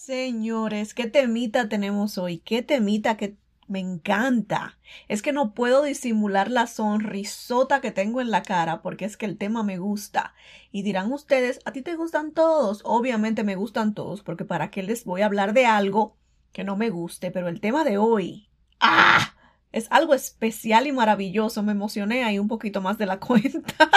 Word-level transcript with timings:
Señores, 0.00 0.94
qué 0.94 1.08
temita 1.08 1.68
tenemos 1.68 2.18
hoy, 2.18 2.38
qué 2.38 2.62
temita 2.62 3.16
que 3.16 3.36
me 3.66 3.80
encanta. 3.80 4.78
Es 5.08 5.22
que 5.22 5.32
no 5.32 5.54
puedo 5.54 5.82
disimular 5.82 6.52
la 6.52 6.68
sonrisota 6.68 7.80
que 7.80 7.90
tengo 7.90 8.20
en 8.20 8.30
la 8.30 8.42
cara 8.42 8.80
porque 8.80 9.04
es 9.04 9.16
que 9.16 9.26
el 9.26 9.36
tema 9.36 9.64
me 9.64 9.76
gusta. 9.76 10.34
Y 10.70 10.82
dirán 10.82 11.12
ustedes, 11.12 11.58
¿a 11.64 11.72
ti 11.72 11.82
te 11.82 11.96
gustan 11.96 12.30
todos? 12.32 12.80
Obviamente 12.84 13.42
me 13.42 13.56
gustan 13.56 13.92
todos 13.92 14.22
porque 14.22 14.44
para 14.44 14.70
qué 14.70 14.84
les 14.84 15.04
voy 15.04 15.22
a 15.22 15.26
hablar 15.26 15.52
de 15.52 15.66
algo 15.66 16.16
que 16.52 16.62
no 16.62 16.76
me 16.76 16.90
guste, 16.90 17.32
pero 17.32 17.48
el 17.48 17.60
tema 17.60 17.82
de 17.82 17.98
hoy, 17.98 18.48
¡ah! 18.78 19.34
Es 19.72 19.88
algo 19.90 20.14
especial 20.14 20.86
y 20.86 20.92
maravilloso. 20.92 21.64
Me 21.64 21.72
emocioné 21.72 22.22
ahí 22.22 22.38
un 22.38 22.48
poquito 22.48 22.80
más 22.80 22.98
de 22.98 23.06
la 23.06 23.18
cuenta. 23.20 23.90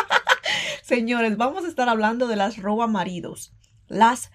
Señores, 0.82 1.38
vamos 1.38 1.64
a 1.64 1.68
estar 1.68 1.88
hablando 1.88 2.28
de 2.28 2.38
las 2.38 2.58
roba 2.58 2.88
maridos 2.88 3.54
las 3.92 4.32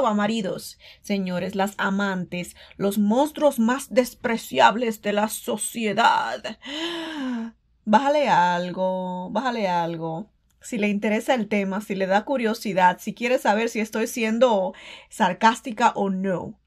maridos, 0.00 0.78
señores, 1.02 1.54
las 1.54 1.74
amantes, 1.76 2.56
los 2.76 2.98
monstruos 2.98 3.58
más 3.58 3.92
despreciables 3.92 5.02
de 5.02 5.12
la 5.12 5.28
sociedad. 5.28 6.42
Bájale 7.84 8.28
algo, 8.28 9.30
bájale 9.30 9.68
algo. 9.68 10.30
Si 10.62 10.78
le 10.78 10.88
interesa 10.88 11.34
el 11.34 11.48
tema, 11.48 11.80
si 11.80 11.94
le 11.94 12.06
da 12.06 12.24
curiosidad, 12.24 12.98
si 13.00 13.12
quiere 13.12 13.38
saber 13.38 13.68
si 13.68 13.80
estoy 13.80 14.06
siendo 14.06 14.72
sarcástica 15.10 15.92
o 15.94 16.08
no, 16.08 16.58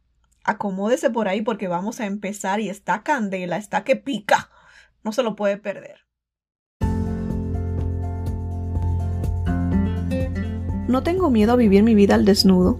acomódese 0.44 1.10
por 1.10 1.28
ahí 1.28 1.42
porque 1.42 1.68
vamos 1.68 2.00
a 2.00 2.06
empezar 2.06 2.60
y 2.60 2.70
está 2.70 3.02
candela, 3.02 3.58
está 3.58 3.84
que 3.84 3.96
pica. 3.96 4.50
No 5.04 5.12
se 5.12 5.24
lo 5.24 5.36
puede 5.36 5.58
perder. 5.58 6.06
No 10.88 11.02
tengo 11.02 11.32
miedo 11.32 11.54
a 11.54 11.56
vivir 11.56 11.82
mi 11.82 11.96
vida 11.96 12.16
al 12.16 12.26
desnudo, 12.26 12.80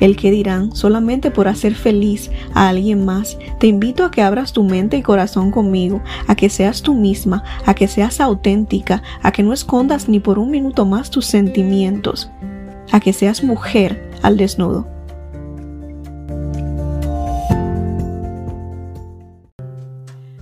el 0.00 0.16
que 0.16 0.30
dirán 0.30 0.74
solamente 0.74 1.30
por 1.30 1.48
hacer 1.48 1.74
feliz 1.74 2.30
a 2.54 2.68
alguien 2.68 3.04
más. 3.04 3.38
Te 3.58 3.66
invito 3.66 4.04
a 4.04 4.10
que 4.10 4.22
abras 4.22 4.52
tu 4.52 4.64
mente 4.64 4.96
y 4.96 5.02
corazón 5.02 5.50
conmigo, 5.50 6.02
a 6.26 6.34
que 6.34 6.50
seas 6.50 6.82
tú 6.82 6.94
misma, 6.94 7.44
a 7.64 7.74
que 7.74 7.88
seas 7.88 8.20
auténtica, 8.20 9.02
a 9.22 9.32
que 9.32 9.42
no 9.42 9.52
escondas 9.52 10.08
ni 10.08 10.20
por 10.20 10.38
un 10.38 10.50
minuto 10.50 10.84
más 10.84 11.10
tus 11.10 11.26
sentimientos, 11.26 12.30
a 12.92 13.00
que 13.00 13.12
seas 13.12 13.42
mujer 13.42 14.10
al 14.22 14.36
desnudo. 14.36 14.86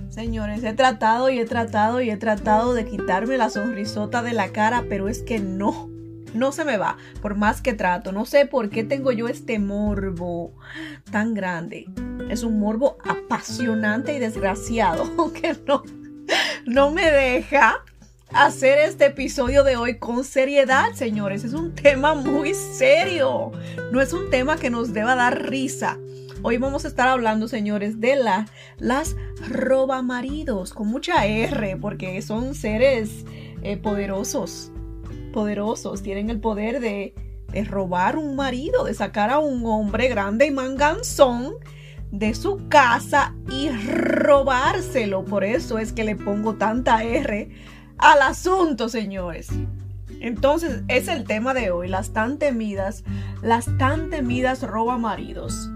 Señores, 0.09 0.63
he 0.63 0.73
tratado 0.73 1.29
y 1.29 1.39
he 1.39 1.45
tratado 1.45 2.01
y 2.01 2.09
he 2.09 2.17
tratado 2.17 2.73
de 2.73 2.85
quitarme 2.85 3.37
la 3.37 3.49
sonrisota 3.49 4.23
de 4.23 4.33
la 4.33 4.49
cara, 4.49 4.85
pero 4.89 5.07
es 5.07 5.21
que 5.21 5.39
no 5.39 5.94
no 6.35 6.51
se 6.51 6.65
me 6.65 6.77
va, 6.77 6.97
por 7.21 7.35
más 7.35 7.61
que 7.61 7.73
trato. 7.73 8.11
No 8.11 8.25
sé 8.25 8.45
por 8.45 8.69
qué 8.69 8.83
tengo 8.83 9.11
yo 9.11 9.27
este 9.27 9.59
morbo 9.59 10.53
tan 11.11 11.33
grande. 11.33 11.87
Es 12.29 12.43
un 12.43 12.59
morbo 12.59 12.97
apasionante 13.03 14.13
y 14.15 14.19
desgraciado 14.19 15.33
que 15.33 15.55
no, 15.65 15.83
no 16.65 16.91
me 16.91 17.09
deja 17.11 17.83
hacer 18.31 18.79
este 18.79 19.05
episodio 19.05 19.63
de 19.63 19.77
hoy 19.77 19.97
con 19.97 20.23
seriedad, 20.23 20.91
señores. 20.93 21.43
Es 21.43 21.53
un 21.53 21.73
tema 21.73 22.13
muy 22.13 22.53
serio. 22.53 23.51
No 23.91 24.01
es 24.01 24.13
un 24.13 24.29
tema 24.29 24.57
que 24.57 24.69
nos 24.69 24.93
deba 24.93 25.15
dar 25.15 25.49
risa. 25.49 25.97
Hoy 26.41 26.57
vamos 26.57 26.85
a 26.85 26.89
estar 26.89 27.07
hablando, 27.07 27.47
señores, 27.47 27.99
de 27.99 28.17
la, 28.17 28.47
las 28.77 29.15
robamaridos, 29.49 30.73
con 30.73 30.87
mucha 30.87 31.25
R, 31.25 31.77
porque 31.77 32.21
son 32.21 32.53
seres 32.53 33.25
eh, 33.63 33.77
poderosos 33.77 34.71
poderosos 35.35 36.01
tienen 36.01 36.29
el 36.29 36.39
poder 36.39 36.79
de, 36.79 37.13
robar 37.69 38.17
un 38.17 38.37
marido, 38.37 38.85
de 38.85 38.93
sacar 38.93 39.29
a 39.29 39.39
un 39.39 39.65
hombre 39.65 40.07
grande 40.07 40.45
y 40.45 40.51
manganzón 40.51 41.55
de 42.09 42.33
su 42.33 42.69
casa 42.69 43.35
y 43.51 43.69
robárselo. 43.69 45.25
Por 45.25 45.43
eso 45.43 45.77
es 45.77 45.91
que 45.91 46.05
le 46.05 46.15
pongo 46.15 46.55
tanta 46.55 47.03
R 47.03 47.49
al 47.97 48.21
asunto, 48.21 48.87
señores. 48.87 49.49
Entonces, 50.21 50.83
es 50.87 51.09
el 51.09 51.25
tema 51.25 51.53
de 51.53 51.69
hoy, 51.69 51.89
las 51.89 52.13
tan 52.13 52.39
temidas, 52.39 53.03
las 53.41 53.65
tan 53.77 54.09
temidas 54.09 54.63
roba 54.63 54.97
maridos. 54.97 55.69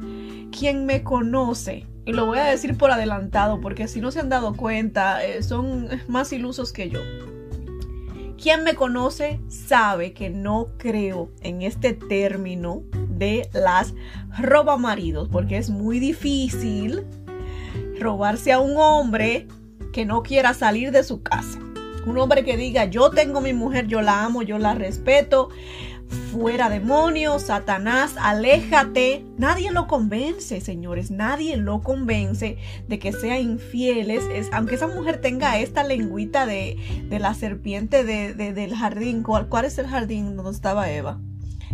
Quien 0.57 0.85
me 0.85 1.03
conoce, 1.03 1.85
y 2.05 2.13
lo 2.13 2.25
voy 2.25 2.39
a 2.39 2.45
decir 2.45 2.77
por 2.77 2.91
adelantado, 2.91 3.59
porque 3.59 3.89
si 3.89 3.99
no 3.99 4.11
se 4.11 4.21
han 4.21 4.29
dado 4.29 4.55
cuenta, 4.55 5.23
eh, 5.25 5.43
son 5.43 5.89
más 6.07 6.31
ilusos 6.31 6.71
que 6.71 6.89
yo. 6.89 7.01
Quien 8.41 8.63
me 8.63 8.73
conoce 8.73 9.41
sabe 9.49 10.13
que 10.13 10.29
no 10.29 10.69
creo 10.77 11.29
en 11.41 11.61
este 11.61 11.91
término 11.93 12.83
de 13.09 13.49
las 13.51 13.93
robamaridos, 14.39 15.27
porque 15.27 15.57
es 15.57 15.69
muy 15.69 15.99
difícil 15.99 17.03
robarse 17.99 18.53
a 18.53 18.59
un 18.59 18.77
hombre 18.77 19.45
que 19.91 20.05
no 20.05 20.23
quiera 20.23 20.53
salir 20.53 20.91
de 20.91 21.03
su 21.03 21.21
casa. 21.21 21.59
Un 22.05 22.17
hombre 22.17 22.45
que 22.45 22.55
diga, 22.55 22.85
yo 22.85 23.09
tengo 23.09 23.41
mi 23.41 23.51
mujer, 23.51 23.87
yo 23.87 24.01
la 24.01 24.23
amo, 24.23 24.41
yo 24.41 24.57
la 24.57 24.73
respeto, 24.73 25.49
Fuera 26.31 26.69
demonios, 26.69 27.43
Satanás, 27.43 28.15
aléjate. 28.19 29.25
Nadie 29.37 29.71
lo 29.71 29.87
convence, 29.87 30.61
señores, 30.61 31.11
nadie 31.11 31.57
lo 31.57 31.81
convence 31.81 32.57
de 32.87 32.99
que 32.99 33.13
sea 33.13 33.39
infieles. 33.39 34.23
Es, 34.33 34.49
aunque 34.51 34.75
esa 34.75 34.87
mujer 34.87 35.21
tenga 35.21 35.59
esta 35.59 35.83
lengüita 35.83 36.45
de, 36.45 36.77
la 37.09 37.33
serpiente 37.33 38.03
del 38.03 38.75
jardín, 38.75 39.23
¿cuál, 39.23 39.47
¿cuál 39.47 39.65
es 39.65 39.77
el 39.77 39.87
jardín 39.87 40.35
donde 40.35 40.51
estaba 40.51 40.91
Eva? 40.91 41.19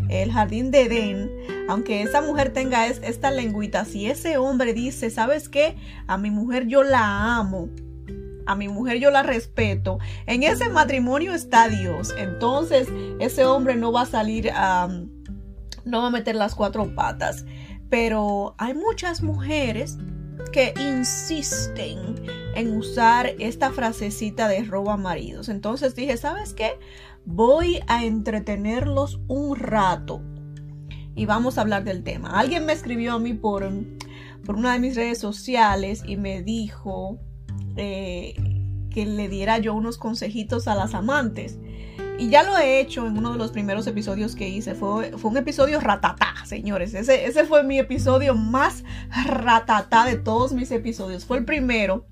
el 0.10 0.32
jardín 0.32 0.72
de 0.72 0.84
Edén, 0.84 1.32
aunque 1.68 2.04
esa 2.04 2.22
mujer 2.22 2.54
tenga 2.54 2.88
esta 2.88 3.32
lengüita, 3.32 3.86
si 3.86 4.08
ese 4.08 4.38
hombre 4.38 4.74
dice, 4.74 5.10
¿sabes 5.10 5.50
qué? 5.50 5.76
A 6.08 6.18
mi 6.18 6.32
mujer 6.32 6.68
yo 6.68 6.84
la 6.84 7.38
amo, 7.38 7.70
a 8.46 8.56
mi 8.56 8.68
mujer 8.68 9.00
yo 9.00 9.12
la 9.12 9.24
respeto, 9.24 10.00
en 10.26 10.44
ese 10.44 10.70
matrimonio 10.70 11.34
está 11.34 11.68
Dios. 11.70 12.14
Entonces 12.18 12.88
ese 13.20 13.46
hombre 13.46 13.76
no 13.76 13.92
va 13.92 14.02
a 14.02 14.06
salir 14.06 14.52
a... 14.54 14.88
no 15.86 16.02
va 16.02 16.08
a 16.08 16.12
meter 16.12 16.36
las 16.36 16.56
cuatro 16.56 16.94
patas. 16.96 17.46
Pero 17.90 18.56
hay 18.58 18.74
muchas 18.74 19.22
mujeres 19.22 19.98
que 20.52 20.74
insisten 20.80 22.16
en 22.56 22.78
usar 22.78 23.34
esta 23.40 23.72
frasecita 23.72 24.48
de 24.48 24.64
roba 24.64 24.98
maridos. 24.98 25.50
Entonces 25.50 25.96
dije, 25.96 26.18
¿sabes 26.18 26.54
qué? 26.54 26.80
Voy 27.26 27.80
a 27.88 28.06
entretenerlos 28.06 29.20
un 29.28 29.56
rato 29.56 30.22
y 31.16 31.26
vamos 31.26 31.58
a 31.58 31.62
hablar 31.62 31.84
del 31.84 32.04
tema. 32.04 32.40
Alguien 32.40 32.66
me 32.66 32.74
escribió 32.74 33.14
a 33.14 33.20
mí 33.20 33.34
por, 33.34 33.70
por 34.46 34.56
una 34.56 34.74
de 34.74 34.80
mis 34.80 34.96
redes 34.96 35.18
sociales 35.18 36.04
y 36.06 36.18
me 36.18 36.42
dijo 36.44 37.20
eh, 37.76 38.36
que 38.90 39.06
le 39.06 39.28
diera 39.30 39.58
yo 39.58 39.74
unos 39.74 39.98
consejitos 39.98 40.68
a 40.68 40.76
las 40.76 40.94
amantes. 40.94 41.58
Y 42.18 42.30
ya 42.30 42.44
lo 42.44 42.58
he 42.58 42.80
hecho 42.80 43.06
en 43.08 43.18
uno 43.18 43.34
de 43.34 43.38
los 43.38 43.52
primeros 43.52 43.86
episodios 43.88 44.36
que 44.36 44.48
hice. 44.48 44.74
Fue, 44.74 45.12
fue 45.18 45.32
un 45.32 45.38
episodio 45.38 45.82
ratatá, 45.82 46.34
señores. 46.46 46.94
Ese, 46.94 47.26
ese 47.26 47.44
fue 47.44 47.64
mi 47.64 47.78
episodio 47.78 48.36
más 48.36 48.86
ratatá 49.26 50.06
de 50.06 50.16
todos 50.16 50.54
mis 50.54 50.72
episodios. 50.72 51.26
Fue 51.26 51.38
el 51.38 51.46
primero. 51.46 52.06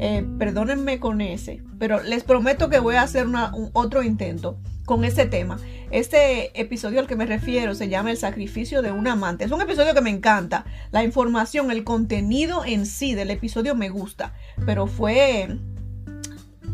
Eh, 0.00 0.26
perdónenme 0.38 0.98
con 0.98 1.20
ese. 1.20 1.62
Pero 1.78 2.02
les 2.02 2.24
prometo 2.24 2.68
que 2.68 2.80
voy 2.80 2.96
a 2.96 3.02
hacer 3.02 3.28
un 3.28 3.70
otro 3.72 4.02
intento 4.02 4.58
con 4.84 5.04
ese 5.04 5.26
tema. 5.26 5.58
Este 5.90 6.58
episodio 6.60 7.00
al 7.00 7.06
que 7.06 7.16
me 7.16 7.26
refiero 7.26 7.74
se 7.74 7.88
llama 7.88 8.10
El 8.10 8.16
sacrificio 8.16 8.82
de 8.82 8.92
un 8.92 9.06
amante. 9.06 9.44
Es 9.44 9.50
un 9.50 9.62
episodio 9.62 9.94
que 9.94 10.00
me 10.00 10.10
encanta. 10.10 10.64
La 10.90 11.04
información, 11.04 11.70
el 11.70 11.84
contenido 11.84 12.64
en 12.64 12.86
sí 12.86 13.14
del 13.14 13.30
episodio 13.30 13.74
me 13.74 13.88
gusta. 13.88 14.34
Pero 14.66 14.86
fue, 14.86 15.58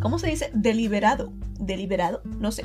¿cómo 0.01 0.19
se 0.19 0.29
dice? 0.29 0.51
Deliberado. 0.55 1.33
Deliberado, 1.59 2.23
no 2.25 2.53
sé. 2.53 2.63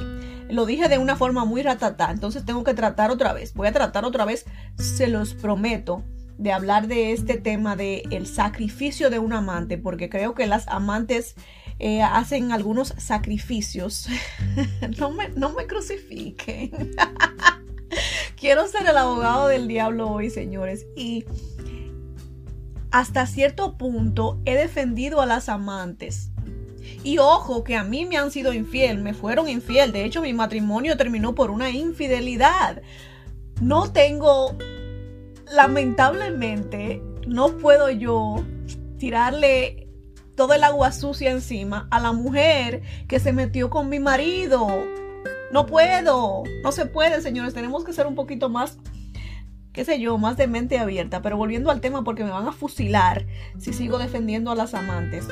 Lo 0.50 0.66
dije 0.66 0.88
de 0.88 0.98
una 0.98 1.18
forma 1.18 1.44
muy 1.44 1.62
ratata. 1.62 2.10
Entonces 2.10 2.46
tengo 2.46 2.64
que 2.64 2.74
tratar 2.74 3.12
otra 3.12 3.34
vez. 3.34 3.54
Voy 3.54 3.68
a 3.68 3.74
tratar 3.74 4.06
otra 4.06 4.26
vez, 4.26 4.46
se 4.78 5.08
los 5.08 5.34
prometo 5.34 6.04
de 6.38 6.52
hablar 6.52 6.88
de 6.88 7.12
este 7.12 7.38
tema 7.38 7.76
de 7.76 8.04
el 8.12 8.28
sacrificio 8.28 9.10
de 9.10 9.20
un 9.20 9.34
amante, 9.34 9.78
porque 9.78 10.10
creo 10.10 10.34
que 10.34 10.48
las 10.48 10.68
amantes 10.68 11.36
eh, 11.80 12.02
hacen 12.02 12.52
algunos 12.52 12.94
sacrificios. 12.98 14.08
no, 14.98 15.12
me, 15.12 15.30
no 15.30 15.52
me 15.52 15.68
crucifiquen. 15.68 16.72
Quiero 18.40 18.68
ser 18.68 18.88
el 18.88 18.98
abogado 18.98 19.48
del 19.48 19.68
diablo 19.68 20.10
hoy, 20.10 20.30
señores. 20.30 20.86
Y 20.96 21.26
hasta 22.92 23.26
cierto 23.26 23.78
punto 23.78 24.40
he 24.46 24.56
defendido 24.56 25.22
a 25.22 25.26
las 25.26 25.50
amantes. 25.50 26.32
Y 27.04 27.18
ojo 27.18 27.64
que 27.64 27.76
a 27.76 27.84
mí 27.84 28.06
me 28.06 28.18
han 28.18 28.32
sido 28.32 28.54
infiel, 28.54 29.00
me 29.00 29.14
fueron 29.14 29.48
infiel. 29.48 29.92
De 29.92 30.06
hecho, 30.06 30.22
mi 30.22 30.34
matrimonio 30.34 30.98
terminó 30.98 31.36
por 31.36 31.52
una 31.52 31.70
infidelidad. 31.70 32.82
No 33.62 33.92
tengo, 33.92 34.56
lamentablemente, 35.52 37.02
no 37.28 37.58
puedo 37.58 37.90
yo 37.90 38.44
tirarle 38.98 39.85
todo 40.36 40.54
el 40.54 40.64
agua 40.64 40.92
sucia 40.92 41.32
encima 41.32 41.88
a 41.92 42.00
la 42.00 42.12
mujer 42.12 42.82
que 43.08 43.20
se 43.20 43.34
metió 43.34 43.70
con 43.70 43.90
mi 43.90 44.00
marido. 44.00 44.68
No 45.52 45.66
puedo, 45.66 46.44
no 46.64 46.72
se 46.72 46.86
puede, 46.86 47.22
señores. 47.22 47.54
Tenemos 47.54 47.84
que 47.84 47.94
ser 47.94 48.08
un 48.08 48.16
poquito 48.16 48.50
más 48.50 48.78
qué 49.76 49.84
sé 49.84 50.00
yo, 50.00 50.18
más 50.18 50.38
de 50.38 50.48
mente 50.48 50.80
abierta. 50.80 51.22
Pero 51.22 51.38
volviendo 51.38 51.70
al 51.70 51.82
tema, 51.82 52.04
porque 52.04 52.24
me 52.24 52.32
van 52.32 52.48
a 52.48 52.54
fusilar 52.54 53.26
si 53.60 53.74
sigo 53.74 53.98
defendiendo 53.98 54.50
a 54.52 54.56
las 54.56 54.74
amantes. 54.74 55.28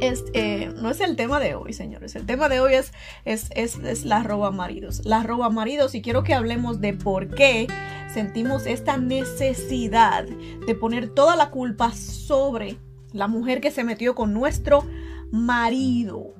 Eh, 0.00 0.72
no 0.76 0.90
es 0.90 1.00
el 1.00 1.16
tema 1.16 1.40
de 1.40 1.54
hoy, 1.54 1.72
señores. 1.72 2.14
El 2.14 2.24
tema 2.26 2.48
de 2.48 2.60
hoy 2.60 2.74
es, 2.74 2.92
es, 3.24 3.50
es, 3.54 4.04
la 4.04 4.22
roba 4.22 4.50
maridos. 4.50 5.04
La 5.04 5.22
roba 5.22 5.50
maridos 5.50 5.94
y 5.94 6.02
quiero 6.02 6.22
que 6.22 6.34
hablemos 6.34 6.80
de 6.80 6.92
por 6.92 7.34
qué 7.34 7.66
sentimos 8.12 8.66
esta 8.66 8.96
necesidad 8.96 10.24
de 10.24 10.74
poner 10.74 11.08
toda 11.08 11.34
la 11.34 11.50
culpa 11.50 11.92
sobre 11.92 12.76
la 13.12 13.28
mujer 13.28 13.60
que 13.60 13.70
se 13.70 13.84
metió 13.84 14.14
con 14.14 14.34
nuestro 14.34 14.84
marido. 15.30 16.34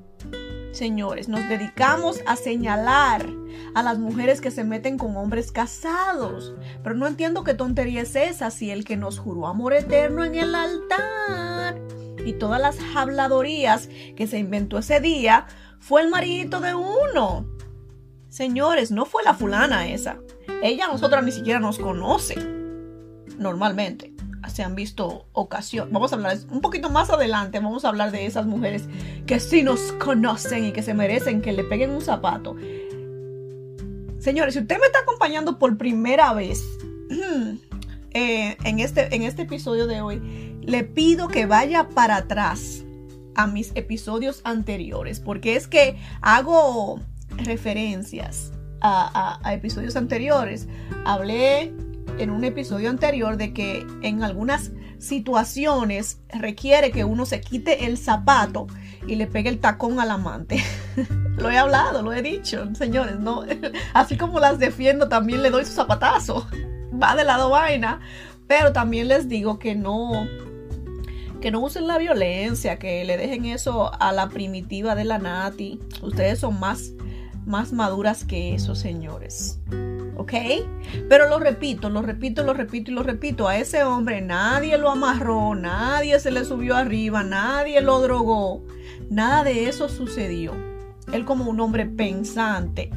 Señores, 0.72 1.28
nos 1.28 1.48
dedicamos 1.48 2.20
a 2.26 2.36
señalar 2.36 3.26
a 3.74 3.82
las 3.82 3.98
mujeres 3.98 4.40
que 4.40 4.50
se 4.50 4.64
meten 4.64 4.98
con 4.98 5.16
hombres 5.16 5.50
casados. 5.50 6.54
Pero 6.82 6.94
no 6.94 7.06
entiendo 7.06 7.42
qué 7.42 7.54
tontería 7.54 8.02
es 8.02 8.14
esa 8.14 8.50
si 8.50 8.70
el 8.70 8.84
que 8.84 8.96
nos 8.96 9.18
juró 9.18 9.46
amor 9.46 9.72
eterno 9.72 10.24
en 10.24 10.34
el 10.34 10.54
altar 10.54 11.80
y 12.24 12.34
todas 12.34 12.60
las 12.60 12.76
habladorías 12.94 13.88
que 14.16 14.26
se 14.26 14.38
inventó 14.38 14.78
ese 14.78 15.00
día 15.00 15.46
fue 15.80 16.02
el 16.02 16.10
maridito 16.10 16.60
de 16.60 16.74
uno. 16.74 17.46
Señores, 18.28 18.90
no 18.90 19.06
fue 19.06 19.22
la 19.22 19.34
fulana 19.34 19.88
esa. 19.88 20.18
Ella 20.62 20.84
a 20.84 20.92
nosotras 20.92 21.24
ni 21.24 21.32
siquiera 21.32 21.60
nos 21.60 21.78
conoce. 21.78 22.36
Normalmente. 23.38 24.17
Se 24.48 24.62
han 24.62 24.74
visto 24.74 25.26
ocasiones. 25.32 25.92
Vamos 25.92 26.12
a 26.12 26.16
hablar 26.16 26.36
un 26.50 26.60
poquito 26.60 26.90
más 26.90 27.10
adelante. 27.10 27.60
Vamos 27.60 27.84
a 27.84 27.88
hablar 27.88 28.10
de 28.10 28.26
esas 28.26 28.46
mujeres 28.46 28.84
que 29.26 29.40
sí 29.40 29.62
nos 29.62 29.92
conocen 29.92 30.64
y 30.64 30.72
que 30.72 30.82
se 30.82 30.94
merecen 30.94 31.42
que 31.42 31.52
le 31.52 31.64
peguen 31.64 31.90
un 31.90 32.00
zapato. 32.00 32.56
Señores, 34.18 34.54
si 34.54 34.60
usted 34.60 34.78
me 34.78 34.86
está 34.86 35.00
acompañando 35.00 35.58
por 35.58 35.76
primera 35.78 36.32
vez 36.32 36.62
eh, 38.10 38.56
en, 38.64 38.78
este, 38.80 39.14
en 39.14 39.22
este 39.22 39.42
episodio 39.42 39.86
de 39.86 40.00
hoy, 40.00 40.20
le 40.62 40.84
pido 40.84 41.28
que 41.28 41.46
vaya 41.46 41.88
para 41.88 42.16
atrás 42.16 42.84
a 43.36 43.46
mis 43.46 43.70
episodios 43.76 44.40
anteriores, 44.44 45.20
porque 45.20 45.54
es 45.56 45.68
que 45.68 45.96
hago 46.20 47.00
referencias 47.36 48.52
a, 48.80 49.40
episodios 49.52 49.96
anteriores. 49.96 50.68
Hablé 51.04 51.72
en 52.18 52.30
un 52.30 52.44
episodio 52.44 52.90
anterior 52.90 53.36
de 53.36 53.52
que 53.52 53.86
en 54.02 54.22
algunas 54.22 54.72
situaciones 54.98 56.20
requiere 56.28 56.90
que 56.90 57.04
uno 57.04 57.26
se 57.26 57.40
quite 57.40 57.86
el 57.86 57.98
zapato 57.98 58.66
y 59.06 59.16
le 59.16 59.26
pegue 59.26 59.48
el 59.48 59.60
tacón 59.60 60.00
al 60.00 60.10
amante. 60.10 60.62
lo 61.36 61.50
he 61.50 61.58
hablado, 61.58 62.02
lo 62.02 62.12
he 62.12 62.22
dicho, 62.22 62.68
señores, 62.74 63.18
no, 63.18 63.44
así 63.94 64.16
como 64.16 64.40
las 64.40 64.58
defiendo, 64.58 65.08
también 65.08 65.42
le 65.42 65.50
doy 65.50 65.64
su 65.64 65.72
zapatazo. 65.72 66.46
Va 67.02 67.14
de 67.14 67.24
lado 67.24 67.50
vaina, 67.50 68.00
pero 68.46 68.72
también 68.72 69.08
les 69.08 69.28
digo 69.28 69.58
que 69.58 69.74
no 69.74 70.26
que 71.40 71.52
no 71.52 71.60
usen 71.60 71.86
la 71.86 71.98
violencia, 71.98 72.80
que 72.80 73.04
le 73.04 73.16
dejen 73.16 73.44
eso 73.44 73.92
a 74.00 74.12
la 74.12 74.28
primitiva 74.28 74.96
de 74.96 75.04
la 75.04 75.18
Nati. 75.18 75.78
Ustedes 76.02 76.40
son 76.40 76.58
más, 76.58 76.92
más 77.48 77.72
maduras 77.72 78.24
que 78.24 78.54
eso, 78.54 78.74
señores. 78.74 79.60
¿Ok? 80.16 80.32
Pero 81.08 81.28
lo 81.28 81.38
repito, 81.38 81.90
lo 81.90 82.02
repito, 82.02 82.42
lo 82.44 82.54
repito 82.54 82.90
y 82.90 82.94
lo 82.94 83.02
repito. 83.02 83.48
A 83.48 83.56
ese 83.56 83.84
hombre 83.84 84.20
nadie 84.20 84.76
lo 84.78 84.90
amarró, 84.90 85.54
nadie 85.54 86.20
se 86.20 86.30
le 86.30 86.44
subió 86.44 86.76
arriba, 86.76 87.22
nadie 87.22 87.80
lo 87.80 88.00
drogó. 88.00 88.64
Nada 89.10 89.44
de 89.44 89.68
eso 89.68 89.88
sucedió. 89.88 90.52
Él 91.12 91.24
como 91.24 91.48
un 91.50 91.60
hombre 91.60 91.86
pensante, 91.86 92.90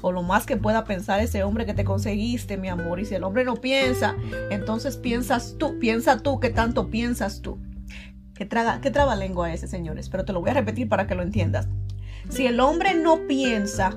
o 0.00 0.12
lo 0.12 0.22
más 0.22 0.44
que 0.44 0.56
pueda 0.56 0.84
pensar 0.84 1.20
ese 1.20 1.44
hombre 1.44 1.64
que 1.64 1.72
te 1.72 1.84
conseguiste, 1.84 2.56
mi 2.56 2.68
amor. 2.68 3.00
Y 3.00 3.06
si 3.06 3.14
el 3.14 3.24
hombre 3.24 3.44
no 3.44 3.56
piensa, 3.56 4.16
entonces 4.50 4.96
piensas 4.96 5.56
tú, 5.58 5.78
piensa 5.78 6.18
tú 6.18 6.40
que 6.40 6.50
tanto 6.50 6.90
piensas 6.90 7.40
tú. 7.40 7.58
¿Qué, 8.34 8.44
traga, 8.44 8.80
qué 8.80 8.90
traba 8.90 9.16
lengua 9.16 9.52
ese, 9.54 9.68
señores? 9.68 10.08
Pero 10.08 10.24
te 10.24 10.32
lo 10.32 10.40
voy 10.40 10.50
a 10.50 10.54
repetir 10.54 10.88
para 10.88 11.06
que 11.06 11.14
lo 11.14 11.22
entiendas. 11.22 11.68
Si 12.28 12.46
el 12.46 12.60
hombre 12.60 12.94
no 12.94 13.26
piensa, 13.26 13.96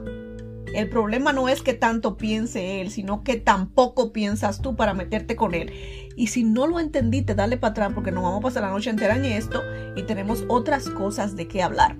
el 0.74 0.89
problema 0.89 1.33
no 1.33 1.50
es 1.50 1.62
que 1.62 1.74
tanto 1.74 2.18
piense 2.18 2.81
él, 2.81 2.91
sino 2.91 3.24
que 3.24 3.38
tampoco 3.38 4.12
piensas 4.12 4.62
tú 4.62 4.75
para 4.75 4.94
meterte 4.94 5.35
con 5.35 5.53
él. 5.53 5.71
Y 6.15 6.27
si 6.27 6.44
no 6.44 6.68
lo 6.68 6.79
entendiste, 6.79 7.35
dale 7.35 7.57
para 7.57 7.71
atrás 7.71 7.91
porque 7.94 8.12
nos 8.12 8.24
vamos 8.24 8.39
a 8.39 8.44
pasar 8.44 8.63
la 8.63 8.69
noche 8.69 8.89
entera 8.89 9.15
en 9.15 9.25
esto 9.25 9.62
y 9.95 10.03
tenemos 10.03 10.45
otras 10.47 10.89
cosas 10.89 11.35
de 11.35 11.47
qué 11.47 11.63
hablar. 11.63 11.97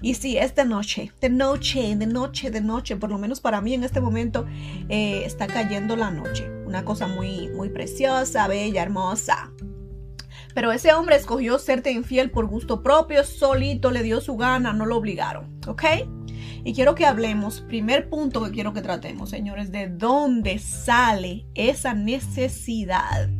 Y 0.00 0.14
si 0.14 0.38
es 0.38 0.54
de 0.54 0.64
noche, 0.64 1.12
de 1.20 1.28
noche, 1.28 1.96
de 1.96 2.06
noche, 2.06 2.50
de 2.50 2.60
noche, 2.60 2.96
por 2.96 3.10
lo 3.10 3.18
menos 3.18 3.40
para 3.40 3.60
mí 3.60 3.74
en 3.74 3.82
este 3.82 4.00
momento 4.00 4.46
eh, 4.88 5.22
está 5.24 5.48
cayendo 5.48 5.96
la 5.96 6.10
noche. 6.10 6.48
Una 6.66 6.84
cosa 6.84 7.08
muy, 7.08 7.48
muy 7.48 7.68
preciosa, 7.68 8.46
bella, 8.46 8.82
hermosa. 8.82 9.50
Pero 10.58 10.72
ese 10.72 10.92
hombre 10.92 11.14
escogió 11.14 11.56
serte 11.60 11.92
infiel 11.92 12.32
por 12.32 12.46
gusto 12.46 12.82
propio, 12.82 13.22
solito 13.22 13.92
le 13.92 14.02
dio 14.02 14.20
su 14.20 14.36
gana, 14.36 14.72
no 14.72 14.86
lo 14.86 14.96
obligaron, 14.96 15.56
¿ok? 15.68 15.84
Y 16.64 16.74
quiero 16.74 16.96
que 16.96 17.06
hablemos, 17.06 17.60
primer 17.60 18.10
punto 18.10 18.42
que 18.42 18.50
quiero 18.50 18.72
que 18.72 18.82
tratemos, 18.82 19.30
señores, 19.30 19.70
de 19.70 19.86
dónde 19.86 20.58
sale 20.58 21.46
esa 21.54 21.94
necesidad 21.94 23.30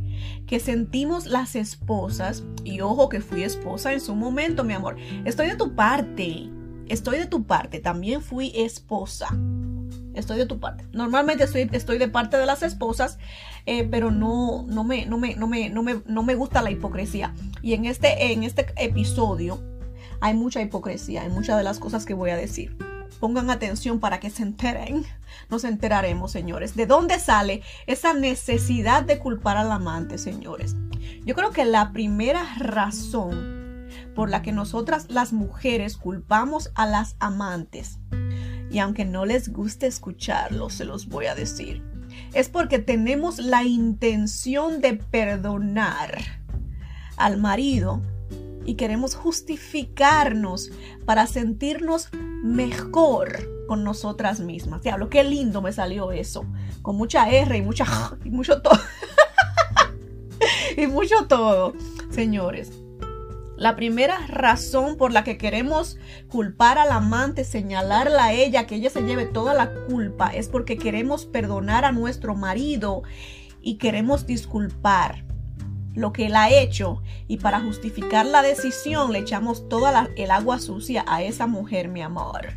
que 0.47 0.61
sentimos 0.61 1.27
las 1.27 1.57
esposas, 1.57 2.45
y 2.63 2.83
ojo 2.83 3.09
que 3.09 3.21
fui 3.21 3.43
esposa 3.43 3.93
en 3.93 4.01
su 4.01 4.15
momento, 4.15 4.63
mi 4.63 4.75
amor, 4.75 4.95
estoy 5.25 5.49
de 5.49 5.57
tu 5.57 5.75
parte, 5.75 6.49
estoy 6.87 7.19
de 7.19 7.27
tu 7.27 7.49
parte, 7.49 7.81
también 7.81 8.23
fui 8.23 8.53
esposa 8.55 9.37
estoy 10.19 10.39
de 10.39 10.47
tu 10.47 10.61
parte. 10.61 10.85
Normalmente 10.93 11.45
estoy, 11.45 11.69
estoy 11.73 11.99
de 11.99 12.09
parte 12.09 12.37
de 12.37 12.47
las 12.47 12.63
esposas, 12.63 13.19
eh, 13.69 13.87
pero 13.91 14.11
no, 14.11 14.65
no, 14.67 14.83
me, 14.83 15.05
no, 15.05 15.19
me, 15.19 15.37
no, 15.37 15.47
me, 15.47 15.69
no, 15.69 15.83
me, 15.83 16.01
no 16.07 16.23
me 16.23 16.35
gusta 16.35 16.63
la 16.63 16.71
hipocresía. 16.71 17.35
Y 17.61 17.75
en 17.75 17.85
este, 17.85 18.33
en 18.33 18.43
este 18.43 18.67
episodio 18.77 19.63
hay 20.21 20.33
mucha 20.33 20.63
hipocresía 20.63 21.27
en 21.27 21.33
muchas 21.33 21.59
de 21.59 21.65
las 21.65 21.79
cosas 21.79 22.07
que 22.07 22.15
voy 22.15 22.31
a 22.31 22.37
decir. 22.37 22.75
Pongan 23.21 23.51
atención 23.51 24.01
para 24.01 24.21
que 24.21 24.31
se 24.31 24.43
enteren. 24.43 25.05
Nos 25.51 25.65
enteraremos, 25.65 26.33
señores. 26.33 26.77
¿De 26.77 26.87
dónde 26.87 27.19
sale 27.19 27.61
esa 27.87 28.15
necesidad 28.15 29.03
de 29.03 29.19
culpar 29.19 29.59
al 29.59 29.71
amante, 29.71 30.17
señores? 30.17 30.75
Yo 31.27 31.35
creo 31.35 31.51
que 31.51 31.67
la 31.67 31.93
primera 31.93 32.55
razón 32.57 33.87
por 34.15 34.31
la 34.31 34.41
que 34.41 34.53
nosotras 34.53 35.11
las 35.11 35.35
mujeres 35.35 35.99
culpamos 35.99 36.71
a 36.75 36.87
las 36.87 37.17
amantes 37.19 37.99
y 38.71 38.79
aunque 38.79 39.05
no 39.05 39.27
les 39.27 39.53
guste 39.53 39.87
escucharlo, 39.87 40.71
se 40.71 40.87
los 40.87 41.07
voy 41.09 41.27
a 41.27 41.35
decir. 41.35 41.83
Es 42.33 42.49
porque 42.49 42.79
tenemos 42.79 43.39
la 43.39 43.65
intención 43.65 44.81
de 44.81 44.95
perdonar 44.95 46.19
al 47.17 47.39
marido 47.39 48.03
y 48.65 48.75
queremos 48.75 49.15
justificarnos 49.15 50.71
para 51.07 51.27
sentirnos 51.27 52.11
mejor 52.43 53.67
con 53.67 53.85
nosotras 53.85 54.41
mismas. 54.41 54.83
Diablo, 54.83 55.09
qué 55.09 55.25
lindo 55.25 55.63
me 55.63 55.73
salió 55.73 56.13
eso. 56.13 56.45
Con 56.83 56.97
mucha 56.97 57.31
R 57.31 57.57
y 57.57 57.63
mucha 57.63 57.87
y 58.25 58.31
mucho 58.31 58.61
todo. 58.61 58.79
y 60.77 60.87
mucho 60.87 61.27
todo, 61.27 61.75
señores. 62.11 62.73
La 63.59 63.75
primera 63.75 64.25
razón 64.29 64.97
por 64.97 65.13
la 65.13 65.25
que 65.25 65.37
queremos 65.37 65.99
culpar 66.29 66.79
al 66.79 66.93
amante, 66.93 67.43
señalarla 67.43 68.27
a 68.27 68.33
ella, 68.33 68.69
que 68.69 68.77
ella 68.77 68.89
se 68.89 69.03
lleve 69.03 69.27
toda 69.27 69.53
la 69.53 69.75
culpa, 69.89 70.29
es 70.29 70.49
porque 70.49 70.79
queremos 70.79 71.27
perdonar 71.27 71.85
a 71.85 71.91
nuestro 71.91 72.37
marido 72.37 73.03
y 73.61 73.75
queremos 73.79 74.29
disculpar 74.29 75.25
lo 75.93 76.13
que 76.13 76.27
él 76.27 76.37
ha 76.37 76.51
hecho 76.51 77.03
y 77.27 77.39
para 77.39 77.61
justificar 77.61 78.27
la 78.27 78.43
decisión 78.43 79.13
le 79.13 79.19
echamos 79.19 79.69
toda 79.69 80.09
el 80.15 80.31
agua 80.31 80.61
sucia 80.61 81.05
a 81.09 81.25
esa 81.25 81.49
mujer, 81.49 81.89
mi 81.89 82.01
amor. 82.01 82.53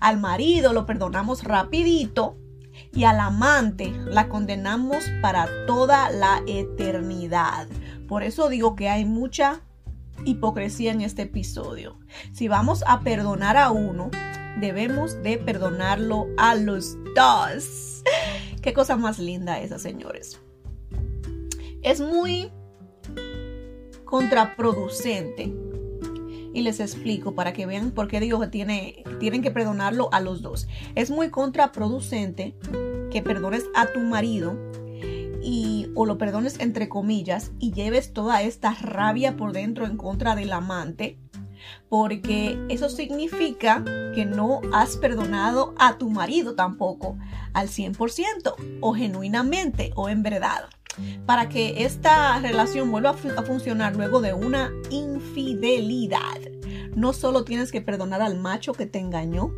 Al 0.00 0.18
marido 0.18 0.72
lo 0.72 0.86
perdonamos 0.86 1.44
rapidito 1.44 2.36
y 2.92 3.04
al 3.04 3.20
amante 3.20 3.92
la 4.06 4.28
condenamos 4.28 5.04
para 5.20 5.46
toda 5.68 6.10
la 6.10 6.42
eternidad. 6.48 7.68
Por 8.08 8.24
eso 8.24 8.48
digo 8.48 8.74
que 8.74 8.88
hay 8.88 9.04
mucha 9.04 9.62
hipocresía 10.24 10.92
en 10.92 11.00
este 11.00 11.22
episodio. 11.22 11.98
Si 12.32 12.48
vamos 12.48 12.84
a 12.86 13.00
perdonar 13.00 13.56
a 13.56 13.70
uno, 13.70 14.10
debemos 14.60 15.22
de 15.22 15.38
perdonarlo 15.38 16.26
a 16.36 16.54
los 16.54 16.96
dos. 17.14 18.02
Qué 18.62 18.72
cosa 18.72 18.96
más 18.96 19.18
linda 19.18 19.60
esa, 19.60 19.78
señores. 19.78 20.40
Es 21.82 22.00
muy 22.00 22.50
contraproducente 24.04 25.52
y 26.54 26.62
les 26.62 26.80
explico 26.80 27.34
para 27.34 27.52
que 27.52 27.66
vean 27.66 27.92
por 27.92 28.08
qué 28.08 28.20
digo 28.20 28.38
que 28.40 28.46
tiene, 28.46 29.02
tienen 29.18 29.42
que 29.42 29.50
perdonarlo 29.50 30.08
a 30.12 30.20
los 30.20 30.42
dos. 30.42 30.68
Es 30.94 31.10
muy 31.10 31.30
contraproducente 31.30 32.54
que 33.10 33.22
perdones 33.22 33.64
a 33.74 33.86
tu 33.86 34.00
marido 34.00 34.56
y 35.42 35.88
o 35.94 36.06
lo 36.06 36.18
perdones 36.18 36.60
entre 36.60 36.88
comillas 36.88 37.52
y 37.58 37.72
lleves 37.72 38.12
toda 38.12 38.42
esta 38.42 38.74
rabia 38.74 39.36
por 39.36 39.52
dentro 39.52 39.86
en 39.86 39.96
contra 39.96 40.34
del 40.34 40.52
amante 40.52 41.18
porque 41.88 42.58
eso 42.68 42.88
significa 42.88 43.84
que 44.14 44.24
no 44.24 44.60
has 44.72 44.96
perdonado 44.96 45.74
a 45.78 45.98
tu 45.98 46.10
marido 46.10 46.54
tampoco 46.54 47.18
al 47.52 47.68
100% 47.68 48.54
o 48.80 48.94
genuinamente 48.94 49.92
o 49.94 50.08
en 50.08 50.22
verdad. 50.22 50.64
Para 51.24 51.48
que 51.48 51.84
esta 51.84 52.38
relación 52.40 52.90
vuelva 52.90 53.10
a, 53.10 53.42
funcionar 53.42 53.96
luego 53.96 54.20
de 54.20 54.34
una 54.34 54.70
infidelidad, 54.90 56.38
no 56.94 57.14
solo 57.14 57.44
tienes 57.44 57.72
que 57.72 57.80
perdonar 57.80 58.20
al 58.20 58.38
macho 58.38 58.74
que 58.74 58.86
te 58.86 58.98
engañó, 58.98 59.52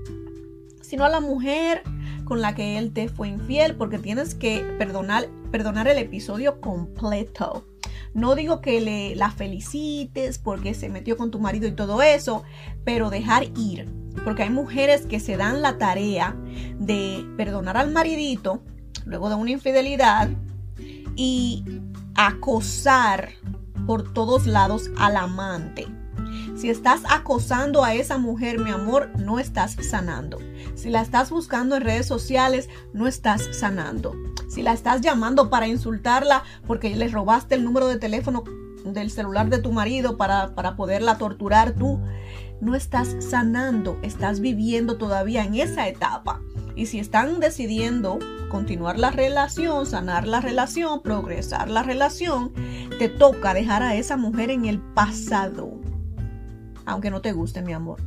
sino 0.81 1.05
a 1.05 1.09
la 1.09 1.21
mujer 1.21 1.83
con 2.25 2.41
la 2.41 2.55
que 2.55 2.79
él 2.79 2.93
te 2.93 3.09
fue 3.09 3.29
infiel, 3.29 3.77
porque 3.77 3.99
tienes 3.99 4.35
que 4.35 4.61
perdonar, 4.79 5.29
perdonar 5.51 5.89
el 5.89 5.99
episodio 5.99 6.61
completo. 6.61 7.67
No 8.15 8.35
digo 8.35 8.61
que 8.61 8.81
le, 8.81 9.17
la 9.17 9.31
felicites 9.31 10.39
porque 10.39 10.75
se 10.75 10.89
metió 10.89 11.17
con 11.17 11.31
tu 11.31 11.41
marido 11.41 11.67
y 11.67 11.73
todo 11.73 12.03
eso, 12.03 12.45
pero 12.85 13.11
dejar 13.11 13.45
ir. 13.57 13.89
Porque 14.25 14.45
hay 14.45 14.51
mujeres 14.51 15.07
que 15.07 15.21
se 15.21 15.37
dan 15.37 15.63
la 15.63 15.79
tarea 15.79 16.37
de 16.79 17.27
perdonar 17.37 17.77
al 17.77 17.91
maridito 17.91 18.63
luego 19.05 19.29
de 19.29 19.35
una 19.35 19.51
infidelidad 19.51 20.31
y 21.17 21.65
acosar 22.15 23.31
por 23.87 24.13
todos 24.13 24.47
lados 24.47 24.91
al 24.97 25.17
amante. 25.17 25.87
Si 26.65 26.71
estás 26.71 27.03
acosando 27.11 27.85
a 27.85 27.93
esa 27.93 28.17
mujer, 28.17 28.59
mi 28.59 28.71
amor, 28.71 29.11
no 29.19 29.39
estás 29.39 29.77
sanando. 29.83 30.39
Si 30.75 30.89
la 30.89 31.03
estás 31.03 31.29
buscando 31.29 31.77
en 31.77 31.83
redes 31.83 32.07
sociales, 32.07 32.71
no 32.95 33.07
estás 33.07 33.47
sanando. 33.53 34.15
Si 34.49 34.63
la 34.63 34.73
estás 34.73 35.03
llamando 35.03 35.51
para 35.51 35.69
insultarla 35.69 36.43
porque 36.67 36.97
le 36.97 37.09
robaste 37.09 37.55
el 37.55 37.65
número 37.65 37.87
de 37.87 37.99
teléfono 37.99 38.45
del 38.83 39.11
celular 39.11 39.51
de 39.51 39.59
tu 39.59 39.73
marido 39.73 40.17
para, 40.17 40.55
para 40.55 40.75
poderla 40.75 41.19
torturar 41.19 41.73
tú, 41.73 42.01
no 42.63 42.75
estás 42.75 43.15
sanando, 43.21 43.99
estás 44.01 44.41
viviendo 44.41 44.97
todavía 44.97 45.45
en 45.45 45.57
esa 45.57 45.87
etapa. 45.87 46.41
Y 46.77 46.87
si 46.87 46.99
están 46.99 47.41
decidiendo 47.41 48.19
continuar 48.49 48.99
la 48.99 49.11
relación, 49.11 49.85
sanar 49.85 50.27
la 50.27 50.41
relación, 50.41 51.03
progresar 51.03 51.69
la 51.69 51.83
relación, 51.83 52.55
te 52.99 53.11
toca 53.11 53.53
dejar 53.53 53.83
a 53.83 53.97
esa 53.97 54.17
mujer 54.17 54.49
en 54.49 54.65
el 54.65 54.81
pasado 54.81 55.84
aunque 56.87 57.11
no 57.11 57.21
te 57.21 57.33
guste, 57.33 57.63
mi 57.63 57.73
amor. 57.73 58.01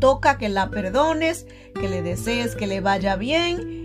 Toca 0.00 0.38
que 0.38 0.48
la 0.48 0.70
perdones, 0.70 1.46
que 1.74 1.88
le 1.88 2.02
desees 2.02 2.54
que 2.54 2.66
le 2.66 2.80
vaya 2.80 3.16
bien 3.16 3.78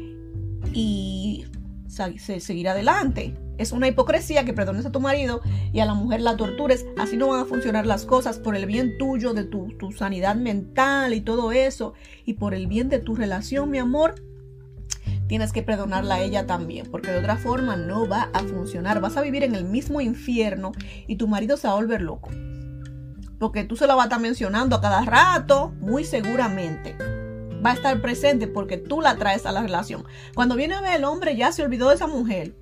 y 0.74 1.46
seguir 1.88 2.70
adelante. 2.70 3.36
Es 3.58 3.72
una 3.72 3.88
hipocresía 3.88 4.46
que 4.46 4.53
perdones 4.53 4.86
a 4.86 4.91
tu 4.91 5.00
marido 5.00 5.41
y 5.72 5.79
a 5.79 5.86
la 5.86 5.93
mujer 5.93 6.22
la 6.22 6.38
tortures. 6.38 6.86
Así 6.98 7.17
no 7.17 7.27
van 7.27 7.41
a 7.41 7.46
funcionar 7.46 7.86
las 7.86 8.05
cosas 8.05 8.39
por 8.39 8.55
el 8.55 8.65
bien 8.65 8.98
tuyo, 8.98 9.34
de 9.34 9.43
tu, 9.43 9.70
tu 9.77 9.91
sanidad 9.91 10.36
mental 10.36 11.13
y 11.13 11.22
todo 11.22 11.51
eso. 11.51 11.93
Y 12.25 12.34
por 12.34 12.55
el 12.55 12.67
bien 12.67 12.89
de 12.89 13.00
tu 13.00 13.15
relación, 13.15 13.70
mi 13.70 13.77
amor, 13.77 14.15
tienes 15.27 15.53
que 15.53 15.62
perdonarla 15.62 16.15
a 16.15 16.22
ella 16.22 16.48
también, 16.48 16.88
porque 16.89 17.12
de 17.12 17.20
otra 17.20 17.38
forma 17.38 17.75
no 17.75 18.08
va 18.08 18.29
a 18.34 18.39
funcionar. 18.39 19.01
Vas 19.01 19.17
a 19.17 19.22
vivir 19.22 19.43
en 19.43 19.53
el 19.53 19.65
mismo 19.65 20.01
infierno 20.01 20.72
y 21.08 21.17
tu 21.17 21.27
marido 21.27 21.58
se 21.58 21.67
va 21.67 21.74
a 21.74 21.77
volver 21.77 22.01
loco 22.01 22.32
porque 23.40 23.63
tú 23.63 23.75
se 23.75 23.88
lo 23.88 23.96
vas 23.96 24.06
a 24.06 24.08
estar 24.08 24.20
mencionando 24.20 24.75
a 24.75 24.82
cada 24.82 25.02
rato, 25.02 25.74
muy 25.80 26.04
seguramente. 26.04 26.96
Va 27.66 27.72
a 27.72 27.74
estar 27.74 28.02
presente 28.02 28.48
porque 28.48 28.78
tú 28.78 29.02
la 29.02 29.16
traes 29.16 29.46
a 29.46 29.52
la 29.52 29.62
relación. 29.62 30.06
Cuando 30.36 30.56
viene 30.56 30.75
a 30.75 30.82
ver 30.82 30.98
el 30.98 31.06
hombre 31.06 31.36
ya 31.36 31.52
se 31.52 31.63
olvidó 31.63 31.90
de 31.90 31.96
esa 31.96 32.08
mujer. 32.08 32.56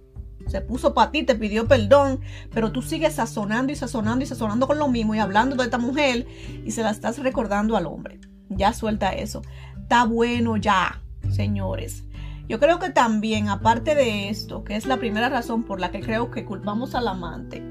Se 0.48 0.62
puso 0.62 0.94
para 0.94 1.12
ti, 1.12 1.24
te 1.24 1.36
pidió 1.36 1.68
perdón, 1.68 2.20
pero 2.54 2.72
tú 2.72 2.82
sigues 2.82 3.16
sazonando 3.16 3.72
y 3.72 3.76
sazonando 3.76 4.24
y 4.24 4.28
sazonando 4.28 4.68
con 4.68 4.80
lo 4.80 4.88
mismo 4.88 5.16
y 5.16 5.20
hablando 5.20 5.56
de 5.56 5.64
esta 5.64 5.78
mujer 5.78 6.28
y 6.66 6.72
se 6.72 6.84
la 6.84 6.92
estás 6.92 7.20
recordando 7.20 7.78
al 7.78 7.86
hombre. 7.86 8.20
Ya 8.50 8.74
suelta 8.74 9.12
eso. 9.12 9.42
Está 9.82 10.06
bueno 10.06 10.58
ya, 10.58 11.02
señores. 11.30 12.04
Yo 12.52 12.60
creo 12.60 12.80
que 12.80 12.90
también, 12.90 13.48
aparte 13.48 13.96
de 13.96 14.30
esto, 14.30 14.66
que 14.66 14.76
es 14.76 14.86
la 14.86 14.98
primera 14.98 15.30
razón 15.30 15.64
por 15.64 15.80
la 15.80 15.90
que 15.90 16.02
creo 16.02 16.32
que 16.32 16.44
culpamos 16.44 16.96
al 16.96 17.08
amante, 17.08 17.64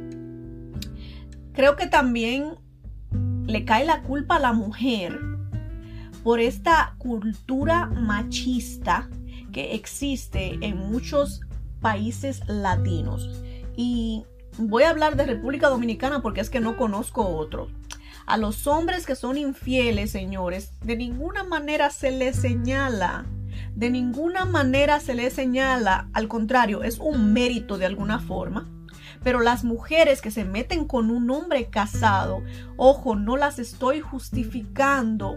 creo 1.52 1.76
que 1.76 1.86
también 1.86 2.54
le 3.50 3.64
cae 3.64 3.84
la 3.84 4.02
culpa 4.02 4.36
a 4.36 4.40
la 4.40 4.52
mujer 4.52 5.18
por 6.22 6.40
esta 6.40 6.94
cultura 6.98 7.86
machista 7.86 9.08
que 9.52 9.74
existe 9.74 10.58
en 10.60 10.76
muchos 10.76 11.40
países 11.80 12.42
latinos. 12.46 13.42
Y 13.76 14.24
voy 14.58 14.84
a 14.84 14.90
hablar 14.90 15.16
de 15.16 15.26
República 15.26 15.68
Dominicana 15.68 16.22
porque 16.22 16.40
es 16.40 16.50
que 16.50 16.60
no 16.60 16.76
conozco 16.76 17.26
otro. 17.26 17.68
A 18.26 18.36
los 18.36 18.66
hombres 18.66 19.06
que 19.06 19.16
son 19.16 19.36
infieles, 19.38 20.10
señores, 20.10 20.72
de 20.82 20.96
ninguna 20.96 21.42
manera 21.42 21.90
se 21.90 22.10
les 22.10 22.36
señala. 22.36 23.26
De 23.74 23.90
ninguna 23.90 24.44
manera 24.44 25.00
se 25.00 25.14
les 25.14 25.32
señala. 25.32 26.08
Al 26.12 26.28
contrario, 26.28 26.82
es 26.82 26.98
un 26.98 27.32
mérito 27.32 27.78
de 27.78 27.86
alguna 27.86 28.20
forma 28.20 28.68
pero 29.22 29.40
las 29.40 29.64
mujeres 29.64 30.20
que 30.20 30.30
se 30.30 30.44
meten 30.44 30.86
con 30.86 31.10
un 31.10 31.30
hombre 31.30 31.66
casado, 31.66 32.42
ojo, 32.76 33.16
no 33.16 33.36
las 33.36 33.58
estoy 33.58 34.00
justificando. 34.00 35.36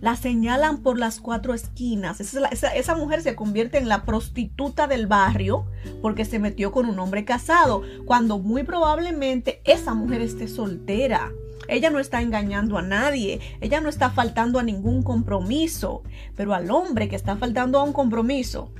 La 0.00 0.16
señalan 0.16 0.78
por 0.82 0.98
las 0.98 1.20
cuatro 1.20 1.54
esquinas. 1.54 2.20
Esa, 2.20 2.96
mujer 2.96 3.22
se 3.22 3.36
convierte 3.36 3.78
en 3.78 3.88
la 3.88 4.04
prostituta 4.04 4.88
del 4.88 5.06
barrio 5.06 5.64
porque 6.02 6.24
se 6.24 6.40
metió 6.40 6.72
con 6.72 6.86
un 6.86 6.98
hombre 6.98 7.24
casado, 7.24 7.82
cuando 8.04 8.40
muy 8.40 8.64
probablemente 8.64 9.62
esa 9.64 9.94
mujer 9.94 10.20
esté 10.20 10.48
soltera. 10.48 11.30
Ella 11.68 11.90
no 11.90 12.00
está 12.00 12.20
engañando 12.20 12.76
a 12.76 12.82
nadie, 12.82 13.40
ella 13.60 13.80
no 13.80 13.88
está 13.88 14.10
faltando 14.10 14.58
a 14.58 14.64
ningún 14.64 15.04
compromiso, 15.04 16.02
pero 16.34 16.52
al 16.52 16.72
hombre 16.72 17.08
que 17.08 17.14
está 17.14 17.36
faltando 17.36 17.78
a 17.78 17.84
un 17.84 17.92
compromiso, 17.92 18.72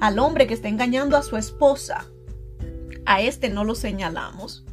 al 0.00 0.18
hombre 0.18 0.46
que 0.46 0.54
está 0.54 0.68
engañando 0.68 1.18
a 1.18 1.22
su 1.22 1.36
esposa, 1.36 2.06
a 3.06 3.20
este 3.20 3.48
no 3.48 3.64
lo 3.64 3.74
señalamos. 3.74 4.64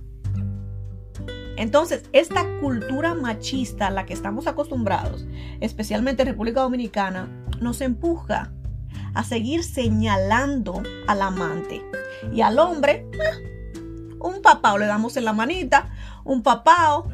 Entonces, 1.56 2.04
esta 2.14 2.46
cultura 2.60 3.14
machista 3.14 3.88
a 3.88 3.92
la 3.92 4.06
que 4.06 4.14
estamos 4.14 4.48
acostumbrados, 4.48 5.26
especialmente 5.60 6.24
en 6.24 6.30
República 6.30 6.62
Dominicana, 6.62 7.30
nos 7.62 7.82
empuja 7.82 8.52
a 9.14 9.24
seguir 9.24 9.64
señalando 9.64 10.82
al 11.08 11.22
amante. 11.22 11.84
Y 12.34 12.42
al 12.42 12.58
hombre, 12.58 13.08
eh, 13.14 14.16
un 14.20 14.42
papao 14.42 14.78
le 14.78 14.88
damos 14.88 15.16
en 15.18 15.26
la 15.26 15.34
manita, 15.34 15.92
un 16.24 16.42
papao, 16.42 17.08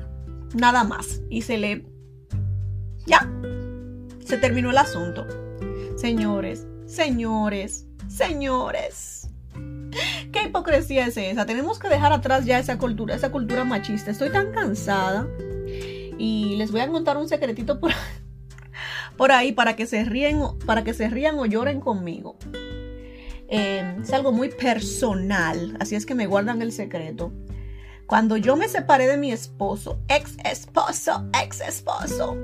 nada 0.54 0.84
más. 0.84 1.22
Y 1.30 1.42
se 1.42 1.58
le... 1.58 1.86
Ya, 3.06 3.30
se 4.24 4.38
terminó 4.38 4.70
el 4.70 4.78
asunto. 4.78 5.26
Señores, 5.98 6.66
señores, 6.86 7.88
señores. 8.08 9.19
¿Qué 10.50 10.52
hipocresía 10.52 11.06
es 11.06 11.16
esa? 11.16 11.46
Tenemos 11.46 11.78
que 11.78 11.90
dejar 11.90 12.12
atrás 12.12 12.44
ya 12.44 12.58
esa 12.58 12.80
cultura, 12.80 13.14
esa 13.14 13.32
cultura 13.32 13.66
machista. 13.66 14.10
Estoy 14.10 14.32
tan 14.32 14.52
cansada. 14.52 15.28
Y 16.18 16.56
les 16.56 16.72
voy 16.72 16.82
a 16.82 16.88
contar 16.88 17.18
un 17.18 17.30
secretito 17.30 17.80
por, 17.80 17.92
por 19.16 19.32
ahí 19.32 19.52
para 19.52 19.76
que 19.76 19.86
se 19.86 20.04
ríen, 20.06 20.42
para 20.66 20.84
que 20.84 20.96
se 20.96 21.08
rían 21.08 21.38
o 21.38 21.46
lloren 21.46 21.80
conmigo. 21.80 22.36
Eh, 23.48 23.96
es 24.02 24.12
algo 24.12 24.32
muy 24.32 24.50
personal, 24.50 25.78
así 25.80 25.96
es 25.96 26.08
que 26.08 26.16
me 26.16 26.26
guardan 26.26 26.64
el 26.64 26.72
secreto. 26.72 27.32
Cuando 28.08 28.36
yo 28.36 28.56
me 28.56 28.68
separé 28.68 29.06
de 29.06 29.18
mi 29.18 29.32
esposo, 29.32 30.00
ex 30.08 30.36
esposo, 30.44 31.30
ex 31.40 31.62
esposo, 31.62 32.36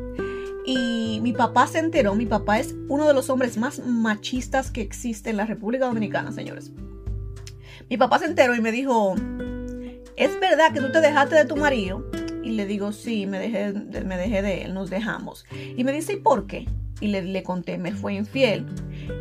y 0.64 1.22
mi 1.24 1.34
papá 1.34 1.66
se 1.66 1.80
enteró, 1.80 2.14
mi 2.14 2.28
papá 2.28 2.60
es 2.60 2.76
uno 2.88 3.08
de 3.08 3.16
los 3.16 3.32
hombres 3.32 3.58
más 3.58 3.80
machistas 3.80 4.70
que 4.70 4.82
existe 4.82 5.32
en 5.32 5.38
la 5.38 5.48
República 5.48 5.88
Dominicana, 5.88 6.32
señores. 6.32 6.72
Mi 7.90 7.98
papá 7.98 8.20
se 8.20 8.26
enteró 8.26 8.56
y 8.56 8.62
me 8.62 8.72
dijo, 8.72 9.16
¿es 10.16 10.40
verdad 10.40 10.74
que 10.74 10.82
tú 10.82 10.92
te 10.92 11.02
dejaste 11.02 11.36
de 11.36 11.46
tu 11.46 11.56
marido? 11.56 12.04
Y 12.44 12.52
le 12.52 12.66
digo, 12.66 12.92
sí, 12.92 13.28
me 13.28 13.40
dejé, 13.40 13.74
me 14.04 14.18
dejé 14.18 14.42
de 14.42 14.64
él, 14.64 14.74
nos 14.74 14.90
dejamos. 14.90 15.46
Y 15.52 15.84
me 15.84 15.92
dice, 15.92 16.14
¿y 16.14 16.18
por 16.18 16.48
qué? 16.48 16.68
Y 17.00 17.08
le, 17.08 17.22
le 17.22 17.44
conté, 17.44 17.78
me 17.78 17.92
fue 17.92 18.14
infiel. 18.14 18.66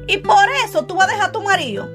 Y 0.07 0.19
por 0.19 0.45
eso 0.65 0.87
tú 0.87 0.95
vas 0.95 1.09
a 1.09 1.13
dejar 1.13 1.29
a 1.29 1.33
tu 1.33 1.43
marido. 1.43 1.89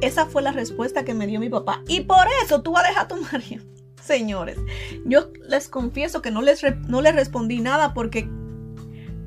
Esa 0.00 0.26
fue 0.26 0.42
la 0.42 0.52
respuesta 0.52 1.04
que 1.04 1.14
me 1.14 1.26
dio 1.26 1.40
mi 1.40 1.50
papá. 1.50 1.82
Y 1.86 2.02
por 2.02 2.26
eso 2.42 2.62
tú 2.62 2.72
vas 2.72 2.84
a 2.84 2.88
dejar 2.88 3.04
a 3.04 3.08
tu 3.08 3.16
marido. 3.16 3.62
Señores, 4.02 4.58
yo 5.04 5.30
les 5.48 5.68
confieso 5.68 6.22
que 6.22 6.30
no 6.30 6.40
les, 6.40 6.62
no 6.86 7.02
les 7.02 7.14
respondí 7.14 7.60
nada 7.60 7.92
porque 7.92 8.28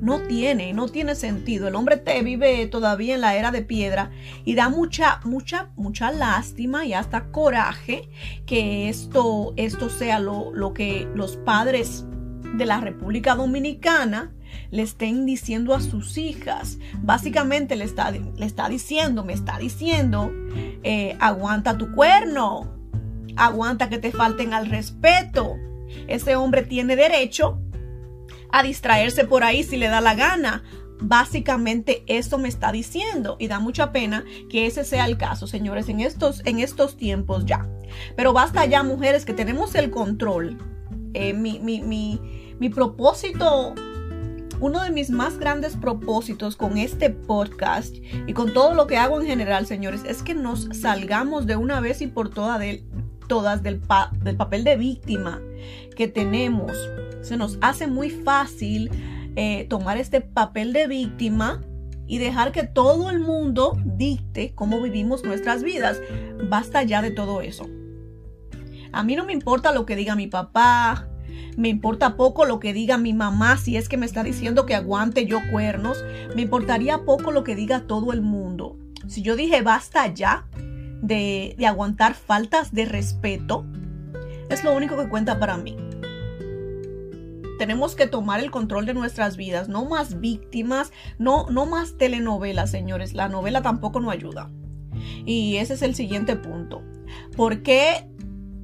no 0.00 0.20
tiene, 0.20 0.72
no 0.72 0.88
tiene 0.88 1.14
sentido. 1.14 1.68
El 1.68 1.74
hombre 1.74 1.96
te 1.96 2.22
vive 2.22 2.66
todavía 2.66 3.14
en 3.14 3.20
la 3.20 3.36
era 3.36 3.50
de 3.50 3.62
piedra 3.62 4.10
y 4.44 4.54
da 4.54 4.68
mucha, 4.68 5.20
mucha, 5.24 5.70
mucha 5.76 6.10
lástima 6.10 6.84
y 6.86 6.94
hasta 6.94 7.30
coraje 7.30 8.08
que 8.46 8.88
esto, 8.88 9.52
esto 9.56 9.90
sea 9.90 10.18
lo, 10.18 10.52
lo 10.52 10.72
que 10.72 11.08
los 11.14 11.36
padres 11.36 12.04
de 12.54 12.66
la 12.66 12.80
República 12.80 13.34
Dominicana 13.34 14.32
le 14.70 14.82
estén 14.82 15.26
diciendo 15.26 15.74
a 15.74 15.80
sus 15.80 16.16
hijas. 16.18 16.78
Básicamente 17.02 17.76
le 17.76 17.84
está, 17.84 18.10
le 18.10 18.46
está 18.46 18.68
diciendo, 18.68 19.24
me 19.24 19.32
está 19.32 19.58
diciendo, 19.58 20.32
eh, 20.82 21.16
aguanta 21.20 21.76
tu 21.76 21.92
cuerno, 21.92 22.76
aguanta 23.36 23.88
que 23.88 23.98
te 23.98 24.12
falten 24.12 24.54
al 24.54 24.66
respeto. 24.66 25.56
Ese 26.08 26.36
hombre 26.36 26.62
tiene 26.62 26.96
derecho 26.96 27.60
a 28.52 28.62
distraerse 28.62 29.24
por 29.24 29.44
ahí 29.44 29.62
si 29.62 29.76
le 29.76 29.88
da 29.88 30.00
la 30.00 30.14
gana. 30.14 30.62
Básicamente 31.02 32.04
eso 32.06 32.36
me 32.36 32.48
está 32.48 32.72
diciendo 32.72 33.36
y 33.38 33.48
da 33.48 33.58
mucha 33.58 33.90
pena 33.90 34.24
que 34.50 34.66
ese 34.66 34.84
sea 34.84 35.06
el 35.06 35.16
caso, 35.16 35.46
señores, 35.46 35.88
en 35.88 36.00
estos, 36.00 36.42
en 36.44 36.58
estos 36.58 36.96
tiempos 36.96 37.46
ya. 37.46 37.66
Pero 38.16 38.32
basta 38.32 38.66
ya, 38.66 38.82
mujeres, 38.82 39.24
que 39.24 39.32
tenemos 39.32 39.74
el 39.74 39.90
control. 39.90 40.58
Eh, 41.14 41.32
mi, 41.32 41.58
mi, 41.58 41.80
mi, 41.80 42.20
mi 42.58 42.68
propósito 42.68 43.74
uno 44.60 44.82
de 44.82 44.90
mis 44.90 45.10
más 45.10 45.38
grandes 45.38 45.76
propósitos 45.76 46.54
con 46.54 46.76
este 46.76 47.10
podcast 47.10 47.96
y 48.26 48.32
con 48.34 48.52
todo 48.52 48.74
lo 48.74 48.86
que 48.86 48.98
hago 48.98 49.20
en 49.20 49.26
general, 49.26 49.66
señores, 49.66 50.02
es 50.04 50.22
que 50.22 50.34
nos 50.34 50.68
salgamos 50.72 51.46
de 51.46 51.56
una 51.56 51.80
vez 51.80 52.02
y 52.02 52.06
por 52.06 52.28
todas 52.28 52.60
del, 52.60 52.84
todas 53.26 53.62
del, 53.62 53.80
del 54.22 54.36
papel 54.36 54.64
de 54.64 54.76
víctima 54.76 55.40
que 55.96 56.08
tenemos. 56.08 56.72
Se 57.22 57.36
nos 57.36 57.58
hace 57.60 57.86
muy 57.86 58.10
fácil 58.10 58.90
eh, 59.36 59.66
tomar 59.68 59.96
este 59.96 60.20
papel 60.20 60.72
de 60.72 60.86
víctima 60.86 61.60
y 62.06 62.18
dejar 62.18 62.50
que 62.50 62.64
todo 62.64 63.10
el 63.10 63.20
mundo 63.20 63.76
dicte 63.84 64.52
cómo 64.54 64.82
vivimos 64.82 65.24
nuestras 65.24 65.62
vidas. 65.62 66.00
Basta 66.48 66.82
ya 66.82 67.02
de 67.02 67.12
todo 67.12 67.40
eso. 67.40 67.68
A 68.92 69.04
mí 69.04 69.14
no 69.14 69.24
me 69.24 69.32
importa 69.32 69.72
lo 69.72 69.86
que 69.86 69.94
diga 69.94 70.16
mi 70.16 70.26
papá, 70.26 71.08
me 71.56 71.68
importa 71.68 72.16
poco 72.16 72.44
lo 72.44 72.58
que 72.58 72.72
diga 72.72 72.98
mi 72.98 73.12
mamá 73.12 73.56
si 73.56 73.76
es 73.76 73.88
que 73.88 73.96
me 73.96 74.06
está 74.06 74.22
diciendo 74.22 74.66
que 74.66 74.74
aguante 74.74 75.26
yo 75.26 75.38
cuernos. 75.50 76.04
Me 76.34 76.42
importaría 76.42 77.04
poco 77.04 77.30
lo 77.30 77.44
que 77.44 77.54
diga 77.54 77.80
todo 77.86 78.12
el 78.12 78.22
mundo. 78.22 78.76
Si 79.06 79.22
yo 79.22 79.36
dije 79.36 79.62
basta 79.62 80.06
ya 80.08 80.46
de, 81.02 81.54
de 81.58 81.66
aguantar 81.66 82.14
faltas 82.14 82.72
de 82.72 82.86
respeto, 82.86 83.64
es 84.48 84.64
lo 84.64 84.74
único 84.74 84.96
que 84.96 85.08
cuenta 85.08 85.38
para 85.38 85.56
mí. 85.56 85.76
Tenemos 87.60 87.94
que 87.94 88.06
tomar 88.06 88.40
el 88.40 88.50
control 88.50 88.86
de 88.86 88.94
nuestras 88.94 89.36
vidas, 89.36 89.68
no 89.68 89.84
más 89.84 90.18
víctimas, 90.18 90.92
no, 91.18 91.44
no 91.50 91.66
más 91.66 91.98
telenovelas, 91.98 92.70
señores. 92.70 93.12
La 93.12 93.28
novela 93.28 93.60
tampoco 93.60 94.00
nos 94.00 94.14
ayuda. 94.14 94.50
Y 95.26 95.56
ese 95.58 95.74
es 95.74 95.82
el 95.82 95.94
siguiente 95.94 96.36
punto. 96.36 96.82
¿Por 97.36 97.62
qué 97.62 98.08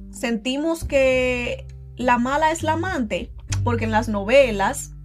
sentimos 0.09 0.83
que 0.83 1.67
la 1.95 2.17
mala 2.17 2.49
es 2.49 2.63
la 2.63 2.71
amante, 2.71 3.31
porque 3.63 3.85
en 3.85 3.91
las 3.91 4.09
novelas, 4.09 4.95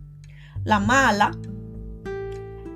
la 0.65 0.81
mala 0.81 1.33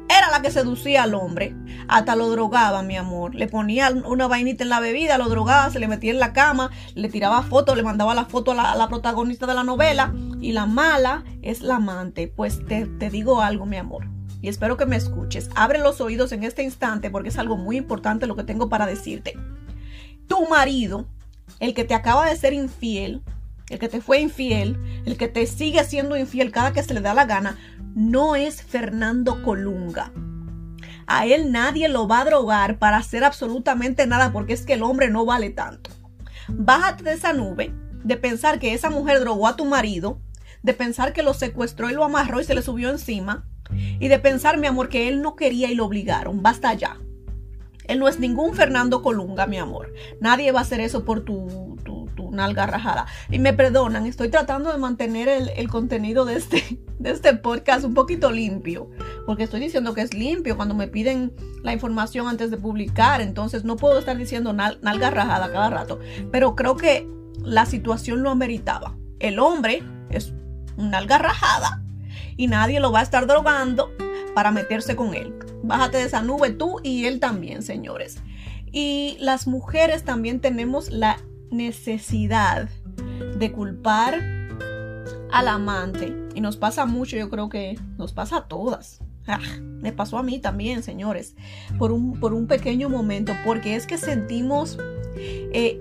era 0.09 0.31
la 0.31 0.43
que 0.43 0.51
seducía 0.51 1.03
al 1.03 1.15
hombre. 1.15 1.55
Hasta 1.89 2.17
lo 2.17 2.29
drogaba, 2.31 2.83
mi 2.83 2.97
amor. 2.97 3.35
Le 3.35 3.49
ponía 3.49 3.91
una 3.91 4.27
vainita 4.27 4.65
en 4.65 4.71
la 4.71 4.81
bebida, 4.81 5.19
lo 5.19 5.29
drogaba, 5.29 5.71
se 5.71 5.79
le 5.79 5.89
metía 5.89 6.11
en 6.11 6.19
la 6.19 6.33
cama, 6.33 6.71
le 6.95 7.09
tiraba 7.09 7.43
fotos, 7.43 7.77
le 7.77 7.83
mandaba 7.83 8.15
la 8.15 8.25
foto 8.25 8.53
a 8.53 8.77
la, 8.77 8.89
protagonista 8.89 9.47
de 9.47 9.55
la 9.55 9.65
novela. 9.65 10.15
Y 10.41 10.53
la 10.53 10.67
mala 10.67 11.25
es 11.43 11.61
la 11.61 11.77
amante. 11.77 12.29
Pues 12.29 12.65
te, 12.67 12.87
te 12.87 13.11
digo 13.11 13.41
algo, 13.41 13.67
mi 13.67 13.77
amor. 13.77 14.09
Y 14.43 14.49
espero 14.49 14.77
que 14.77 14.87
me 14.87 14.97
escuches. 14.97 15.51
Abre 15.55 15.79
los 15.79 16.01
oídos 16.01 16.33
en 16.33 16.45
este 16.45 16.63
instante 16.63 17.11
porque 17.11 17.31
es 17.31 17.39
algo 17.39 17.57
muy 17.57 17.77
importante 17.77 18.27
lo 18.27 18.37
que 18.37 18.45
tengo 18.45 18.69
para 18.69 18.87
decirte. 18.87 19.37
Tu 20.29 20.47
marido, 20.49 21.07
el 21.61 21.75
que 21.75 21.85
te 21.85 21.95
acaba 21.95 22.29
de 22.29 22.37
ser 22.37 22.53
infiel, 22.53 23.23
el 23.69 23.79
que 23.79 23.89
te 23.89 24.01
fue 24.01 24.21
infiel, 24.21 24.79
el 25.05 25.17
que 25.17 25.29
te 25.29 25.47
sigue 25.47 25.85
siendo 25.85 26.17
infiel 26.17 26.53
cada 26.53 26.73
que 26.73 26.83
se 26.83 26.95
le 26.95 27.01
da 27.01 27.15
la 27.15 27.27
gana, 27.27 27.59
no 27.95 28.37
es 28.37 28.63
Fernando 28.63 29.43
Colunga. 29.43 30.13
A 31.07 31.27
él 31.27 31.53
nadie 31.53 31.89
lo 31.89 32.09
va 32.09 32.21
a 32.21 32.25
drogar 32.25 32.79
para 32.79 32.97
hacer 32.97 33.25
absolutamente 33.25 34.07
nada 34.07 34.33
porque 34.33 34.53
es 34.53 34.63
que 34.63 34.75
el 34.75 34.83
hombre 34.83 35.11
no 35.11 35.25
vale 35.25 35.51
tanto. 35.51 35.91
Bájate 36.49 37.05
de 37.05 37.13
esa 37.13 37.33
nube 37.33 37.73
de 38.05 38.17
pensar 38.17 38.59
que 38.59 38.73
esa 38.73 38.91
mujer 38.91 39.21
drogó 39.21 39.49
a 39.49 39.57
tu 39.57 39.65
marido, 39.65 40.21
de 40.63 40.75
pensar 40.75 41.13
que 41.13 41.25
lo 41.25 41.35
secuestró 41.35 41.91
y 41.91 41.95
lo 41.95 42.05
amarró 42.05 42.41
y 42.41 42.45
se 42.45 42.55
le 42.55 42.63
subió 42.63 42.91
encima, 42.91 43.49
y 43.71 44.07
de 44.09 44.19
pensar, 44.21 44.59
mi 44.59 44.69
amor, 44.69 44.89
que 44.89 45.09
él 45.09 45.23
no 45.23 45.35
quería 45.35 45.71
y 45.71 45.75
lo 45.75 45.87
obligaron. 45.87 46.43
Basta 46.43 46.73
ya. 46.75 46.99
Él 47.85 47.99
no 47.99 48.09
es 48.09 48.19
ningún 48.19 48.55
Fernando 48.55 49.03
Colunga, 49.03 49.47
mi 49.47 49.59
amor. 49.59 49.93
Nadie 50.21 50.53
va 50.53 50.61
a 50.61 50.63
hacer 50.63 50.81
eso 50.81 51.05
por 51.05 51.25
tu, 51.25 51.77
tu, 51.85 51.96
tu 52.27 52.35
nalga 52.35 52.67
rajada. 52.67 53.07
Y 53.31 53.39
me 53.39 53.53
perdonan, 53.53 54.07
estoy 54.07 54.29
tratando 54.29 54.73
de 54.73 54.79
mantener 54.79 55.29
el, 55.29 55.69
contenido 55.69 56.25
de 56.25 56.37
este, 56.37 56.79
de 56.99 57.11
este 57.11 57.35
podcast 57.35 57.85
un 57.85 57.95
poquito 57.95 58.31
limpio. 58.31 58.91
Porque 59.27 59.45
estoy 59.45 59.61
diciendo 59.61 59.95
que 59.95 60.03
es 60.03 60.15
limpio 60.15 60.57
cuando 60.57 60.75
me 60.75 60.89
piden 60.89 61.33
la 61.63 61.73
información 61.73 62.29
antes 62.29 62.51
de 62.51 62.57
publicar. 62.57 63.21
Entonces 63.21 63.65
no 63.65 63.77
puedo 63.77 63.99
estar 63.99 64.17
diciendo 64.17 64.53
nalga 64.53 65.11
rajada 65.11 65.51
cada 65.51 65.71
rato. 65.71 66.01
Pero 66.31 66.55
creo 66.55 66.77
que 66.77 67.09
la 67.39 67.67
situación 67.67 68.23
lo 68.23 68.31
ameritaba. 68.31 68.97
El 69.19 69.39
hombre 69.39 69.83
es 70.11 70.33
una 70.77 70.91
nalga 70.91 71.19
rajada 71.19 71.83
y 72.37 72.49
nadie 72.49 72.81
lo 72.81 72.93
va 72.93 73.01
a 73.01 73.03
estar 73.03 73.27
drogando 73.27 73.91
para 74.35 74.51
meterse 74.51 74.97
con 74.97 75.15
él. 75.15 75.35
Bájate 75.63 75.99
de 75.99 76.05
esa 76.05 76.23
nube 76.23 76.51
tú 76.51 76.81
y 76.83 77.07
él 77.07 77.21
también, 77.21 77.63
señores. 77.63 78.19
Y 78.71 79.17
las 79.21 79.47
mujeres 79.47 80.05
también 80.05 80.41
tenemos 80.41 80.91
la 80.91 81.19
necesidad 81.57 82.69
de 83.39 83.53
culpar 83.53 84.21
al 85.33 85.49
amante. 85.49 86.15
Y 86.35 86.41
nos 86.41 86.57
pasa 86.57 86.87
mucho, 86.87 87.17
yo 87.17 87.31
creo 87.31 87.49
que 87.49 87.79
nos 87.99 88.13
pasa 88.13 88.39
a 88.39 88.49
todas. 88.49 89.01
Ah, 89.27 89.41
me 89.61 89.93
pasó 89.93 90.19
a 90.19 90.23
mí 90.23 90.39
también, 90.39 90.83
señores, 90.83 91.35
por 91.79 91.91
un, 91.91 92.21
por 92.21 92.33
un 92.33 92.47
pequeño 92.47 92.89
momento, 92.89 93.33
porque 93.45 93.75
es 93.75 93.87
que 93.87 93.99
sentimos 93.99 94.79
eh, 95.17 95.81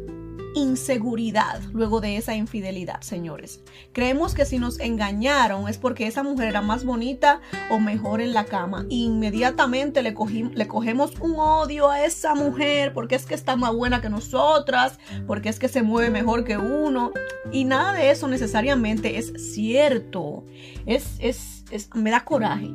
inseguridad 0.56 1.62
luego 1.74 2.02
de 2.02 2.18
esa 2.18 2.36
infidelidad, 2.36 3.02
señores. 3.02 3.62
Creemos 3.92 4.34
que 4.34 4.46
si 4.46 4.58
nos 4.58 4.80
engañaron 4.80 5.68
es 5.68 5.78
porque 5.78 6.08
esa 6.08 6.24
mujer 6.24 6.48
era 6.48 6.62
más 6.62 6.86
bonita 6.86 7.42
o 7.70 7.80
mejor 7.80 8.22
en 8.22 8.34
la 8.34 8.46
cama. 8.46 8.86
inmediatamente 8.90 10.02
le, 10.02 10.16
le 10.54 10.68
cogemos 10.68 11.14
un 11.20 11.36
odio 11.38 11.90
a 11.90 12.04
esa 12.04 12.34
mujer 12.36 12.94
porque 12.94 13.16
es 13.16 13.26
que 13.26 13.36
está 13.36 13.56
más 13.56 13.74
buena 13.74 14.02
que 14.02 14.10
nosotras, 14.10 14.98
porque 15.28 15.50
es 15.50 15.60
que 15.60 15.68
se 15.68 15.84
mueve 15.84 16.10
mejor 16.10 16.44
que 16.44 16.58
uno. 16.58 17.12
Y 17.52 17.66
nada 17.66 17.94
de 17.94 18.10
eso 18.10 18.28
necesariamente 18.28 19.18
es 19.18 19.54
cierto. 19.54 20.46
Es, 20.86 21.16
es, 21.20 21.66
es 21.72 21.90
me 21.94 22.12
da 22.12 22.26
coraje. 22.26 22.72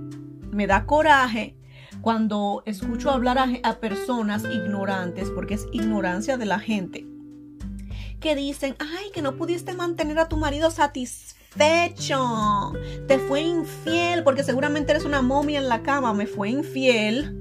Me 0.53 0.67
da 0.67 0.85
coraje 0.85 1.57
cuando 2.01 2.63
escucho 2.67 3.11
hablar 3.11 3.39
a, 3.39 3.81
personas 3.81 4.45
ignorantes, 4.45 5.31
porque 5.31 5.55
es 5.55 5.67
ignorancia 5.73 6.37
de 6.37 6.47
la 6.47 6.59
gente, 6.59 7.07
que 8.21 8.37
dicen, 8.37 8.77
ay, 8.79 9.11
que 9.13 9.23
no 9.23 9.37
pudiste 9.37 9.75
mantener 9.75 10.19
a 10.19 10.29
tu 10.29 10.37
marido 10.37 10.71
satisfecho, 10.71 12.73
te 13.09 13.19
fue 13.19 13.41
infiel, 13.41 14.23
porque 14.23 14.45
seguramente 14.45 14.93
eres 14.93 15.05
una 15.05 15.23
momia 15.23 15.59
en 15.59 15.69
la 15.69 15.83
cama, 15.83 16.15
me 16.15 16.27
fue 16.27 16.51
infiel, 16.51 17.37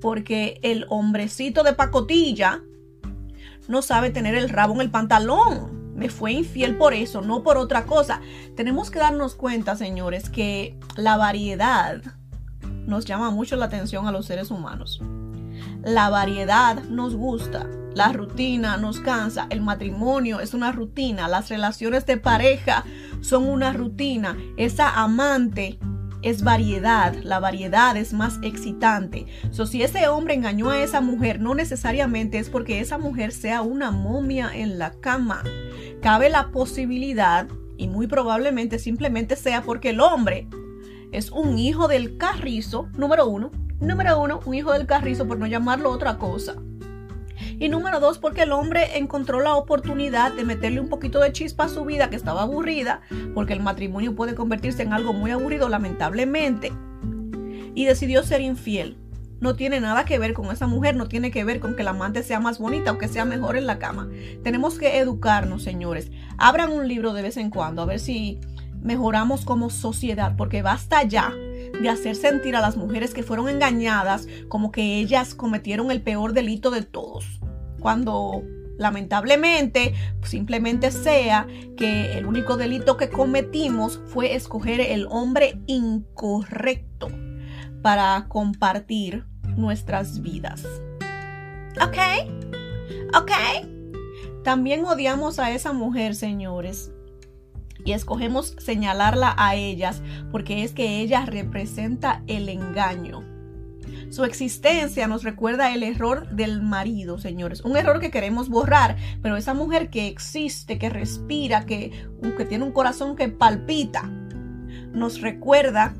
porque 0.00 0.58
el 0.62 0.86
hombrecito 0.88 1.62
de 1.62 1.74
pacotilla 1.74 2.62
no 3.68 3.82
sabe 3.82 4.10
tener 4.10 4.34
el 4.34 4.48
rabo 4.48 4.74
en 4.74 4.80
el 4.80 4.90
pantalón. 4.90 5.78
Me 5.94 6.08
fue 6.08 6.32
infiel 6.32 6.76
por 6.76 6.94
eso, 6.94 7.20
no 7.20 7.42
por 7.42 7.58
otra 7.58 7.84
cosa. 7.84 8.20
Tenemos 8.56 8.90
que 8.90 8.98
darnos 8.98 9.34
cuenta, 9.34 9.76
señores, 9.76 10.30
que 10.30 10.78
la 10.96 11.16
variedad 11.16 12.00
nos 12.86 13.04
llama 13.04 13.30
mucho 13.30 13.56
la 13.56 13.66
atención 13.66 14.06
a 14.06 14.12
los 14.12 14.26
seres 14.26 14.50
humanos. 14.50 15.02
La 15.84 16.08
variedad 16.08 16.82
nos 16.84 17.14
gusta. 17.14 17.68
La 17.94 18.12
rutina 18.12 18.76
nos 18.76 19.00
cansa, 19.00 19.46
el 19.50 19.60
matrimonio 19.60 20.40
es 20.40 20.54
una 20.54 20.70
rutina, 20.70 21.26
las 21.26 21.48
relaciones 21.48 22.06
de 22.06 22.16
pareja 22.16 22.84
son 23.20 23.48
una 23.48 23.72
rutina, 23.72 24.36
esa 24.56 25.02
amante 25.02 25.78
es 26.22 26.44
variedad, 26.44 27.14
la 27.22 27.40
variedad 27.40 27.96
es 27.96 28.12
más 28.12 28.38
excitante. 28.42 29.26
So, 29.50 29.66
si 29.66 29.82
ese 29.82 30.06
hombre 30.08 30.34
engañó 30.34 30.70
a 30.70 30.82
esa 30.82 31.00
mujer, 31.00 31.40
no 31.40 31.54
necesariamente 31.54 32.38
es 32.38 32.48
porque 32.48 32.80
esa 32.80 32.98
mujer 32.98 33.32
sea 33.32 33.62
una 33.62 33.90
momia 33.90 34.50
en 34.54 34.78
la 34.78 34.92
cama. 34.92 35.42
Cabe 36.00 36.30
la 36.30 36.50
posibilidad, 36.50 37.48
y 37.76 37.88
muy 37.88 38.06
probablemente 38.06 38.78
simplemente 38.78 39.36
sea 39.36 39.62
porque 39.62 39.90
el 39.90 40.00
hombre 40.00 40.48
es 41.12 41.30
un 41.30 41.58
hijo 41.58 41.88
del 41.88 42.18
carrizo, 42.18 42.88
número 42.96 43.26
uno. 43.26 43.50
Número 43.80 44.20
uno, 44.20 44.40
un 44.44 44.54
hijo 44.54 44.72
del 44.74 44.86
carrizo, 44.86 45.26
por 45.26 45.38
no 45.38 45.46
llamarlo 45.46 45.90
otra 45.90 46.18
cosa. 46.18 46.56
Y 47.60 47.68
número 47.68 48.00
dos, 48.00 48.18
porque 48.18 48.44
el 48.44 48.52
hombre 48.52 48.96
encontró 48.96 49.40
la 49.40 49.54
oportunidad 49.54 50.32
de 50.32 50.44
meterle 50.44 50.80
un 50.80 50.88
poquito 50.88 51.20
de 51.20 51.30
chispa 51.30 51.64
a 51.64 51.68
su 51.68 51.84
vida 51.84 52.08
que 52.08 52.16
estaba 52.16 52.40
aburrida, 52.40 53.02
porque 53.34 53.52
el 53.52 53.60
matrimonio 53.60 54.16
puede 54.16 54.34
convertirse 54.34 54.82
en 54.82 54.94
algo 54.94 55.12
muy 55.12 55.30
aburrido, 55.30 55.68
lamentablemente, 55.68 56.72
y 57.74 57.84
decidió 57.84 58.22
ser 58.22 58.40
infiel. 58.40 58.96
No 59.40 59.56
tiene 59.56 59.78
nada 59.78 60.06
que 60.06 60.18
ver 60.18 60.32
con 60.32 60.50
esa 60.50 60.66
mujer, 60.66 60.96
no 60.96 61.06
tiene 61.06 61.30
que 61.30 61.44
ver 61.44 61.60
con 61.60 61.76
que 61.76 61.82
la 61.82 61.90
amante 61.90 62.22
sea 62.22 62.40
más 62.40 62.58
bonita 62.58 62.92
o 62.92 62.98
que 62.98 63.08
sea 63.08 63.26
mejor 63.26 63.58
en 63.58 63.66
la 63.66 63.78
cama. 63.78 64.08
Tenemos 64.42 64.78
que 64.78 64.98
educarnos, 64.98 65.62
señores. 65.62 66.10
Abran 66.38 66.72
un 66.72 66.88
libro 66.88 67.12
de 67.12 67.20
vez 67.20 67.36
en 67.36 67.50
cuando, 67.50 67.82
a 67.82 67.86
ver 67.86 68.00
si 68.00 68.40
mejoramos 68.82 69.44
como 69.44 69.68
sociedad, 69.68 70.34
porque 70.34 70.62
basta 70.62 71.02
ya 71.02 71.34
de 71.82 71.88
hacer 71.90 72.16
sentir 72.16 72.56
a 72.56 72.60
las 72.60 72.78
mujeres 72.78 73.12
que 73.12 73.22
fueron 73.22 73.50
engañadas 73.50 74.26
como 74.48 74.72
que 74.72 74.98
ellas 74.98 75.34
cometieron 75.34 75.90
el 75.90 76.00
peor 76.02 76.32
delito 76.32 76.70
de 76.70 76.82
todos, 76.82 77.40
cuando 77.80 78.42
lamentablemente 78.78 79.94
simplemente 80.22 80.90
sea 80.90 81.46
que 81.76 82.16
el 82.16 82.24
único 82.24 82.56
delito 82.56 82.96
que 82.96 83.10
cometimos 83.10 84.00
fue 84.06 84.34
escoger 84.34 84.80
el 84.80 85.06
hombre 85.10 85.60
incorrecto 85.66 87.08
para 87.82 88.26
compartir 88.28 89.26
nuestras 89.56 90.22
vidas. 90.22 90.64
¿Ok? 91.82 91.98
¿Ok? 93.14 93.30
También 94.44 94.84
odiamos 94.86 95.38
a 95.38 95.50
esa 95.52 95.72
mujer, 95.72 96.14
señores. 96.14 96.92
Y 97.84 97.92
escogemos 97.92 98.54
señalarla 98.58 99.34
a 99.36 99.54
ellas 99.54 100.02
porque 100.30 100.64
es 100.64 100.72
que 100.72 101.00
ella 101.00 101.24
representa 101.26 102.22
el 102.26 102.48
engaño. 102.48 103.29
Su 104.10 104.24
existencia 104.24 105.06
nos 105.06 105.22
recuerda 105.22 105.72
el 105.72 105.84
error 105.84 106.28
del 106.30 106.62
marido, 106.62 107.18
señores. 107.18 107.60
Un 107.62 107.76
error 107.76 108.00
que 108.00 108.10
queremos 108.10 108.48
borrar, 108.48 108.96
pero 109.22 109.36
esa 109.36 109.54
mujer 109.54 109.88
que 109.88 110.08
existe, 110.08 110.78
que 110.78 110.90
respira, 110.90 111.64
que, 111.64 111.92
que 112.36 112.44
tiene 112.44 112.64
un 112.64 112.72
corazón 112.72 113.14
que 113.14 113.28
palpita, 113.28 114.02
nos 114.92 115.20
recuerda 115.20 115.94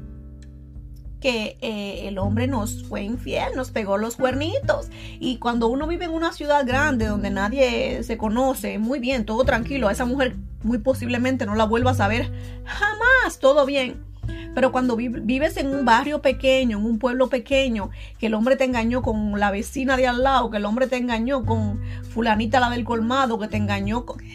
que 1.20 1.58
eh, 1.60 2.08
el 2.08 2.18
hombre 2.18 2.48
nos 2.48 2.82
fue 2.84 3.02
infiel, 3.02 3.54
nos 3.54 3.70
pegó 3.70 3.98
los 3.98 4.16
cuernitos. 4.16 4.88
Y 5.20 5.36
cuando 5.36 5.68
uno 5.68 5.86
vive 5.86 6.06
en 6.06 6.12
una 6.12 6.32
ciudad 6.32 6.66
grande 6.66 7.06
donde 7.06 7.30
nadie 7.30 8.02
se 8.02 8.18
conoce, 8.18 8.78
muy 8.78 8.98
bien, 8.98 9.24
todo 9.24 9.44
tranquilo, 9.44 9.88
a 9.88 9.92
esa 9.92 10.06
mujer 10.06 10.36
muy 10.62 10.78
posiblemente 10.78 11.46
no 11.46 11.54
la 11.54 11.64
vuelvas 11.64 12.00
a 12.00 12.08
ver 12.08 12.30
jamás, 12.64 13.38
todo 13.38 13.66
bien. 13.66 14.09
Pero 14.54 14.72
cuando 14.72 14.96
vives 14.96 15.56
en 15.56 15.68
un 15.68 15.84
barrio 15.84 16.22
pequeño, 16.22 16.78
en 16.78 16.84
un 16.84 16.98
pueblo 16.98 17.28
pequeño, 17.28 17.90
que 18.18 18.26
el 18.26 18.34
hombre 18.34 18.56
te 18.56 18.64
engañó 18.64 19.02
con 19.02 19.38
la 19.38 19.50
vecina 19.50 19.96
de 19.96 20.06
al 20.06 20.22
lado, 20.22 20.50
que 20.50 20.58
el 20.58 20.64
hombre 20.64 20.86
te 20.86 20.96
engañó 20.96 21.44
con 21.44 21.80
fulanita 22.10 22.60
la 22.60 22.70
del 22.70 22.84
colmado, 22.84 23.38
que 23.38 23.48
te 23.48 23.56
engañó 23.56 24.06
con... 24.06 24.20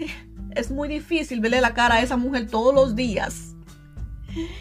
Es 0.55 0.71
muy 0.71 0.87
difícil 0.87 1.41
verle 1.41 1.59
la 1.59 1.73
cara 1.73 1.95
a 1.95 2.01
esa 2.01 2.15
mujer 2.15 2.47
todos 2.47 2.73
los 2.73 2.95
días 2.95 3.55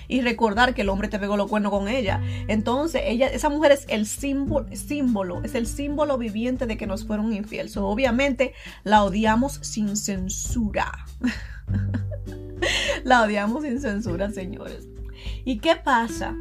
y 0.08 0.20
recordar 0.22 0.74
que 0.74 0.82
el 0.82 0.88
hombre 0.88 1.08
te 1.08 1.18
pegó 1.18 1.36
los 1.36 1.48
cuernos 1.48 1.72
con 1.72 1.88
ella. 1.88 2.20
Entonces, 2.48 3.02
ella, 3.04 3.26
esa 3.28 3.48
mujer 3.48 3.72
es 3.72 3.86
el 3.88 4.06
símbolo, 4.06 4.66
símbolo, 4.74 5.42
es 5.44 5.54
el 5.54 5.66
símbolo 5.66 6.18
viviente 6.18 6.66
de 6.66 6.76
que 6.76 6.86
nos 6.86 7.06
fueron 7.06 7.32
infieles. 7.32 7.76
obviamente 7.76 8.54
la 8.82 9.04
odiamos 9.04 9.54
sin 9.62 9.96
censura. 9.96 11.06
la 13.04 13.22
odiamos 13.22 13.62
sin 13.62 13.80
censura, 13.80 14.30
señores. 14.30 14.88
¿Y 15.44 15.58
qué 15.58 15.76
pasa? 15.76 16.34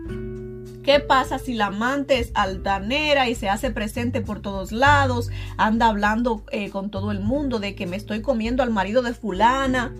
¿Qué 0.83 0.99
pasa 0.99 1.39
si 1.39 1.53
la 1.53 1.67
amante 1.67 2.19
es 2.19 2.31
altanera 2.33 3.29
y 3.29 3.35
se 3.35 3.47
hace 3.47 3.71
presente 3.71 4.21
por 4.21 4.41
todos 4.41 4.71
lados? 4.71 5.29
Anda 5.57 5.87
hablando 5.87 6.43
eh, 6.51 6.69
con 6.69 6.91
todo 6.91 7.11
el 7.11 7.21
mundo 7.21 7.59
de 7.59 7.73
que 7.73 7.87
me 7.87 7.95
estoy 7.95 8.21
comiendo 8.21 8.63
al 8.63 8.69
marido 8.69 9.01
de 9.01 9.13
fulana. 9.13 9.93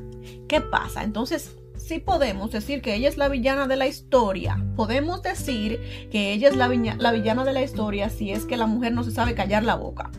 ¿Qué 0.50 0.60
pasa? 0.60 1.04
Entonces, 1.04 1.56
sí 1.78 2.00
podemos 2.00 2.52
decir 2.52 2.82
que 2.82 2.96
ella 2.96 3.08
es 3.08 3.18
la 3.18 3.30
villana 3.30 3.66
de 3.68 3.78
la 3.78 3.88
historia. 3.88 4.62
Podemos 4.76 5.22
decir 5.22 5.80
que 6.12 6.34
ella 6.34 6.50
es 6.50 6.58
la, 6.58 6.68
la 6.68 7.12
villana 7.14 7.46
de 7.46 7.54
la 7.54 7.62
historia 7.62 8.10
si 8.10 8.32
es 8.32 8.46
que 8.46 8.58
la 8.58 8.68
mujer 8.68 8.92
no 8.92 9.04
se 9.04 9.12
sabe 9.12 9.36
callar 9.36 9.64
la 9.64 9.76
boca. 9.76 10.12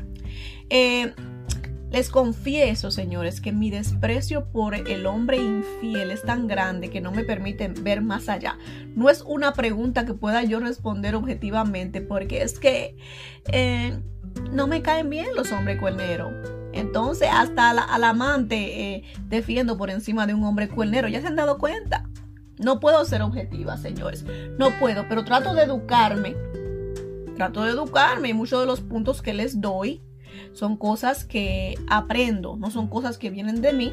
Eh, 0.70 1.12
les 1.94 2.11
confieso, 2.11 2.90
señores, 2.90 3.40
que 3.40 3.52
mi 3.52 3.70
desprecio 3.70 4.46
por 4.50 4.74
el 4.74 5.07
hombre 5.07 5.37
infiel 5.37 6.11
es 6.11 6.22
tan 6.22 6.48
grande 6.48 6.90
que 6.90 7.00
no 7.00 7.12
me 7.12 7.22
permite 7.22 7.68
ver 7.68 8.02
más 8.02 8.28
allá. 8.28 8.59
No 8.96 9.11
es 9.11 9.22
una 9.22 9.52
pregunta 9.52 10.04
que 10.04 10.12
pueda 10.12 10.42
yo 10.42 10.59
responder 10.59 11.14
objetivamente, 11.14 12.00
porque 12.00 12.42
es 12.42 12.59
que 12.59 12.96
eh, 13.52 13.96
no 14.50 14.66
me 14.66 14.83
caen 14.83 15.09
bien 15.09 15.28
los 15.37 15.52
hombres 15.52 15.78
cuerneros. 15.78 16.33
Entonces, 16.72 17.28
hasta 17.33 17.70
al 17.70 18.02
amante 18.02 18.96
eh, 18.96 19.04
defiendo 19.28 19.78
por 19.78 19.88
encima 19.88 20.26
de 20.26 20.35
un 20.35 20.42
hombre 20.42 20.68
cuernero. 20.68 21.07
¿Ya 21.07 21.20
se 21.20 21.28
han 21.28 21.37
dado 21.37 21.59
cuenta? 21.59 22.11
No 22.59 22.80
puedo 22.80 23.04
ser 23.04 23.22
objetiva, 23.22 23.76
señores. 23.76 24.24
No 24.59 24.70
puedo, 24.80 25.04
pero 25.09 25.24
trato 25.24 25.54
de 25.54 25.62
educarme. 25.62 26.35
Trato 27.37 27.62
de 27.62 27.70
educarme 27.70 28.30
y 28.30 28.35
muchos 28.35 28.59
de 28.59 28.66
los 28.66 28.80
puntos 28.80 29.22
que 29.22 29.33
les 29.33 29.61
doy 29.61 30.02
son 30.53 30.77
cosas 30.77 31.25
que 31.25 31.77
aprendo, 31.88 32.57
no 32.57 32.70
son 32.70 32.88
cosas 32.88 33.18
que 33.18 33.31
vienen 33.31 33.61
de 33.61 33.73
mí. 33.73 33.92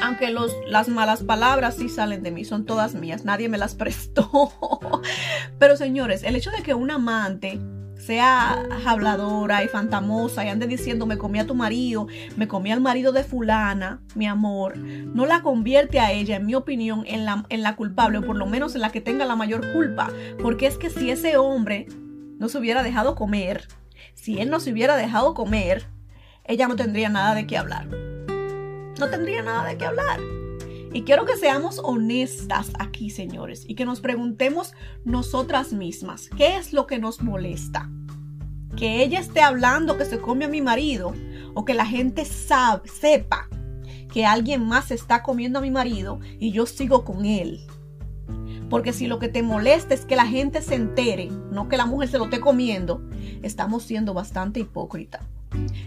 Aunque 0.00 0.30
los, 0.30 0.52
las 0.68 0.88
malas 0.88 1.24
palabras 1.24 1.76
sí 1.76 1.88
salen 1.88 2.22
de 2.22 2.30
mí, 2.30 2.44
son 2.44 2.64
todas 2.64 2.94
mías, 2.94 3.24
nadie 3.24 3.48
me 3.48 3.58
las 3.58 3.74
prestó. 3.76 4.52
Pero 5.58 5.76
señores, 5.76 6.22
el 6.22 6.36
hecho 6.36 6.50
de 6.50 6.62
que 6.62 6.74
un 6.74 6.90
amante 6.90 7.58
sea 7.98 8.62
habladora 8.86 9.64
y 9.64 9.68
fantamosa 9.68 10.44
y 10.44 10.48
ande 10.48 10.66
diciendo 10.66 11.04
me 11.04 11.18
comí 11.18 11.40
a 11.40 11.46
tu 11.46 11.54
marido, 11.54 12.06
me 12.36 12.48
comí 12.48 12.72
al 12.72 12.80
marido 12.80 13.12
de 13.12 13.24
fulana, 13.24 14.00
mi 14.14 14.26
amor, 14.26 14.78
no 14.78 15.26
la 15.26 15.42
convierte 15.42 16.00
a 16.00 16.12
ella, 16.12 16.36
en 16.36 16.46
mi 16.46 16.54
opinión, 16.54 17.04
en 17.06 17.24
la, 17.24 17.44
en 17.48 17.62
la 17.62 17.76
culpable, 17.76 18.18
o 18.18 18.22
por 18.22 18.36
lo 18.36 18.46
menos 18.46 18.74
en 18.74 18.82
la 18.82 18.92
que 18.92 19.00
tenga 19.00 19.24
la 19.24 19.36
mayor 19.36 19.72
culpa. 19.72 20.08
Porque 20.40 20.66
es 20.66 20.78
que 20.78 20.90
si 20.90 21.10
ese 21.10 21.36
hombre 21.36 21.86
no 22.38 22.48
se 22.48 22.58
hubiera 22.58 22.82
dejado 22.82 23.14
comer, 23.14 23.66
si 24.20 24.40
él 24.40 24.50
no 24.50 24.58
se 24.58 24.72
hubiera 24.72 24.96
dejado 24.96 25.32
comer, 25.32 25.86
ella 26.44 26.66
no 26.66 26.74
tendría 26.74 27.08
nada 27.08 27.36
de 27.36 27.46
qué 27.46 27.56
hablar. 27.56 27.86
No 27.86 29.08
tendría 29.08 29.42
nada 29.42 29.68
de 29.68 29.78
qué 29.78 29.86
hablar. 29.86 30.18
Y 30.92 31.02
quiero 31.02 31.24
que 31.24 31.36
seamos 31.36 31.80
honestas 31.84 32.72
aquí, 32.80 33.10
señores, 33.10 33.64
y 33.68 33.76
que 33.76 33.84
nos 33.84 34.00
preguntemos 34.00 34.74
nosotras 35.04 35.72
mismas, 35.72 36.30
¿qué 36.36 36.56
es 36.56 36.72
lo 36.72 36.88
que 36.88 36.98
nos 36.98 37.22
molesta? 37.22 37.88
Que 38.76 39.02
ella 39.02 39.20
esté 39.20 39.40
hablando 39.40 39.96
que 39.96 40.04
se 40.04 40.18
come 40.18 40.46
a 40.46 40.48
mi 40.48 40.62
marido 40.62 41.14
o 41.54 41.64
que 41.64 41.74
la 41.74 41.86
gente 41.86 42.24
sabe, 42.24 42.88
sepa 42.88 43.48
que 44.12 44.26
alguien 44.26 44.66
más 44.66 44.90
está 44.90 45.22
comiendo 45.22 45.60
a 45.60 45.62
mi 45.62 45.70
marido 45.70 46.18
y 46.40 46.50
yo 46.50 46.66
sigo 46.66 47.04
con 47.04 47.24
él. 47.24 47.60
Porque 48.68 48.92
si 48.92 49.06
lo 49.06 49.18
que 49.18 49.28
te 49.28 49.42
molesta 49.42 49.94
es 49.94 50.04
que 50.04 50.16
la 50.16 50.26
gente 50.26 50.60
se 50.62 50.74
entere, 50.74 51.30
no 51.50 51.68
que 51.68 51.76
la 51.76 51.86
mujer 51.86 52.08
se 52.08 52.18
lo 52.18 52.24
esté 52.24 52.40
comiendo, 52.40 53.02
estamos 53.42 53.82
siendo 53.82 54.14
bastante 54.14 54.60
hipócritas. 54.60 55.22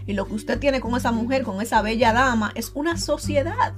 Y 0.06 0.14
lo 0.14 0.26
que 0.26 0.34
usted 0.34 0.58
tiene 0.58 0.80
con 0.80 0.96
esa 0.96 1.12
mujer, 1.12 1.44
con 1.44 1.60
esa 1.60 1.82
bella 1.82 2.12
dama, 2.12 2.52
es 2.54 2.72
una 2.74 2.96
sociedad. 2.96 3.74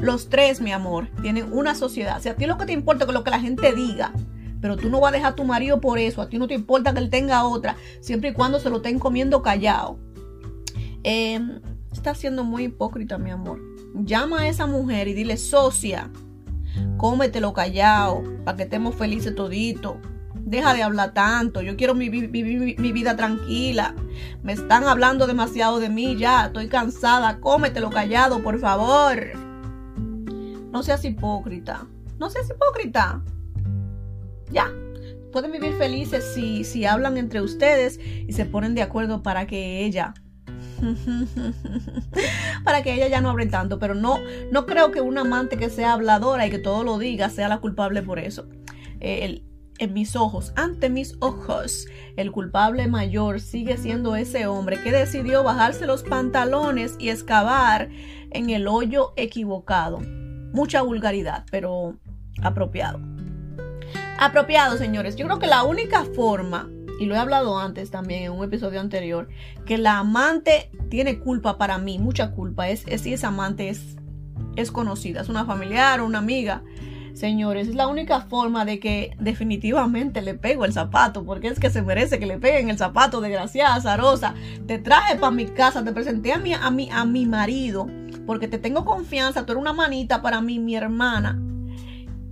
Los 0.00 0.28
tres, 0.28 0.60
mi 0.60 0.72
amor, 0.72 1.08
tienen 1.22 1.52
una 1.52 1.74
sociedad. 1.74 2.20
Si 2.20 2.28
a 2.28 2.36
ti 2.36 2.46
lo 2.46 2.58
que 2.58 2.66
te 2.66 2.72
importa 2.72 3.04
es 3.04 3.12
lo 3.12 3.22
que 3.22 3.30
la 3.30 3.40
gente 3.40 3.72
diga, 3.72 4.12
pero 4.60 4.76
tú 4.76 4.88
no 4.88 5.00
vas 5.00 5.12
a 5.12 5.16
dejar 5.16 5.32
a 5.32 5.36
tu 5.36 5.44
marido 5.44 5.80
por 5.80 5.98
eso, 5.98 6.20
a 6.20 6.28
ti 6.28 6.38
no 6.38 6.48
te 6.48 6.54
importa 6.54 6.92
que 6.92 6.98
él 6.98 7.10
tenga 7.10 7.44
otra, 7.44 7.76
siempre 8.00 8.30
y 8.30 8.32
cuando 8.32 8.58
se 8.58 8.70
lo 8.70 8.76
estén 8.76 8.98
comiendo 8.98 9.42
callado. 9.42 9.98
Em, 11.04 11.60
está 11.92 12.14
siendo 12.14 12.44
muy 12.44 12.64
hipócrita, 12.64 13.18
mi 13.18 13.30
amor. 13.30 13.60
Llama 13.94 14.40
a 14.40 14.48
esa 14.48 14.66
mujer 14.66 15.06
y 15.06 15.14
dile, 15.14 15.36
socia, 15.36 16.10
cómetelo 16.96 17.52
callado, 17.52 18.22
para 18.44 18.56
que 18.56 18.62
estemos 18.64 18.94
felices 18.94 19.34
todito. 19.34 20.00
Deja 20.34 20.74
de 20.74 20.82
hablar 20.82 21.14
tanto, 21.14 21.62
yo 21.62 21.76
quiero 21.76 21.94
vivir 21.94 22.30
mi, 22.30 22.92
vida 22.92 23.16
tranquila. 23.16 23.94
Me 24.42 24.52
están 24.52 24.84
hablando 24.84 25.26
demasiado 25.26 25.80
de 25.80 25.88
mí 25.88 26.16
ya, 26.16 26.46
estoy 26.46 26.68
cansada, 26.68 27.40
cómetelo 27.40 27.90
callado, 27.90 28.42
por 28.42 28.58
favor. 28.58 29.32
No 30.70 30.82
seas 30.82 31.04
hipócrita. 31.04 31.86
No 32.18 32.30
seas 32.30 32.50
hipócrita. 32.50 33.22
Ya. 34.50 34.70
Pueden 35.32 35.50
vivir 35.50 35.72
felices 35.74 36.24
si, 36.34 36.62
si 36.64 36.84
hablan 36.84 37.16
entre 37.16 37.40
ustedes 37.40 37.98
y 37.98 38.32
se 38.32 38.44
ponen 38.44 38.74
de 38.74 38.82
acuerdo 38.82 39.22
para 39.22 39.46
que 39.46 39.84
ella 39.84 40.14
para 42.64 42.82
que 42.82 42.94
ella 42.94 43.08
ya 43.08 43.20
no 43.20 43.30
hable 43.30 43.46
tanto, 43.46 43.78
pero 43.78 43.94
no, 43.94 44.18
no 44.50 44.66
creo 44.66 44.90
que 44.90 45.00
una 45.00 45.22
amante 45.22 45.56
que 45.56 45.70
sea 45.70 45.92
habladora 45.92 46.46
y 46.46 46.50
que 46.50 46.58
todo 46.58 46.84
lo 46.84 46.98
diga 46.98 47.28
sea 47.28 47.48
la 47.48 47.58
culpable 47.58 48.02
por 48.02 48.18
eso. 48.18 48.46
Eh, 49.00 49.42
en 49.78 49.92
mis 49.92 50.14
ojos, 50.14 50.52
ante 50.54 50.88
mis 50.88 51.16
ojos, 51.20 51.86
el 52.16 52.30
culpable 52.30 52.86
mayor 52.86 53.40
sigue 53.40 53.76
siendo 53.76 54.14
ese 54.14 54.46
hombre 54.46 54.80
que 54.80 54.92
decidió 54.92 55.42
bajarse 55.42 55.86
los 55.86 56.04
pantalones 56.04 56.94
y 56.98 57.08
excavar 57.08 57.88
en 58.30 58.50
el 58.50 58.68
hoyo 58.68 59.12
equivocado 59.16 60.00
mucha 60.54 60.82
vulgaridad, 60.82 61.44
pero 61.50 61.96
apropiado. 62.42 63.00
Apropiado, 64.18 64.78
señores. 64.78 65.16
Yo 65.16 65.26
creo 65.26 65.40
que 65.40 65.48
la 65.48 65.64
única 65.64 66.04
forma, 66.04 66.70
y 67.00 67.06
lo 67.06 67.14
he 67.14 67.18
hablado 67.18 67.58
antes 67.58 67.90
también 67.90 68.24
en 68.24 68.32
un 68.32 68.44
episodio 68.44 68.80
anterior, 68.80 69.28
que 69.66 69.78
la 69.78 69.98
amante 69.98 70.70
tiene 70.88 71.18
culpa 71.18 71.58
para 71.58 71.78
mí, 71.78 71.98
mucha 71.98 72.32
culpa, 72.32 72.68
es, 72.68 72.84
si 73.00 73.12
esa 73.12 73.28
amante 73.28 73.68
es, 73.68 73.96
es 74.56 74.70
conocida, 74.70 75.20
es 75.20 75.28
una 75.28 75.44
familiar 75.44 76.00
o 76.00 76.06
una 76.06 76.18
amiga. 76.18 76.62
Señores, 77.14 77.68
es 77.68 77.76
la 77.76 77.86
única 77.86 78.22
forma 78.22 78.64
de 78.64 78.80
que 78.80 79.16
definitivamente 79.20 80.20
le 80.20 80.34
pego 80.34 80.64
el 80.64 80.72
zapato, 80.72 81.24
porque 81.24 81.46
es 81.46 81.60
que 81.60 81.70
se 81.70 81.80
merece 81.80 82.18
que 82.18 82.26
le 82.26 82.38
peguen 82.38 82.70
el 82.70 82.76
zapato, 82.76 83.20
desgraciada, 83.20 83.80
zarosa. 83.80 84.34
Te 84.66 84.78
traje 84.78 85.14
para 85.14 85.30
mi 85.30 85.46
casa, 85.46 85.84
te 85.84 85.92
presenté 85.92 86.32
a 86.32 86.38
mi, 86.38 86.54
a 86.54 86.70
mi, 86.72 86.90
a 86.90 87.04
mi 87.04 87.24
marido 87.24 87.86
porque 88.26 88.48
te 88.48 88.58
tengo 88.58 88.84
confianza, 88.84 89.44
tú 89.44 89.52
eres 89.52 89.62
una 89.62 89.72
manita 89.72 90.22
para 90.22 90.40
mí, 90.40 90.58
mi 90.58 90.76
hermana. 90.76 91.40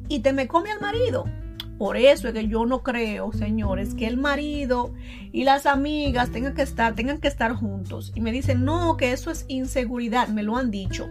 y 0.08 0.20
te 0.20 0.32
me 0.32 0.46
come 0.46 0.70
al 0.70 0.80
marido. 0.80 1.24
Por 1.82 1.96
eso 1.96 2.28
es 2.28 2.34
que 2.34 2.46
yo 2.46 2.64
no 2.64 2.84
creo, 2.84 3.32
señores, 3.32 3.94
que 3.94 4.06
el 4.06 4.16
marido 4.16 4.94
y 5.32 5.42
las 5.42 5.66
amigas 5.66 6.30
tengan 6.30 6.54
que 6.54 6.62
estar, 6.62 6.94
tengan 6.94 7.18
que 7.18 7.26
estar 7.26 7.54
juntos. 7.54 8.12
Y 8.14 8.20
me 8.20 8.30
dicen, 8.30 8.64
no, 8.64 8.96
que 8.96 9.10
eso 9.10 9.32
es 9.32 9.44
inseguridad, 9.48 10.28
me 10.28 10.44
lo 10.44 10.56
han 10.56 10.70
dicho. 10.70 11.08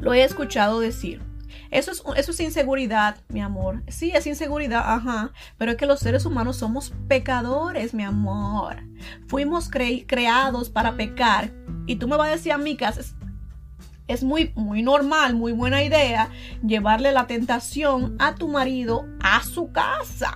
Lo 0.00 0.14
he 0.14 0.24
escuchado 0.24 0.80
decir. 0.80 1.22
Eso 1.70 1.92
es, 1.92 2.02
eso 2.16 2.32
es 2.32 2.40
inseguridad, 2.40 3.18
mi 3.28 3.40
amor. 3.40 3.84
Sí, 3.86 4.10
es 4.12 4.26
inseguridad, 4.26 4.82
ajá. 4.84 5.30
Pero 5.58 5.70
es 5.70 5.76
que 5.76 5.86
los 5.86 6.00
seres 6.00 6.26
humanos 6.26 6.56
somos 6.56 6.92
pecadores, 7.06 7.94
mi 7.94 8.02
amor. 8.02 8.78
Fuimos 9.28 9.70
creados 9.70 10.70
para 10.70 10.96
pecar. 10.96 11.52
Y 11.86 11.96
tú 11.96 12.08
me 12.08 12.16
vas 12.16 12.30
a 12.30 12.32
decir 12.32 12.50
a 12.50 12.58
mí 12.58 12.76
es 14.08 14.24
muy, 14.24 14.52
muy 14.56 14.82
normal, 14.82 15.36
muy 15.36 15.52
buena 15.52 15.84
idea 15.84 16.30
llevarle 16.66 17.12
la 17.12 17.26
tentación 17.26 18.16
a 18.18 18.34
tu 18.34 18.48
marido 18.48 19.06
a 19.22 19.42
su 19.44 19.70
casa. 19.70 20.34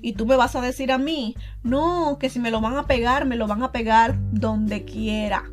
Y 0.00 0.12
tú 0.12 0.26
me 0.26 0.36
vas 0.36 0.54
a 0.54 0.60
decir 0.60 0.92
a 0.92 0.98
mí, 0.98 1.34
no, 1.62 2.18
que 2.20 2.30
si 2.30 2.38
me 2.38 2.50
lo 2.50 2.60
van 2.60 2.76
a 2.76 2.86
pegar, 2.86 3.26
me 3.26 3.36
lo 3.36 3.46
van 3.46 3.62
a 3.62 3.72
pegar 3.72 4.16
donde 4.30 4.84
quiera. 4.84 5.50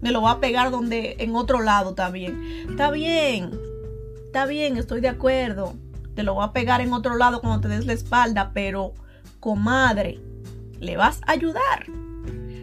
Me 0.00 0.10
lo 0.10 0.22
va 0.22 0.32
a 0.32 0.40
pegar 0.40 0.70
donde, 0.70 1.16
en 1.18 1.36
otro 1.36 1.60
lado 1.60 1.94
también. 1.94 2.42
Está 2.70 2.90
bien, 2.90 3.50
está 4.26 4.46
bien, 4.46 4.76
estoy 4.76 5.00
de 5.00 5.08
acuerdo. 5.08 5.74
Te 6.14 6.22
lo 6.22 6.36
va 6.36 6.46
a 6.46 6.52
pegar 6.52 6.80
en 6.80 6.92
otro 6.92 7.16
lado 7.16 7.40
cuando 7.40 7.60
te 7.60 7.68
des 7.68 7.86
la 7.86 7.92
espalda, 7.92 8.52
pero, 8.54 8.94
comadre, 9.40 10.20
le 10.80 10.96
vas 10.96 11.20
a 11.26 11.32
ayudar. 11.32 11.86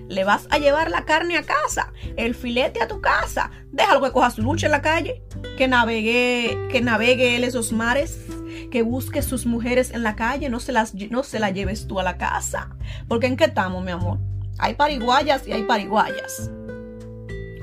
Le 0.10 0.24
vas 0.24 0.48
a 0.50 0.58
llevar 0.58 0.89
la 0.89 1.06
carne 1.06 1.38
a 1.38 1.43
casa, 1.43 1.93
el 2.17 2.36
filete 2.36 2.82
a 2.82 2.88
tu 2.88 3.00
casa. 3.00 3.52
Déjalo 3.72 4.02
que 4.02 4.12
coja 4.12 4.32
su 4.32 4.41
lucha 4.41 4.65
en 4.65 4.72
la 4.72 4.82
calle, 4.82 5.24
que 5.58 5.67
navegue, 5.67 6.67
que 6.72 6.82
navegue 6.82 7.36
él 7.36 7.43
esos 7.43 7.72
mares, 7.72 8.26
que 8.72 8.82
busque 8.82 9.22
sus 9.22 9.45
mujeres 9.45 9.91
en 9.91 10.04
la 10.04 10.15
calle, 10.15 10.50
no 10.50 10.60
se 10.60 10.72
las 10.72 10.93
no 10.95 11.24
se 11.24 11.39
lleves 11.54 11.88
tú 11.88 12.00
a 12.00 12.04
la 12.04 12.17
casa. 12.17 12.76
Porque 13.08 13.28
en 13.28 13.38
qué 13.38 13.45
estamos, 13.45 13.84
mi 13.84 13.91
amor? 13.91 14.19
Hay 14.58 14.74
pariguayas 14.74 15.48
y 15.48 15.54
hay 15.54 15.63
pariguayas. 15.63 16.52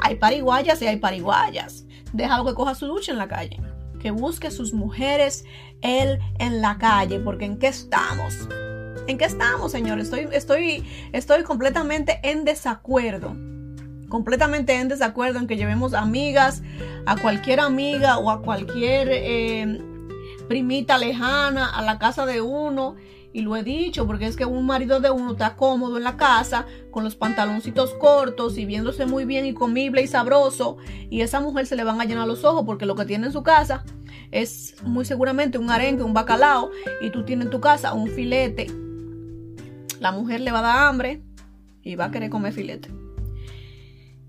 Hay 0.03 0.15
pariguayas 0.15 0.81
y 0.83 0.87
hay 0.87 0.97
pariguayas. 0.97 1.85
Déjalo 2.13 2.45
que 2.45 2.55
coja 2.55 2.75
su 2.75 2.87
lucha 2.87 3.13
en 3.13 3.19
la 3.19 3.29
calle. 3.29 3.61
Que 4.01 4.13
busque 4.13 4.51
sus 4.51 4.73
mujeres 4.73 5.45
él 5.83 6.21
en 6.39 6.61
la 6.61 6.79
calle, 6.79 7.19
porque 7.19 7.45
en 7.45 7.59
qué 7.59 7.69
estamos. 7.69 8.49
¿En 9.09 9.19
qué 9.19 9.25
estamos, 9.25 9.71
señor? 9.71 10.01
Estoy, 10.01 10.27
estoy, 10.33 10.85
estoy 11.13 11.45
completamente 11.45 12.19
en 12.25 12.45
desacuerdo. 12.45 13.37
Completamente 14.09 14.75
en 14.75 14.89
desacuerdo 14.89 15.39
en 15.39 15.47
que 15.47 15.57
llevemos 15.57 15.95
amigas, 15.95 16.63
a 17.07 17.17
cualquier 17.17 17.61
amiga 17.61 18.19
o 18.19 18.31
a 18.31 18.43
cualquier 18.43 19.09
eh, 19.13 19.81
primita 20.49 20.99
lejana 20.99 21.69
a 21.69 21.83
la 21.83 22.01
casa 22.01 22.27
de 22.27 22.41
uno. 22.41 22.97
Y 23.33 23.43
lo 23.43 23.55
he 23.55 23.63
dicho, 23.63 24.09
porque 24.09 24.27
es 24.27 24.35
que 24.35 24.45
un 24.45 24.67
marido 24.67 24.99
de 24.99 25.11
uno 25.11 25.33
está 25.33 25.55
cómodo 25.55 25.99
en 25.99 26.05
la 26.05 26.17
casa, 26.17 26.67
con 26.91 27.05
los 27.05 27.15
pantaloncitos 27.15 27.95
cortos 27.95 28.59
y 28.59 28.65
viéndose 28.65 29.07
muy 29.07 29.25
bien 29.25 29.47
y 29.47 29.55
comible 29.55 30.03
y 30.03 30.09
sabroso. 30.09 30.79
Y 31.11 31.21
esa 31.21 31.39
mujer 31.41 31.67
se 31.67 31.77
le 31.77 31.85
van 31.85 32.01
a 32.01 32.07
llenar 32.07 32.27
los 32.27 32.43
ojos 32.45 32.65
porque 32.67 32.87
lo 32.87 32.97
que 32.97 33.05
tiene 33.05 33.27
en 33.27 33.33
su 33.33 33.45
casa 33.45 33.85
es 34.33 34.75
muy 34.83 35.05
seguramente 35.05 35.59
un 35.59 35.71
arenque, 35.71 36.03
un 36.03 36.15
bacalao. 36.15 36.71
Y 37.01 37.11
tú 37.11 37.25
tienes 37.25 37.47
en 37.47 37.51
tu 37.53 37.61
casa 37.61 37.93
un 37.93 38.09
filete 38.09 38.67
la 40.01 40.13
mujer 40.13 40.41
le 40.41 40.53
va 40.53 40.61
a 40.61 40.63
dar 40.63 40.79
hambre 40.89 41.23
y 41.83 41.97
va 41.97 42.07
a 42.07 42.11
querer 42.11 42.31
comer 42.31 42.53
filete. 42.53 42.91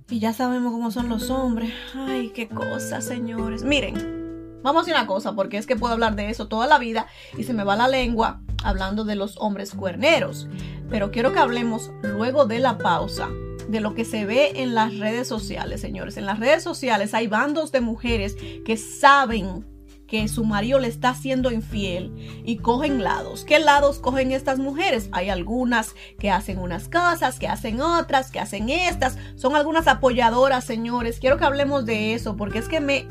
Y 0.09 0.19
ya 0.19 0.31
sabemos 0.31 0.71
cómo 0.71 0.91
son 0.91 1.09
los 1.09 1.29
hombres. 1.29 1.73
Ay, 1.93 2.31
qué 2.33 2.47
cosa, 2.47 3.01
señores. 3.01 3.63
Miren, 3.63 4.61
vamos 4.63 4.87
a 4.87 4.91
una 4.91 5.07
cosa, 5.07 5.35
porque 5.35 5.57
es 5.57 5.67
que 5.67 5.75
puedo 5.75 5.93
hablar 5.93 6.15
de 6.15 6.29
eso 6.29 6.47
toda 6.47 6.67
la 6.67 6.79
vida 6.79 7.07
y 7.37 7.43
se 7.43 7.53
me 7.53 7.63
va 7.63 7.75
la 7.75 7.87
lengua 7.87 8.41
hablando 8.63 9.03
de 9.03 9.15
los 9.15 9.37
hombres 9.37 9.71
cuerneros. 9.71 10.47
Pero 10.89 11.11
quiero 11.11 11.33
que 11.33 11.39
hablemos 11.39 11.91
luego 12.03 12.45
de 12.45 12.59
la 12.59 12.77
pausa 12.77 13.29
de 13.67 13.81
lo 13.81 13.93
que 13.93 14.05
se 14.05 14.25
ve 14.25 14.53
en 14.55 14.75
las 14.75 14.97
redes 14.97 15.27
sociales, 15.27 15.81
señores. 15.81 16.15
En 16.15 16.25
las 16.25 16.39
redes 16.39 16.63
sociales 16.63 17.13
hay 17.13 17.27
bandos 17.27 17.71
de 17.71 17.81
mujeres 17.81 18.37
que 18.65 18.77
saben 18.77 19.65
que 20.07 20.27
su 20.27 20.45
marido 20.45 20.79
le 20.79 20.87
está 20.87 21.13
siendo 21.13 21.51
infiel 21.51 22.13
y 22.45 22.57
cogen 22.57 23.03
lados. 23.03 23.43
¿Qué 23.43 23.59
lados 23.59 23.99
cogen 23.99 24.31
estas 24.31 24.57
mujeres? 24.57 25.09
Hay 25.11 25.29
algunas 25.29 25.95
que 26.17 26.31
hacen 26.31 26.59
unas 26.59 26.87
cosas, 26.87 27.39
que 27.39 27.47
hacen 27.47 27.81
otras, 27.81 28.31
que 28.31 28.39
hacen 28.39 28.69
estas. 28.69 29.17
Son 29.35 29.55
algunas 29.55 29.87
apoyadoras, 29.87 30.63
señores. 30.63 31.19
Quiero 31.19 31.37
que 31.37 31.45
hablemos 31.45 31.85
de 31.85 32.13
eso 32.13 32.37
porque 32.37 32.59
es 32.59 32.67
que 32.67 32.79
me, 32.79 33.05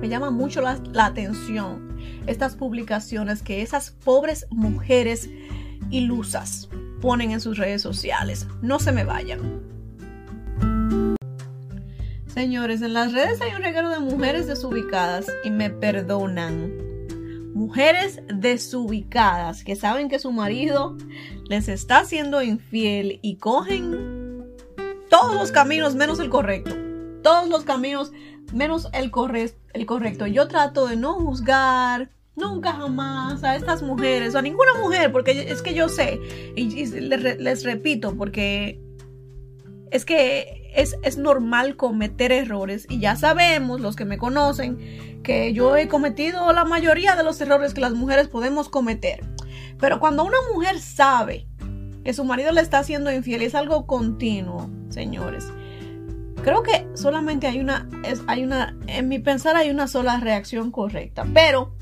me 0.00 0.08
llama 0.08 0.30
mucho 0.30 0.60
la, 0.60 0.80
la 0.92 1.06
atención 1.06 1.96
estas 2.26 2.56
publicaciones 2.56 3.42
que 3.42 3.62
esas 3.62 3.90
pobres 3.90 4.46
mujeres 4.50 5.30
ilusas 5.90 6.68
ponen 7.00 7.30
en 7.30 7.40
sus 7.40 7.56
redes 7.58 7.80
sociales. 7.82 8.46
No 8.60 8.78
se 8.78 8.92
me 8.92 9.04
vayan. 9.04 9.77
Señores, 12.38 12.82
en 12.82 12.92
las 12.92 13.12
redes 13.12 13.40
hay 13.40 13.52
un 13.52 13.62
regalo 13.62 13.90
de 13.90 13.98
mujeres 13.98 14.46
desubicadas 14.46 15.26
y 15.42 15.50
me 15.50 15.70
perdonan. 15.70 16.72
Mujeres 17.52 18.20
desubicadas 18.32 19.64
que 19.64 19.74
saben 19.74 20.08
que 20.08 20.20
su 20.20 20.30
marido 20.30 20.96
les 21.48 21.66
está 21.66 21.98
haciendo 21.98 22.40
infiel 22.40 23.18
y 23.22 23.38
cogen 23.38 24.46
todos 25.10 25.34
los 25.34 25.50
caminos 25.50 25.96
menos 25.96 26.20
el 26.20 26.30
correcto. 26.30 26.76
Todos 27.24 27.48
los 27.48 27.64
caminos 27.64 28.12
menos 28.52 28.86
el, 28.92 29.10
el 29.74 29.86
correcto. 29.86 30.26
Yo 30.28 30.46
trato 30.46 30.86
de 30.86 30.94
no 30.94 31.14
juzgar, 31.14 32.08
nunca 32.36 32.72
jamás 32.72 33.42
a 33.42 33.56
estas 33.56 33.82
mujeres 33.82 34.36
o 34.36 34.38
a 34.38 34.42
ninguna 34.42 34.74
mujer, 34.74 35.10
porque 35.10 35.50
es 35.50 35.60
que 35.60 35.74
yo 35.74 35.88
sé, 35.88 36.20
y, 36.54 36.86
les, 36.86 37.64
repito, 37.64 38.16
porque 38.16 38.80
es 39.90 40.04
que 40.04 40.57
es, 40.78 40.96
es, 41.02 41.18
normal 41.18 41.76
cometer 41.76 42.32
errores 42.32 42.86
y 42.88 43.00
ya 43.00 43.16
sabemos, 43.16 43.80
los 43.80 43.96
que 43.96 44.04
me 44.04 44.18
conocen, 44.18 44.78
que 45.22 45.52
yo 45.52 45.76
he 45.76 45.88
cometido 45.88 46.52
la 46.52 46.64
mayoría 46.64 47.16
de 47.16 47.24
los 47.24 47.40
errores 47.40 47.74
que 47.74 47.80
las 47.80 47.94
mujeres 47.94 48.28
podemos 48.28 48.68
cometer. 48.68 49.24
Pero 49.78 50.00
cuando 50.00 50.24
una 50.24 50.38
mujer 50.54 50.80
sabe 50.80 51.46
que 52.04 52.12
su 52.12 52.24
marido 52.24 52.52
le 52.52 52.60
está 52.60 52.78
haciendo 52.78 53.12
infiel 53.12 53.42
es 53.42 53.54
algo 53.54 53.86
continuo, 53.86 54.70
señores, 54.88 55.46
creo 56.42 56.62
que 56.62 56.86
solamente 56.94 57.46
hay 57.46 57.60
una, 57.60 57.88
es, 58.04 58.22
hay 58.26 58.44
una, 58.44 58.76
en 58.86 59.08
mi 59.08 59.18
pensar 59.18 59.56
hay 59.56 59.70
una 59.70 59.88
sola 59.88 60.18
reacción 60.20 60.70
correcta. 60.70 61.26
Pero 61.34 61.74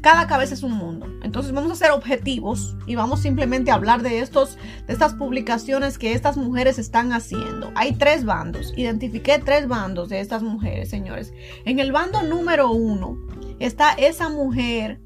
cada 0.00 0.26
cabeza 0.26 0.54
es 0.54 0.62
un 0.62 0.72
mundo. 0.72 1.06
Entonces 1.22 1.52
vamos 1.52 1.72
a 1.72 1.76
ser 1.76 1.90
objetivos 1.90 2.76
y 2.86 2.94
vamos 2.94 3.20
simplemente 3.20 3.70
a 3.70 3.74
hablar 3.74 4.02
de, 4.02 4.20
estos, 4.20 4.56
de 4.86 4.92
estas 4.92 5.14
publicaciones 5.14 5.98
que 5.98 6.12
estas 6.12 6.36
mujeres 6.36 6.78
están 6.78 7.12
haciendo. 7.12 7.70
Hay 7.74 7.92
tres 7.92 8.24
bandos. 8.24 8.72
Identifiqué 8.76 9.38
tres 9.38 9.68
bandos 9.68 10.08
de 10.08 10.20
estas 10.20 10.42
mujeres, 10.42 10.88
señores. 10.88 11.32
En 11.64 11.78
el 11.78 11.92
bando 11.92 12.22
número 12.22 12.70
uno 12.70 13.18
está 13.58 13.92
esa 13.92 14.28
mujer 14.28 15.00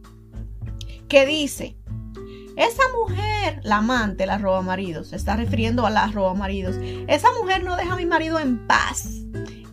que 1.09 1.27
dice, 1.27 1.77
esa 2.57 2.83
mujer, 2.97 3.61
la 3.65 3.79
amante, 3.79 4.27
la 4.27 4.39
roba 4.39 4.63
maridos, 4.63 5.09
se 5.09 5.17
está 5.17 5.35
refiriendo 5.35 5.87
a 5.87 5.91
la 5.91 6.07
roba 6.07 6.35
maridos. 6.35 6.77
Esa 7.09 7.29
mujer 7.41 7.65
no 7.65 7.77
deja 7.77 7.95
a 7.95 7.97
mi 7.97 8.07
marido 8.07 8.39
en 8.39 8.65
paz 8.67 9.09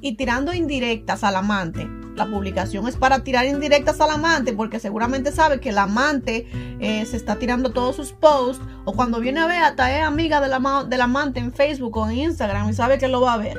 y 0.02 0.16
tirando 0.18 0.52
indirectas 0.54 1.24
al 1.24 1.36
amante 1.36 1.88
la 2.16 2.26
publicación 2.26 2.88
es 2.88 2.96
para 2.96 3.24
tirar 3.24 3.46
indirectas 3.46 4.02
al 4.02 4.10
amante 4.10 4.54
porque 4.54 4.80
seguramente 4.80 5.32
sabe 5.32 5.60
que 5.60 5.70
el 5.70 5.78
amante 5.78 6.48
eh, 6.80 7.06
se 7.06 7.18
está 7.18 7.38
tirando 7.38 7.72
todos 7.72 7.96
sus 7.96 8.12
posts 8.12 8.64
o 8.86 8.94
cuando 8.94 9.20
viene 9.20 9.40
a 9.40 9.48
ver 9.48 9.64
hasta 9.64 9.98
es 9.98 10.04
amiga 10.04 10.42
del, 10.42 10.52
del 10.90 11.02
amante 11.02 11.40
en 11.40 11.54
Facebook 11.54 11.98
o 11.98 12.10
en 12.10 12.18
Instagram 12.18 12.70
y 12.70 12.74
sabe 12.74 12.98
que 12.98 13.08
lo 13.08 13.22
va 13.22 13.34
a 13.34 13.38
ver. 13.38 13.58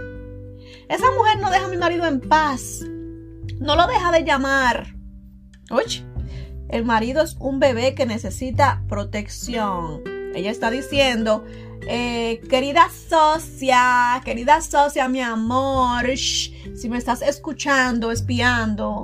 Esa 0.88 1.10
mujer 1.12 1.40
no 1.40 1.50
deja 1.50 1.66
a 1.66 1.68
mi 1.68 1.76
marido 1.76 2.06
en 2.06 2.20
paz. 2.20 2.84
No 3.60 3.76
lo 3.76 3.86
deja 3.86 4.10
de 4.12 4.24
llamar. 4.24 4.94
Oye, 5.70 6.04
el 6.68 6.84
marido 6.84 7.22
es 7.22 7.36
un 7.38 7.60
bebé 7.60 7.94
que 7.94 8.06
necesita 8.06 8.82
protección. 8.88 10.02
Ella 10.34 10.50
está 10.50 10.70
diciendo, 10.70 11.44
eh, 11.86 12.40
querida 12.48 12.88
socia, 12.90 14.20
querida 14.24 14.60
socia, 14.60 15.08
mi 15.08 15.20
amor, 15.20 16.16
si 16.16 16.88
me 16.88 16.98
estás 16.98 17.22
escuchando, 17.22 18.10
espiando, 18.10 19.02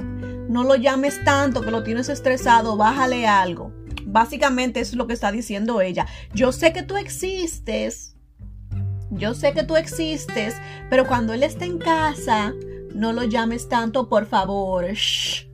no 0.48 0.64
lo 0.64 0.76
llames 0.76 1.22
tanto 1.24 1.62
que 1.62 1.70
lo 1.70 1.82
tienes 1.82 2.08
estresado, 2.08 2.76
bájale 2.76 3.26
algo. 3.26 3.72
Básicamente 4.04 4.80
eso 4.80 4.92
es 4.92 4.96
lo 4.96 5.06
que 5.06 5.12
está 5.12 5.30
diciendo 5.32 5.80
ella. 5.80 6.06
Yo 6.34 6.52
sé 6.52 6.72
que 6.72 6.82
tú 6.82 6.96
existes, 6.96 8.16
yo 9.10 9.34
sé 9.34 9.52
que 9.52 9.64
tú 9.64 9.76
existes, 9.76 10.56
pero 10.88 11.06
cuando 11.06 11.34
él 11.34 11.42
esté 11.42 11.64
en 11.64 11.78
casa, 11.78 12.54
no 12.94 13.12
lo 13.12 13.24
llames 13.24 13.68
tanto, 13.68 14.08
por 14.08 14.26
favor. 14.26 14.84
Ese 14.86 15.46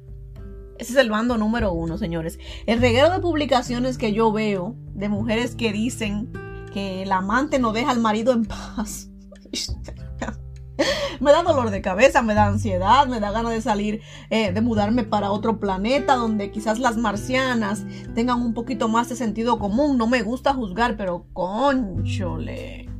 es 0.78 0.96
el 0.96 1.10
bando 1.10 1.38
número 1.38 1.72
uno, 1.72 1.98
señores. 1.98 2.38
El 2.66 2.80
reguero 2.80 3.10
de 3.10 3.20
publicaciones 3.20 3.98
que 3.98 4.12
yo 4.12 4.30
veo 4.32 4.76
de 4.94 5.08
mujeres 5.08 5.56
que 5.56 5.72
dicen 5.72 6.30
que 6.74 7.02
el 7.02 7.12
amante 7.12 7.60
no 7.60 7.72
deja 7.72 7.92
al 7.92 8.00
marido 8.00 8.32
en 8.32 8.44
paz. 8.44 9.08
me 11.20 11.30
da 11.30 11.44
dolor 11.44 11.70
de 11.70 11.80
cabeza, 11.80 12.20
me 12.20 12.34
da 12.34 12.46
ansiedad, 12.46 13.06
me 13.06 13.20
da 13.20 13.30
ganas 13.30 13.52
de 13.52 13.60
salir, 13.60 14.02
eh, 14.28 14.52
de 14.52 14.60
mudarme 14.60 15.04
para 15.04 15.30
otro 15.30 15.60
planeta 15.60 16.16
donde 16.16 16.50
quizás 16.50 16.80
las 16.80 16.96
marcianas 16.96 17.84
tengan 18.16 18.42
un 18.42 18.54
poquito 18.54 18.88
más 18.88 19.08
de 19.08 19.14
sentido 19.14 19.60
común. 19.60 19.96
No 19.96 20.08
me 20.08 20.22
gusta 20.22 20.52
juzgar, 20.52 20.96
pero 20.96 21.26
conchole. 21.32 22.90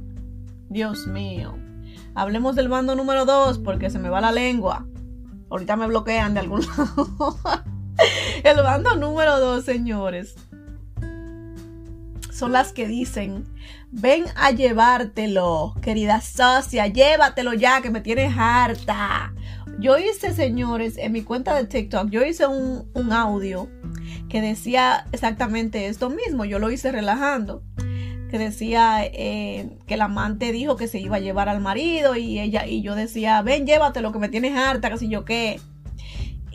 Dios 0.69 1.09
mío. 1.09 1.59
Hablemos 2.15 2.55
del 2.55 2.69
bando 2.69 2.95
número 2.95 3.25
2 3.25 3.59
porque 3.59 3.91
se 3.91 3.99
me 3.99 4.09
va 4.09 4.21
la 4.21 4.31
lengua. 4.31 4.87
Ahorita 5.51 5.75
me 5.75 5.89
bloquean 5.89 6.35
de 6.35 6.41
algún 6.41 6.61
lado. 6.79 7.39
El 8.45 8.57
bando 8.63 8.95
número 8.95 9.41
2, 9.41 9.65
señores. 9.65 10.37
Son 12.35 12.51
las 12.51 12.73
que 12.73 12.89
dicen, 12.89 13.45
ven 13.93 14.25
a 14.35 14.51
llevártelo, 14.51 15.73
querida 15.81 16.21
socia, 16.21 16.89
llévatelo 16.89 17.55
ya 17.55 17.81
que 17.81 17.91
me 17.91 18.01
tienes 18.01 18.35
harta. 18.37 19.33
Yo 19.79 19.99
hice, 19.99 20.35
señores, 20.35 20.99
en 20.99 21.13
mi 21.13 21.23
cuenta 21.23 21.55
de 21.55 21.67
TikTok, 21.67 22.11
yo 22.11 22.25
hice 22.25 22.49
un, 22.49 22.91
un 22.93 23.13
audio 23.13 23.69
que 24.29 24.41
decía 24.41 25.07
exactamente 25.13 25.87
esto 25.87 26.11
mismo. 26.11 26.45
Yo 26.45 26.59
lo 26.59 26.73
hice 26.73 26.91
relajando 26.91 27.63
que 28.33 28.39
decía 28.39 29.05
eh, 29.05 29.79
que 29.87 29.95
el 29.95 30.03
amante 30.03 30.51
dijo 30.51 30.75
que 30.75 30.89
se 30.89 30.99
iba 30.99 31.19
a 31.19 31.21
llevar 31.21 31.49
al 31.49 31.61
marido 31.61 32.17
y 32.17 32.41
ella 32.41 32.67
y 32.67 32.83
yo 32.83 32.97
decía, 32.97 33.41
ven, 33.43 33.65
llévatelo 33.65 34.11
que 34.11 34.19
me 34.19 34.29
tienes 34.29 34.59
harta, 34.59 34.91
casi 34.91 35.09
yo 35.09 35.25
qué. 35.25 35.61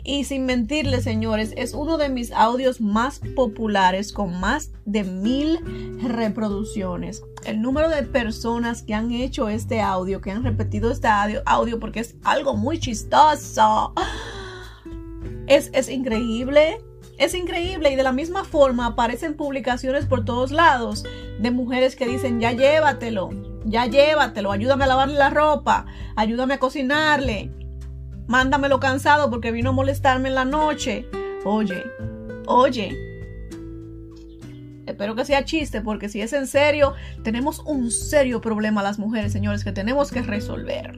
Y 0.02 0.24
sin 0.24 0.46
mentirles, 0.46 1.04
señores, 1.04 1.52
es 1.56 1.74
uno 1.74 1.98
de 1.98 2.08
mis 2.08 2.32
audios 2.32 2.80
más 2.80 3.20
populares 3.36 4.12
con 4.12 4.40
más 4.40 4.72
de 4.84 5.04
mil 5.04 5.58
reproducciones. 6.02 7.22
El 7.44 7.60
número 7.60 7.88
de 7.88 8.02
personas 8.02 8.82
que 8.82 8.94
han 8.94 9.12
hecho 9.12 9.48
este 9.48 9.80
audio, 9.80 10.20
que 10.20 10.30
han 10.30 10.44
repetido 10.44 10.90
este 10.90 11.08
audio, 11.44 11.78
porque 11.78 12.00
es 12.00 12.16
algo 12.24 12.56
muy 12.56 12.78
chistoso. 12.78 13.92
Es, 15.46 15.70
es 15.74 15.88
increíble. 15.88 16.80
Es 17.18 17.34
increíble 17.34 17.92
y 17.92 17.96
de 17.96 18.02
la 18.02 18.12
misma 18.12 18.44
forma 18.44 18.86
aparecen 18.86 19.36
publicaciones 19.36 20.06
por 20.06 20.24
todos 20.24 20.52
lados 20.52 21.04
de 21.38 21.50
mujeres 21.50 21.94
que 21.94 22.06
dicen, 22.06 22.40
ya 22.40 22.52
llévatelo, 22.52 23.28
ya 23.66 23.84
llévatelo, 23.84 24.52
ayúdame 24.52 24.84
a 24.84 24.86
lavarle 24.86 25.16
la 25.16 25.28
ropa, 25.28 25.84
ayúdame 26.16 26.54
a 26.54 26.58
cocinarle, 26.58 27.52
mándamelo 28.30 28.78
cansado 28.78 29.28
porque 29.28 29.50
vino 29.50 29.70
a 29.70 29.72
molestarme 29.72 30.28
en 30.28 30.36
la 30.36 30.44
noche. 30.44 31.04
Oye, 31.44 31.82
oye. 32.46 32.96
Espero 34.86 35.16
que 35.16 35.24
sea 35.24 35.44
chiste 35.44 35.80
porque 35.80 36.08
si 36.08 36.20
es 36.20 36.32
en 36.32 36.46
serio, 36.46 36.94
tenemos 37.24 37.58
un 37.66 37.90
serio 37.90 38.40
problema 38.40 38.84
las 38.84 39.00
mujeres, 39.00 39.32
señores, 39.32 39.64
que 39.64 39.72
tenemos 39.72 40.12
que 40.12 40.22
resolver. 40.22 40.96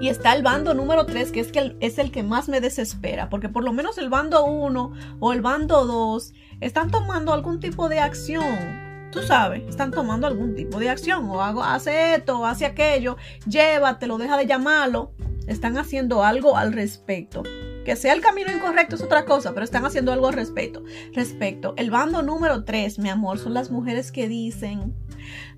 Y 0.00 0.08
está 0.08 0.32
el 0.32 0.44
bando 0.44 0.72
número 0.72 1.04
3, 1.04 1.32
que 1.32 1.40
es, 1.40 1.50
que 1.50 1.76
es 1.80 1.98
el 1.98 2.12
que 2.12 2.22
más 2.22 2.48
me 2.48 2.60
desespera, 2.60 3.28
porque 3.28 3.48
por 3.48 3.64
lo 3.64 3.72
menos 3.72 3.98
el 3.98 4.08
bando 4.08 4.44
1 4.44 4.92
o 5.18 5.32
el 5.32 5.42
bando 5.42 5.84
2 5.84 6.32
están 6.60 6.92
tomando 6.92 7.32
algún 7.32 7.58
tipo 7.58 7.88
de 7.88 7.98
acción. 7.98 8.89
Tú 9.10 9.22
sabes, 9.22 9.62
están 9.68 9.90
tomando 9.90 10.26
algún 10.26 10.54
tipo 10.54 10.78
de 10.78 10.88
acción. 10.88 11.28
O 11.28 11.42
hago, 11.42 11.62
hace 11.62 12.14
esto, 12.14 12.40
o 12.40 12.46
hace 12.46 12.64
aquello, 12.66 13.16
llévatelo, 13.46 14.18
deja 14.18 14.36
de 14.36 14.46
llamarlo. 14.46 15.12
Están 15.46 15.78
haciendo 15.78 16.22
algo 16.22 16.56
al 16.56 16.72
respecto. 16.72 17.42
Que 17.84 17.96
sea 17.96 18.12
el 18.12 18.20
camino 18.20 18.52
incorrecto 18.52 18.94
es 18.94 19.02
otra 19.02 19.24
cosa, 19.24 19.52
pero 19.52 19.64
están 19.64 19.84
haciendo 19.84 20.12
algo 20.12 20.28
al 20.28 20.34
respecto. 20.34 20.84
Respecto. 21.12 21.74
El 21.76 21.90
bando 21.90 22.22
número 22.22 22.64
3, 22.64 22.98
mi 22.98 23.08
amor, 23.08 23.38
son 23.38 23.54
las 23.54 23.70
mujeres 23.70 24.12
que 24.12 24.28
dicen, 24.28 24.94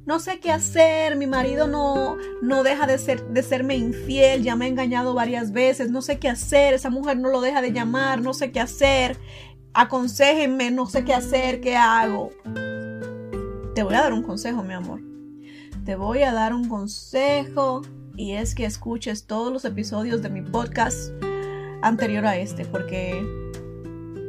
no 0.07 0.19
sé 0.19 0.41
qué 0.41 0.51
hacer, 0.51 1.17
mi 1.17 1.27
marido 1.27 1.67
no, 1.67 2.17
no 2.41 2.63
deja 2.63 2.87
de, 2.87 2.99
ser, 2.99 3.23
de 3.29 3.43
serme 3.43 3.77
infiel, 3.77 4.43
ya 4.43 4.57
me 4.57 4.65
ha 4.65 4.69
engañado 4.69 5.15
varias 5.15 5.53
veces, 5.53 5.91
no 5.91 6.01
sé 6.01 6.19
qué 6.19 6.29
hacer, 6.29 6.75
esa 6.75 6.91
mujer 6.91 7.19
no 7.19 7.29
lo 7.29 7.41
deja 7.41 7.61
de 7.61 7.73
llamar, 7.73 8.21
no 8.21 8.35
sé 8.35 8.51
qué 8.51 8.61
hacer, 8.61 9.19
aconséjenme, 9.75 10.71
no 10.71 10.87
sé 10.87 11.05
qué 11.05 11.15
hacer, 11.15 11.61
qué 11.61 11.77
hago. 11.77 12.31
Te 13.75 13.83
voy 13.83 13.95
a 13.95 14.03
dar 14.03 14.13
un 14.13 14.23
consejo, 14.23 14.63
mi 14.63 14.75
amor. 14.75 15.01
Te 15.87 15.97
voy 15.97 16.23
a 16.23 16.33
dar 16.35 16.53
un 16.53 16.69
consejo 16.69 17.81
y 18.17 18.33
es 18.33 18.55
que 18.55 18.67
escuches 18.67 19.27
todos 19.27 19.51
los 19.51 19.65
episodios 19.65 20.21
de 20.21 20.29
mi 20.29 20.43
podcast 20.43 21.11
anterior 21.81 22.27
a 22.27 22.37
este 22.37 22.67
porque 22.67 23.27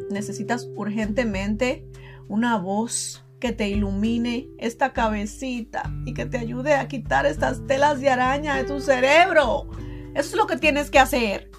necesitas 0.10 0.70
urgentemente 0.78 1.86
una 2.30 2.58
voz 2.58 3.26
que 3.42 3.52
te 3.52 3.68
ilumine 3.68 4.48
esta 4.60 4.94
cabecita 4.94 5.94
y 6.06 6.14
que 6.14 6.26
te 6.26 6.38
ayude 6.38 6.76
a 6.76 6.88
quitar 6.88 7.26
estas 7.26 7.68
telas 7.68 8.00
de 8.00 8.12
araña 8.12 8.56
de 8.56 8.64
tu 8.64 8.80
cerebro. 8.80 9.68
Eso 10.16 10.30
es 10.30 10.36
lo 10.36 10.48
que 10.48 10.56
tienes 10.56 10.90
que 10.90 11.00
hacer. 11.00 11.52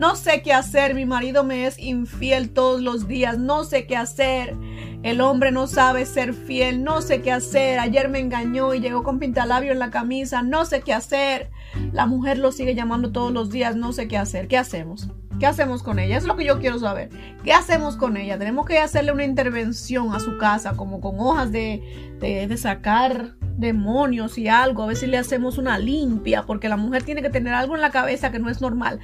No 0.00 0.16
sé 0.16 0.40
qué 0.40 0.54
hacer, 0.54 0.94
mi 0.94 1.04
marido 1.04 1.44
me 1.44 1.66
es 1.66 1.78
infiel 1.78 2.48
todos 2.48 2.80
los 2.80 3.06
días, 3.06 3.36
no 3.36 3.64
sé 3.64 3.86
qué 3.86 3.98
hacer. 3.98 4.56
El 5.02 5.20
hombre 5.20 5.52
no 5.52 5.66
sabe 5.66 6.06
ser 6.06 6.32
fiel, 6.32 6.82
no 6.82 7.02
sé 7.02 7.20
qué 7.20 7.30
hacer. 7.30 7.78
Ayer 7.78 8.08
me 8.08 8.18
engañó 8.18 8.72
y 8.72 8.80
llegó 8.80 9.02
con 9.02 9.18
pintalabio 9.18 9.72
en 9.72 9.78
la 9.78 9.90
camisa, 9.90 10.40
no 10.40 10.64
sé 10.64 10.80
qué 10.80 10.94
hacer. 10.94 11.50
La 11.92 12.06
mujer 12.06 12.38
lo 12.38 12.50
sigue 12.50 12.74
llamando 12.74 13.12
todos 13.12 13.30
los 13.30 13.50
días, 13.50 13.76
no 13.76 13.92
sé 13.92 14.08
qué 14.08 14.16
hacer. 14.16 14.48
¿Qué 14.48 14.56
hacemos? 14.56 15.10
¿Qué 15.38 15.44
hacemos 15.44 15.82
con 15.82 15.98
ella? 15.98 16.16
Es 16.16 16.24
lo 16.24 16.34
que 16.34 16.46
yo 16.46 16.60
quiero 16.60 16.78
saber. 16.78 17.10
¿Qué 17.44 17.52
hacemos 17.52 17.96
con 17.96 18.16
ella? 18.16 18.38
Tenemos 18.38 18.64
que 18.64 18.78
hacerle 18.78 19.12
una 19.12 19.24
intervención 19.24 20.14
a 20.14 20.20
su 20.20 20.38
casa, 20.38 20.78
como 20.78 21.02
con 21.02 21.20
hojas 21.20 21.52
de, 21.52 22.16
de, 22.20 22.56
sacar 22.56 23.34
demonios 23.58 24.38
y 24.38 24.48
algo. 24.48 24.82
A 24.82 24.86
ver 24.86 24.96
si 24.96 25.06
le 25.06 25.18
hacemos 25.18 25.58
una 25.58 25.78
limpia, 25.78 26.46
porque 26.46 26.70
la 26.70 26.78
mujer 26.78 27.02
tiene 27.02 27.20
que 27.20 27.28
tener 27.28 27.52
algo 27.52 27.74
en 27.74 27.82
la 27.82 27.90
cabeza 27.90 28.32
que 28.32 28.38
no 28.38 28.48
es 28.48 28.62
normal. 28.62 29.00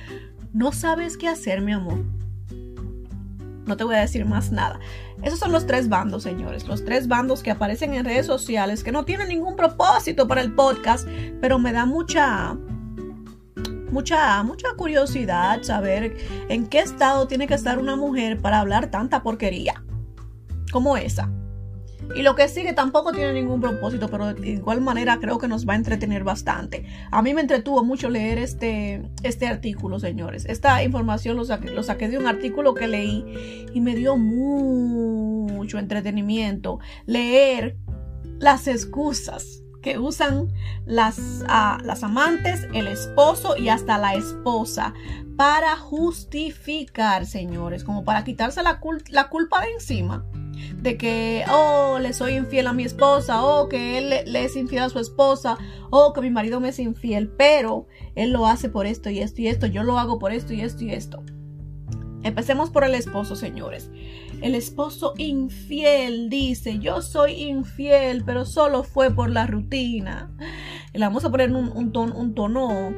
No 0.57 0.73
sabes 0.73 1.19
qué 1.19 1.29
hacer, 1.29 1.61
mi 1.61 1.73
amor. 1.73 2.03
No 3.67 3.77
te 3.77 3.85
voy 3.85 3.95
a 3.95 4.01
decir 4.01 4.25
más 4.25 4.51
nada. 4.51 4.81
Esos 5.23 5.39
son 5.39 5.53
los 5.53 5.67
tres 5.67 5.91
bandos, 5.91 6.23
señores. 6.23 6.67
Los 6.67 6.83
tres 6.83 7.09
bandos 7.09 7.43
que 7.43 7.51
aparecen 7.51 7.93
en 7.93 8.07
redes 8.07 8.25
sociales, 8.25 8.83
que 8.83 8.91
no 8.91 9.05
tienen 9.05 9.29
ningún 9.29 9.55
propósito 9.55 10.27
para 10.27 10.41
el 10.41 10.55
podcast, 10.55 11.07
pero 11.43 11.59
me 11.59 11.75
da 11.75 11.85
mucha 11.85 12.57
mucha, 13.91 14.43
mucha 14.45 14.69
curiosidad 14.79 15.63
saber 15.63 16.17
en 16.49 16.67
qué 16.67 16.79
estado 16.79 17.29
tiene 17.29 17.47
que 17.47 17.55
estar 17.55 17.79
una 17.79 17.95
mujer 17.95 18.41
para 18.41 18.61
hablar 18.61 18.91
tanta 18.91 19.23
porquería 19.23 19.85
como 20.73 20.97
esa. 20.97 21.31
Y 22.15 22.23
lo 22.23 22.35
que 22.35 22.49
sigue 22.49 22.73
tampoco 22.73 23.13
tiene 23.13 23.33
ningún 23.33 23.61
propósito, 23.61 24.09
pero 24.09 24.33
de 24.33 24.51
igual 24.51 24.81
manera 24.81 25.19
creo 25.19 25.39
que 25.39 25.49
nos 25.49 25.69
va 25.69 25.75
a 25.75 25.77
entretener 25.77 26.25
bastante. 26.25 26.87
A 27.11 27.23
mí 27.23 27.35
me 27.35 27.41
entretuvo 27.41 27.85
mucho 27.85 28.09
leer 28.09 28.39
este, 28.39 29.03
este 29.23 29.47
artículo, 29.47 29.99
señores. 29.99 30.47
Esta 30.47 30.83
información 30.83 31.37
lo 31.37 31.45
saqué, 31.45 31.71
lo 31.71 31.83
saqué 31.83 32.09
de 32.09 32.19
un 32.19 32.27
artículo 32.27 32.75
que 32.75 32.87
leí 32.87 33.67
y 33.75 33.81
me 33.81 33.95
dio 33.95 34.17
mucho 34.17 35.79
entretenimiento. 35.79 36.79
Leer 37.07 37.77
las 38.39 38.69
excusas 38.69 39.63
que 39.87 40.01
usan 40.01 40.53
las, 40.85 41.45
ah, 41.47 41.79
las 41.85 42.03
amantes, 42.03 42.67
el 42.75 42.89
esposo 42.89 43.57
y 43.57 43.69
hasta 43.69 43.99
la 43.99 44.15
esposa 44.17 44.95
para 45.37 45.77
justificar, 45.77 47.25
señores, 47.25 47.85
como 47.85 48.03
para 48.03 48.25
quitarse 48.25 48.65
la, 48.65 48.81
la 49.11 49.29
culpa 49.29 49.61
de 49.61 49.71
encima 49.75 50.27
de 50.83 50.97
que, 50.97 51.45
oh, 51.49 52.01
le 52.01 52.13
soy 52.15 52.35
infiel 52.35 52.67
a 52.67 52.73
mi 52.73 52.83
esposa, 52.83 53.45
o 53.45 53.69
que 53.69 53.99
él 53.99 54.11
le, 54.27 54.45
es 54.45 54.57
infiel 54.57 54.83
a 54.83 54.89
su 54.89 54.99
esposa, 54.99 55.57
o 55.91 56.13
que 56.13 56.21
mi 56.21 56.31
marido 56.31 56.59
me 56.59 56.71
es 56.71 56.81
infiel, 56.81 57.29
pero 57.29 57.87
él 58.17 58.33
lo 58.33 58.49
hace 58.49 58.69
por 58.69 58.87
esto 58.87 59.09
y 59.09 59.21
esto 59.21 59.41
y 59.41 59.47
esto, 59.47 59.67
yo 59.69 59.85
lo 59.85 60.01
hago 60.01 60.19
por 60.19 60.33
esto 60.33 60.53
y 60.53 60.63
esto 60.63 60.83
y 60.83 60.95
esto. 60.95 61.23
Empecemos 62.25 62.71
por 62.71 62.83
el 62.83 62.97
esposo, 62.97 63.37
señores. 63.37 63.89
El 64.43 64.55
esposo 64.55 65.15
infiel 65.17 66.29
dice, 66.29 66.79
yo 66.79 67.01
soy 67.01 67.43
infiel, 67.45 68.23
pero 68.25 68.45
solo 68.45 68.85
fue 68.85 69.11
por 69.11 69.31
la 69.31 69.47
rutina. 69.47 70.31
Le 70.93 71.01
vamos 71.01 71.25
a 71.25 71.31
poner 71.31 71.51
un, 71.53 71.93
tono, 71.93 72.15
un 72.15 72.35
tono 72.35 72.95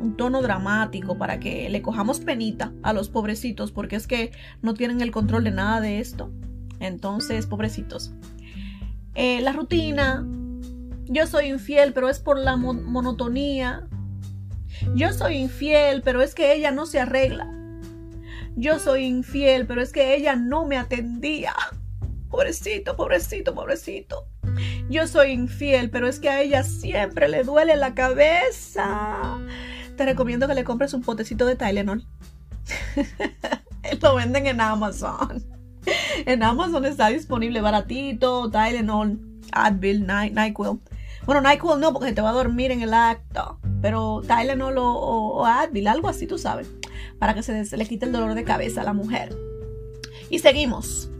un 0.00 0.16
tono 0.16 0.40
dramático 0.40 1.18
para 1.18 1.38
que 1.38 1.68
le 1.68 1.82
cojamos 1.82 2.20
penita 2.20 2.72
a 2.82 2.94
los 2.94 3.10
pobrecitos 3.10 3.70
porque 3.70 3.96
es 3.96 4.06
que 4.06 4.32
no 4.62 4.72
tienen 4.72 5.02
el 5.02 5.10
control 5.10 5.44
de 5.44 5.50
nada 5.50 5.80
de 5.80 6.00
esto. 6.00 6.32
Entonces, 6.80 7.46
pobrecitos. 7.46 8.12
Eh, 9.14 9.40
la 9.42 9.52
rutina. 9.52 10.26
Yo 11.04 11.26
soy 11.26 11.46
infiel, 11.46 11.92
pero 11.92 12.08
es 12.08 12.20
por 12.20 12.38
la 12.38 12.56
monotonía. 12.56 13.88
Yo 14.94 15.12
soy 15.12 15.36
infiel, 15.36 16.02
pero 16.02 16.22
es 16.22 16.34
que 16.34 16.54
ella 16.54 16.70
no 16.70 16.86
se 16.86 17.00
arregla 17.00 17.52
yo 18.60 18.78
soy 18.78 19.04
infiel, 19.04 19.66
pero 19.66 19.80
es 19.80 19.92
que 19.92 20.14
ella 20.14 20.36
no 20.36 20.66
me 20.66 20.76
atendía. 20.76 21.54
Pobrecito, 22.28 22.94
pobrecito, 22.94 23.54
pobrecito. 23.54 24.26
Yo 24.88 25.06
soy 25.06 25.30
infiel, 25.30 25.90
pero 25.90 26.06
es 26.06 26.20
que 26.20 26.28
a 26.28 26.42
ella 26.42 26.62
siempre 26.62 27.28
le 27.28 27.42
duele 27.42 27.76
la 27.76 27.94
cabeza. 27.94 29.38
Te 29.96 30.04
recomiendo 30.04 30.46
que 30.46 30.54
le 30.54 30.64
compres 30.64 30.94
un 30.94 31.02
potecito 31.02 31.46
de 31.46 31.56
Tylenol. 31.56 32.06
Lo 34.02 34.14
venden 34.14 34.46
en 34.46 34.60
Amazon. 34.60 35.42
En 36.26 36.42
Amazon 36.42 36.84
está 36.84 37.08
disponible 37.08 37.62
baratito, 37.62 38.50
Tylenol, 38.50 39.18
Advil, 39.52 40.06
NyQuil. 40.06 40.80
Bueno, 41.24 41.40
NyQuil 41.40 41.80
no, 41.80 41.92
porque 41.92 42.12
te 42.12 42.20
va 42.20 42.30
a 42.30 42.34
dormir 42.34 42.70
en 42.70 42.82
el 42.82 42.92
acto. 42.92 43.58
pero 43.80 44.20
Tylenol 44.26 44.74
o, 44.78 45.46
Advil, 45.46 45.88
algo 45.88 46.08
así, 46.08 46.26
tú 46.26 46.38
sabes, 46.38 46.70
para 47.18 47.34
que 47.34 47.42
se, 47.42 47.76
le 47.76 47.86
quite 47.86 48.06
el 48.06 48.12
dolor 48.12 48.34
de 48.34 48.44
cabeza 48.44 48.82
a 48.82 48.84
la 48.84 48.92
mujer. 48.92 49.36
Y 50.28 50.38
seguimos. 50.38 51.10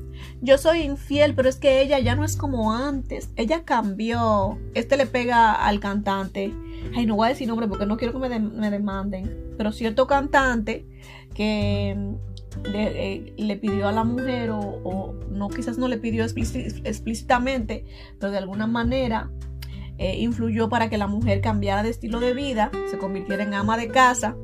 Yo 0.42 0.56
soy 0.56 0.82
infiel, 0.82 1.34
pero 1.34 1.48
es 1.48 1.56
que 1.56 1.82
ella 1.82 1.98
ya 1.98 2.14
no 2.14 2.24
es 2.24 2.36
como 2.36 2.72
antes. 2.72 3.30
Ella 3.36 3.64
cambió. 3.64 4.58
Este 4.74 4.96
le 4.96 5.06
pega 5.06 5.52
al 5.52 5.80
cantante. 5.80 6.54
Ay, 6.94 7.06
no 7.06 7.16
voy 7.16 7.26
a 7.26 7.28
decir 7.30 7.46
nombre 7.46 7.68
porque 7.68 7.86
no 7.86 7.96
quiero 7.96 8.12
que 8.12 8.28
me, 8.28 8.40
me 8.40 8.70
demanden. 8.70 9.54
Pero 9.58 9.72
cierto 9.72 10.06
cantante 10.06 10.86
que 11.34 11.96
eh, 12.64 13.32
le 13.36 13.56
pidió 13.56 13.88
a 13.88 13.92
la 13.92 14.04
mujer 14.04 14.50
o, 14.50 15.14
no 15.30 15.48
quizás 15.48 15.78
no 15.78 15.88
le 15.88 15.98
pidió 15.98 16.24
explícitamente, 16.24 17.84
pero 18.18 18.32
de 18.32 18.38
alguna 18.38 18.66
manera 18.66 19.30
eh, 20.00 20.16
influyó 20.18 20.70
para 20.70 20.88
que 20.88 20.96
la 20.96 21.06
mujer 21.06 21.42
cambiara 21.42 21.82
de 21.82 21.90
estilo 21.90 22.20
de 22.20 22.32
vida, 22.32 22.70
se 22.90 22.96
convirtiera 22.96 23.42
en 23.42 23.52
ama 23.52 23.76
de 23.76 23.88
casa 23.88 24.34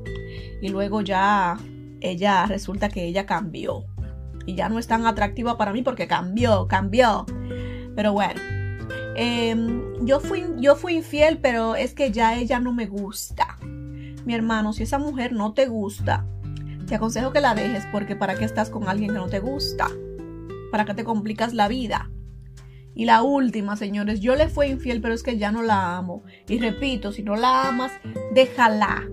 y 0.60 0.68
luego 0.68 1.00
ya 1.00 1.56
ella 2.02 2.44
resulta 2.44 2.90
que 2.90 3.04
ella 3.06 3.24
cambió 3.24 3.86
y 4.44 4.54
ya 4.54 4.68
no 4.68 4.78
es 4.78 4.86
tan 4.86 5.06
atractiva 5.06 5.56
para 5.56 5.72
mí 5.72 5.80
porque 5.80 6.06
cambió, 6.06 6.68
cambió. 6.68 7.24
Pero 7.94 8.12
bueno, 8.12 8.38
em, 9.16 10.04
yo, 10.04 10.20
fui, 10.20 10.44
yo 10.58 10.76
fui 10.76 10.96
infiel, 10.96 11.38
pero 11.38 11.74
es 11.74 11.94
que 11.94 12.12
ya 12.12 12.36
ella 12.36 12.60
no 12.60 12.74
me 12.74 12.84
gusta. 12.84 13.56
Mi 14.26 14.34
hermano, 14.34 14.74
si 14.74 14.82
esa 14.82 14.98
mujer 14.98 15.32
no 15.32 15.54
te 15.54 15.68
gusta, 15.68 16.26
te 16.86 16.96
aconsejo 16.96 17.32
que 17.32 17.40
la 17.40 17.54
dejes 17.54 17.86
porque 17.90 18.14
para 18.14 18.34
qué 18.34 18.44
estás 18.44 18.68
con 18.68 18.90
alguien 18.90 19.12
que 19.12 19.16
no 19.16 19.28
te 19.28 19.40
gusta. 19.40 19.88
Para 20.70 20.84
qué 20.84 20.92
te 20.92 21.04
complicas 21.04 21.54
la 21.54 21.66
vida. 21.66 22.10
Y 22.96 23.04
la 23.04 23.22
última, 23.22 23.76
señores, 23.76 24.20
yo 24.20 24.34
le 24.36 24.48
fui 24.48 24.68
infiel, 24.68 25.02
pero 25.02 25.12
es 25.12 25.22
que 25.22 25.36
ya 25.36 25.52
no 25.52 25.62
la 25.62 25.98
amo. 25.98 26.24
Y 26.48 26.58
repito, 26.58 27.12
si 27.12 27.22
no 27.22 27.36
la 27.36 27.68
amas, 27.68 27.92
déjala. 28.32 29.04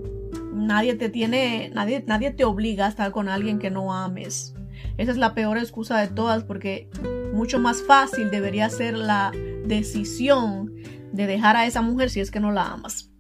Nadie 0.53 0.95
te 0.95 1.09
tiene, 1.09 1.69
nadie, 1.73 2.01
nadie 2.07 2.31
te 2.31 2.45
obliga 2.45 2.85
a 2.85 2.89
estar 2.89 3.11
con 3.11 3.27
alguien 3.27 3.59
que 3.59 3.69
no 3.69 3.93
ames. 3.93 4.55
Esa 4.97 5.11
es 5.11 5.17
la 5.17 5.35
peor 5.35 5.57
excusa 5.57 5.99
de 5.99 6.07
todas 6.07 6.45
porque 6.45 6.89
mucho 7.33 7.59
más 7.59 7.83
fácil 7.83 8.31
debería 8.31 8.69
ser 8.69 8.97
la 8.97 9.33
decisión 9.65 10.71
de 11.11 11.27
dejar 11.27 11.57
a 11.57 11.65
esa 11.65 11.81
mujer 11.81 12.09
si 12.09 12.21
es 12.21 12.31
que 12.31 12.39
no 12.39 12.53
la 12.53 12.67
amas. 12.67 13.11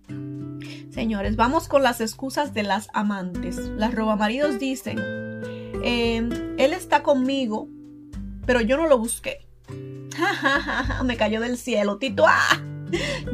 Señores, 0.91 1.35
vamos 1.35 1.67
con 1.67 1.83
las 1.83 1.99
excusas 1.99 2.53
de 2.53 2.63
las 2.63 2.87
amantes. 2.93 3.57
Las 3.57 3.93
robamaridos 3.93 4.59
dicen, 4.59 4.97
em, 5.83 6.29
él 6.57 6.71
está 6.71 7.03
conmigo, 7.03 7.67
pero 8.45 8.61
yo 8.61 8.77
no 8.77 8.87
lo 8.87 8.97
busqué. 8.97 9.45
Me 11.05 11.17
cayó 11.17 11.41
del 11.41 11.57
cielo, 11.57 11.97
Tito. 11.97 12.25
¡ah! 12.27 12.61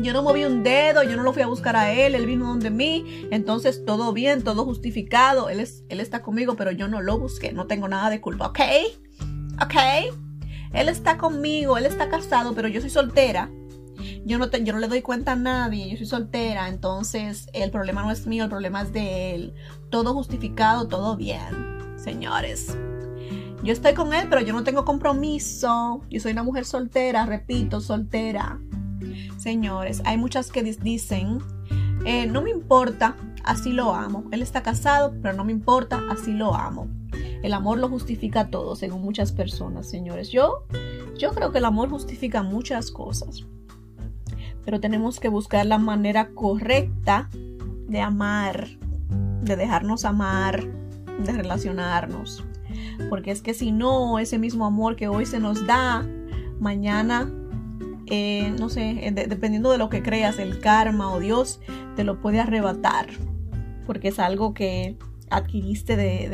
Yo 0.02 0.14
no 0.14 0.24
moví 0.24 0.46
un 0.46 0.64
dedo, 0.64 1.04
yo 1.04 1.18
no 1.18 1.24
lo 1.24 1.34
fui 1.34 1.42
a 1.42 1.48
buscar 1.48 1.76
a 1.76 1.92
él, 1.92 2.16
él 2.16 2.26
vino 2.26 2.48
donde 2.48 2.70
mí, 2.70 3.28
entonces 3.30 3.84
todo 3.84 4.14
bien, 4.14 4.42
todo 4.42 4.64
justificado, 4.64 5.50
él, 5.50 5.60
es, 5.60 5.84
él 5.90 6.00
está 6.00 6.22
conmigo, 6.22 6.56
pero 6.56 6.72
yo 6.72 6.88
no 6.88 7.02
lo 7.02 7.20
busqué, 7.20 7.52
no 7.52 7.68
tengo 7.68 7.90
nada 7.90 8.10
de 8.10 8.22
culpa, 8.22 8.48
¿ok? 8.48 8.60
¿Ok? 9.62 9.76
Él 10.72 10.88
está 10.88 11.18
conmigo, 11.18 11.78
él 11.78 11.86
está 11.86 12.08
casado, 12.08 12.56
pero 12.56 12.70
yo 12.70 12.80
soy 12.80 12.90
soltera 12.90 13.52
yo 14.26 14.38
no, 14.38 14.50
yo 14.50 14.74
no 14.74 14.80
le 14.80 14.88
doy 14.88 15.02
cuenta 15.02 15.34
a 15.34 15.36
nadie, 15.36 15.90
yo 15.90 15.98
soy 15.98 16.06
soltera, 16.06 16.70
entonces 16.70 17.48
el 17.54 17.72
problema 17.72 18.04
no 18.04 18.12
es 18.12 18.28
mío, 18.28 18.44
el 18.44 18.50
problema 18.50 18.82
es 18.82 18.94
de 18.94 19.36
él. 19.36 19.54
Todo 19.90 20.14
justificado, 20.14 20.88
todo 20.88 21.16
bien, 21.16 21.96
señores. 21.98 22.76
Yo 23.64 23.74
estoy 23.74 23.94
con 23.94 24.14
él, 24.14 24.28
pero 24.30 24.42
yo 24.42 24.54
no 24.54 24.64
tengo 24.64 24.86
compromiso. 24.86 26.02
Yo 26.10 26.20
soy 26.20 26.32
una 26.32 26.44
mujer 26.44 26.66
soltera, 26.66 27.26
repito, 27.26 27.82
soltera. 27.82 28.60
Señores, 29.38 30.02
hay 30.06 30.18
muchas 30.18 30.52
que 30.52 30.64
dicen, 30.64 31.40
eh, 32.06 32.28
no 32.28 32.42
me 32.42 32.50
importa, 32.50 33.16
así 33.44 33.72
lo 33.72 33.94
amo. 33.94 34.26
Él 34.32 34.42
está 34.42 34.64
casado, 34.64 35.14
pero 35.22 35.34
no 35.34 35.44
me 35.44 35.52
importa, 35.52 36.02
así 36.10 36.34
lo 36.34 36.56
amo. 36.56 36.88
El 37.42 37.54
amor 37.54 37.80
lo 37.80 37.90
justifica 37.90 38.50
todo, 38.50 38.76
según 38.76 39.02
muchas 39.02 39.32
personas, 39.32 39.90
señores. 39.90 40.30
Yo, 40.30 40.66
yo 41.18 41.32
creo 41.34 41.52
que 41.52 41.60
el 41.60 41.66
amor 41.66 41.90
justifica 41.90 42.44
muchas 42.44 42.92
cosas 42.92 43.46
pero 44.70 44.80
tenemos 44.80 45.20
que 45.20 45.30
buscar 45.30 45.66
la 45.66 45.80
manera 45.80 46.30
correcta 46.30 47.28
de 47.88 48.02
amar, 48.02 48.68
de 49.42 49.56
dejarnos 49.56 50.06
amar, 50.06 50.64
de 51.26 51.32
relacionarnos. 51.32 52.44
Porque 53.10 53.32
es 53.32 53.42
que 53.42 53.54
si 53.54 53.72
no, 53.72 54.20
ese 54.20 54.38
mismo 54.38 54.66
amor 54.66 54.96
que 54.96 55.08
hoy 55.08 55.26
se 55.26 55.40
nos 55.40 55.66
da, 55.66 56.08
mañana, 56.60 57.32
eh, 58.08 58.54
no 58.60 58.70
sé, 58.70 59.14
dependiendo 59.14 59.72
de 59.72 59.78
lo 59.78 59.90
que 59.90 60.02
creas, 60.02 60.40
el 60.40 60.60
karma 60.60 61.12
o 61.12 61.20
Dios 61.20 61.60
te 61.96 62.04
lo 62.04 62.22
puede 62.22 62.40
arrebatar. 62.40 63.08
Porque 63.86 64.10
es 64.10 64.20
algo 64.20 64.54
que 64.54 64.98
adquiriste 65.30 65.96
de, 65.96 66.30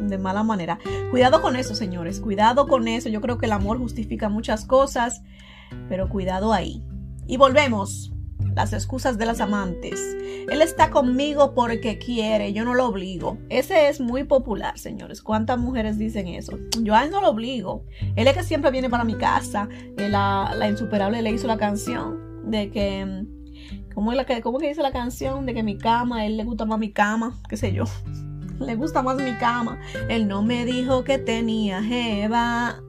de, 0.00 0.18
mala 0.18 0.42
manera. 0.42 0.78
Cuidado 1.10 1.40
con 1.40 1.56
eso, 1.56 1.74
señores. 1.74 2.20
Cuidado 2.20 2.66
con 2.66 2.88
eso. 2.88 3.08
Yo 3.08 3.20
creo 3.20 3.38
que 3.38 3.46
el 3.46 3.52
amor 3.52 3.78
justifica 3.78 4.28
muchas 4.28 4.64
cosas, 4.64 5.22
pero 5.88 6.08
cuidado 6.08 6.52
ahí. 6.52 6.82
Y 7.26 7.36
volvemos. 7.36 8.12
Las 8.54 8.72
excusas 8.72 9.18
de 9.18 9.26
las 9.26 9.40
amantes. 9.40 10.00
Él 10.50 10.62
está 10.62 10.90
conmigo 10.90 11.54
porque 11.54 11.98
quiere, 11.98 12.52
yo 12.52 12.64
no 12.64 12.74
lo 12.74 12.86
obligo. 12.86 13.38
Ese 13.48 13.88
es 13.88 14.00
muy 14.00 14.24
popular, 14.24 14.78
señores. 14.78 15.22
¿Cuántas 15.22 15.58
mujeres 15.58 15.98
dicen 15.98 16.26
eso? 16.28 16.58
Yo 16.82 16.94
a 16.94 17.04
él 17.04 17.10
no 17.10 17.20
lo 17.20 17.30
obligo. 17.30 17.84
Él 18.16 18.26
es 18.26 18.36
que 18.36 18.42
siempre 18.42 18.70
viene 18.70 18.90
para 18.90 19.04
mi 19.04 19.14
casa. 19.14 19.68
Eh, 19.96 20.08
la, 20.08 20.54
la 20.56 20.68
insuperable 20.68 21.22
le 21.22 21.30
hizo 21.30 21.46
la 21.46 21.58
canción 21.58 22.50
de 22.50 22.70
que 22.70 23.26
¿Cómo, 23.98 24.12
es 24.12 24.16
la 24.16 24.24
que, 24.24 24.40
¿Cómo 24.42 24.58
que 24.58 24.68
dice 24.68 24.80
la 24.80 24.92
canción? 24.92 25.44
De 25.44 25.54
que 25.54 25.64
mi 25.64 25.76
cama, 25.76 26.24
él 26.24 26.36
le 26.36 26.44
gusta 26.44 26.64
más 26.64 26.78
mi 26.78 26.92
cama, 26.92 27.36
qué 27.48 27.56
sé 27.56 27.72
yo. 27.72 27.82
le 28.60 28.76
gusta 28.76 29.02
más 29.02 29.16
mi 29.16 29.32
cama. 29.38 29.80
Él 30.08 30.28
no 30.28 30.42
me 30.42 30.64
dijo 30.64 31.02
que 31.02 31.18
tenía 31.18 31.82
jeva. 31.82 32.80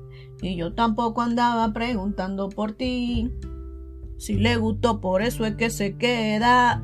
Y 0.42 0.56
yo 0.56 0.74
tampoco 0.74 1.22
andaba 1.22 1.74
preguntando 1.74 2.50
por 2.50 2.74
ti. 2.74 3.32
Si 4.20 4.34
le 4.34 4.58
gustó, 4.58 5.00
por 5.00 5.22
eso 5.22 5.46
es 5.46 5.56
que 5.56 5.70
se 5.70 5.96
queda. 5.96 6.84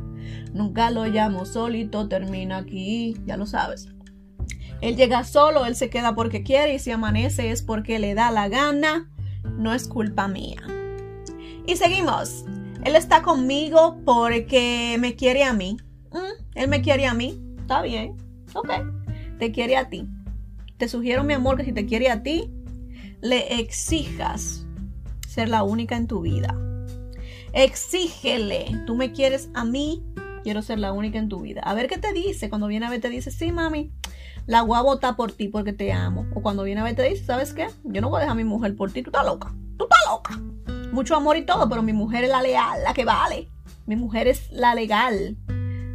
Nunca 0.54 0.90
lo 0.90 1.06
llamo 1.06 1.46
solito, 1.46 2.08
termina 2.08 2.58
aquí, 2.58 3.18
ya 3.26 3.36
lo 3.36 3.46
sabes. 3.46 3.90
Él 4.80 4.96
llega 4.96 5.26
solo, 5.26 5.66
él 5.66 5.76
se 5.76 5.90
queda 5.90 6.16
porque 6.16 6.44
quiere 6.44 6.76
y 6.76 6.80
si 6.80 6.92
amanece 6.92 7.52
es 7.52 7.62
porque 7.62 8.00
le 8.00 8.16
da 8.16 8.32
la 8.32 8.48
gana. 8.48 9.12
No 9.58 9.74
es 9.74 9.90
culpa 9.90 10.30
mía. 10.30 10.62
Y 11.68 11.76
seguimos. 11.76 12.46
Él 12.86 12.96
está 12.96 13.22
conmigo 13.22 13.98
porque 14.06 14.96
me 14.98 15.16
quiere 15.16 15.44
a 15.44 15.52
mí. 15.52 15.76
Mm, 16.14 16.44
él 16.56 16.68
me 16.70 16.82
quiere 16.82 17.06
a 17.06 17.14
mí. 17.14 17.38
Está 17.60 17.82
bien. 17.82 18.16
Ok. 18.54 18.70
Te 19.40 19.52
quiere 19.52 19.76
a 19.76 19.90
ti. 19.90 20.08
Te 20.78 20.88
sugiero, 20.88 21.26
mi 21.26 21.34
amor, 21.34 21.58
que 21.58 21.66
si 21.66 21.74
te 21.74 21.86
quiere 21.86 22.10
a 22.10 22.24
ti, 22.24 22.50
le 23.22 23.60
exijas 23.60 24.66
ser 25.28 25.50
la 25.50 25.64
única 25.64 25.98
en 25.98 26.08
tu 26.08 26.22
vida. 26.22 26.56
Exígele. 27.56 28.84
Tú 28.86 28.96
me 28.96 29.14
quieres 29.14 29.50
a 29.54 29.64
mí, 29.64 30.04
quiero 30.44 30.62
ser 30.62 30.78
la 30.78 30.92
única 30.92 31.18
en 31.18 31.30
tu 31.30 31.40
vida. 31.40 31.62
A 31.62 31.74
ver 31.74 31.88
qué 31.88 31.98
te 31.98 32.12
dice. 32.12 32.50
Cuando 32.50 32.68
viene 32.68 32.86
a 32.86 32.90
ver 32.90 33.00
te 33.00 33.08
dice, 33.08 33.32
sí, 33.32 33.54
mami, 33.54 33.94
la 34.46 34.62
voy 34.62 34.78
a 34.78 34.82
votar 34.82 35.16
por 35.16 35.32
ti 35.32 35.48
porque 35.48 35.72
te 35.72 35.94
amo. 35.94 36.28
O 36.36 36.42
cuando 36.42 36.64
viene 36.64 36.82
a 36.82 36.84
ver 36.84 36.98
te 36.98 37.08
dice, 37.08 37.24
¿sabes 37.24 37.54
qué? 37.54 37.68
Yo 37.86 38.02
no 38.02 38.10
voy 38.10 38.18
a 38.18 38.20
dejar 38.22 38.34
a 38.34 38.36
mi 38.36 38.44
mujer 38.44 38.76
por 38.76 38.92
ti. 38.92 39.04
Tú 39.04 39.10
estás 39.10 39.26
loca. 39.26 39.56
Tú 39.78 39.86
estás 39.86 40.00
loca. 40.06 40.38
Mucho 40.92 41.16
amor 41.16 41.38
y 41.38 41.46
todo, 41.46 41.70
pero 41.70 41.82
mi 41.82 41.94
mujer 41.94 42.26
es 42.26 42.30
la 42.30 42.42
leal, 42.42 42.84
la 42.84 42.94
que 42.94 43.06
vale. 43.06 43.48
Mi 43.86 43.96
mujer 43.96 44.28
es 44.28 44.52
la 44.52 44.76
legal. 44.76 45.38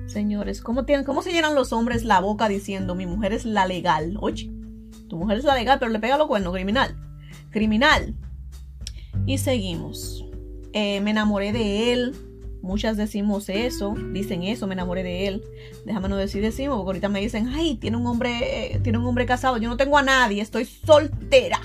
Señores, 0.07 0.63
¿cómo, 0.63 0.87
tienen, 0.87 1.05
¿cómo 1.05 1.21
se 1.21 1.31
llenan 1.31 1.55
los 1.55 1.75
hombres 1.75 2.05
la 2.05 2.21
boca 2.21 2.49
diciendo 2.49 2.95
mi 2.95 3.05
mujer 3.05 3.35
es 3.35 3.45
la 3.45 3.67
legal? 3.67 4.17
Oye, 4.21 4.51
tu 5.09 5.19
mujer 5.19 5.37
es 5.37 5.45
la 5.45 5.55
legal, 5.55 5.79
pero 5.79 5.91
le 5.91 5.99
pega 5.99 6.17
los 6.17 6.27
cuernos, 6.27 6.55
criminal. 6.55 6.97
Criminal. 7.51 8.15
Y 9.27 9.37
seguimos. 9.37 10.25
Eh, 10.73 11.01
me 11.01 11.11
enamoré 11.11 11.53
de 11.53 11.93
él. 11.93 12.15
Muchas 12.63 12.99
decimos 12.99 13.49
eso, 13.49 13.95
dicen 14.13 14.43
eso, 14.43 14.67
me 14.67 14.75
enamoré 14.75 15.03
de 15.03 15.27
él. 15.27 15.45
Déjame 15.87 16.09
no 16.11 16.17
decir 16.17 16.43
decimos, 16.43 16.77
porque 16.77 16.89
ahorita 16.89 17.09
me 17.09 17.21
dicen, 17.21 17.49
ay, 17.49 17.77
tiene 17.77 17.97
un 17.97 18.07
hombre, 18.07 18.75
eh, 18.75 18.81
tiene 18.81 18.99
un 18.99 19.07
hombre 19.07 19.25
casado. 19.25 19.57
Yo 19.57 19.69
no 19.69 19.79
tengo 19.79 19.97
a 19.97 20.03
nadie, 20.03 20.43
estoy 20.43 20.67
soltera. 20.67 21.61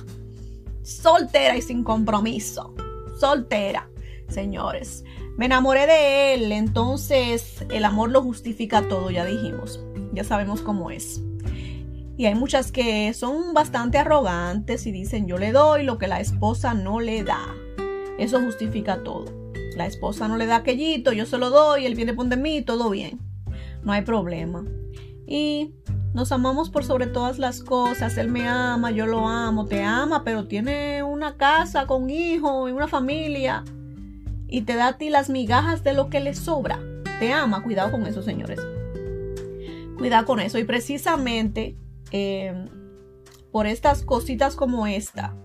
Soltera 0.83 1.57
y 1.57 1.61
sin 1.61 1.83
compromiso. 1.83 2.73
Soltera, 3.19 3.89
señores. 4.29 5.03
Me 5.37 5.47
enamoré 5.47 5.85
de 5.85 6.33
él, 6.33 6.51
entonces 6.53 7.65
el 7.69 7.83
amor 7.83 8.09
lo 8.09 8.21
justifica 8.21 8.87
todo, 8.87 9.11
ya 9.11 9.25
dijimos. 9.25 9.83
Ya 10.13 10.23
sabemos 10.23 10.61
cómo 10.61 10.91
es. 10.91 11.21
Y 12.17 12.25
hay 12.25 12.35
muchas 12.35 12.71
que 12.71 13.13
son 13.13 13.53
bastante 13.53 13.97
arrogantes 13.97 14.87
y 14.87 14.93
dicen, 14.93 15.27
yo 15.27 15.37
le 15.37 15.51
doy 15.51 15.83
lo 15.83 15.97
que 15.97 16.07
la 16.07 16.21
esposa 16.21 16.73
no 16.73 17.01
le 17.01 17.25
da. 17.25 17.53
Eso 18.17 18.41
justifica 18.41 19.03
todo. 19.03 19.25
La 19.75 19.85
esposa 19.85 20.27
no 20.27 20.37
le 20.37 20.45
da 20.45 20.57
aquellito, 20.57 21.11
yo 21.11 21.25
se 21.25 21.37
lo 21.37 21.49
doy, 21.49 21.85
él 21.85 21.95
viene 21.95 22.13
por 22.13 22.27
de 22.27 22.37
mí, 22.37 22.61
todo 22.61 22.89
bien. 22.89 23.19
No 23.83 23.91
hay 23.91 24.03
problema. 24.03 24.63
Y 25.27 25.73
nos 26.13 26.31
amamos 26.31 26.69
por 26.69 26.85
sobre 26.85 27.07
todas 27.07 27.39
las 27.39 27.61
cosas. 27.61 28.17
Él 28.17 28.29
me 28.29 28.47
ama, 28.47 28.91
yo 28.91 29.05
lo 29.05 29.27
amo, 29.27 29.65
te 29.65 29.83
ama, 29.83 30.23
pero 30.23 30.47
tiene 30.47 31.03
una 31.03 31.35
casa 31.35 31.87
con 31.87 32.09
hijos 32.09 32.69
y 32.69 32.73
una 32.73 32.87
familia. 32.87 33.63
Y 34.47 34.61
te 34.61 34.75
da 34.75 34.87
a 34.87 34.97
ti 34.97 35.09
las 35.09 35.29
migajas 35.29 35.83
de 35.83 35.93
lo 35.93 36.09
que 36.09 36.21
le 36.21 36.33
sobra. 36.33 36.79
te 37.19 37.33
ama. 37.33 37.63
Cuidado 37.63 37.91
con 37.91 38.05
eso, 38.05 38.21
señores. 38.21 38.59
Cuidado 39.97 40.25
con 40.25 40.39
eso. 40.39 40.57
Y 40.57 40.63
precisamente 40.63 41.75
eh, 42.11 42.65
por 43.51 43.67
estas 43.67 44.03
cositas 44.03 44.55
como 44.55 44.87
esta, 44.87 45.35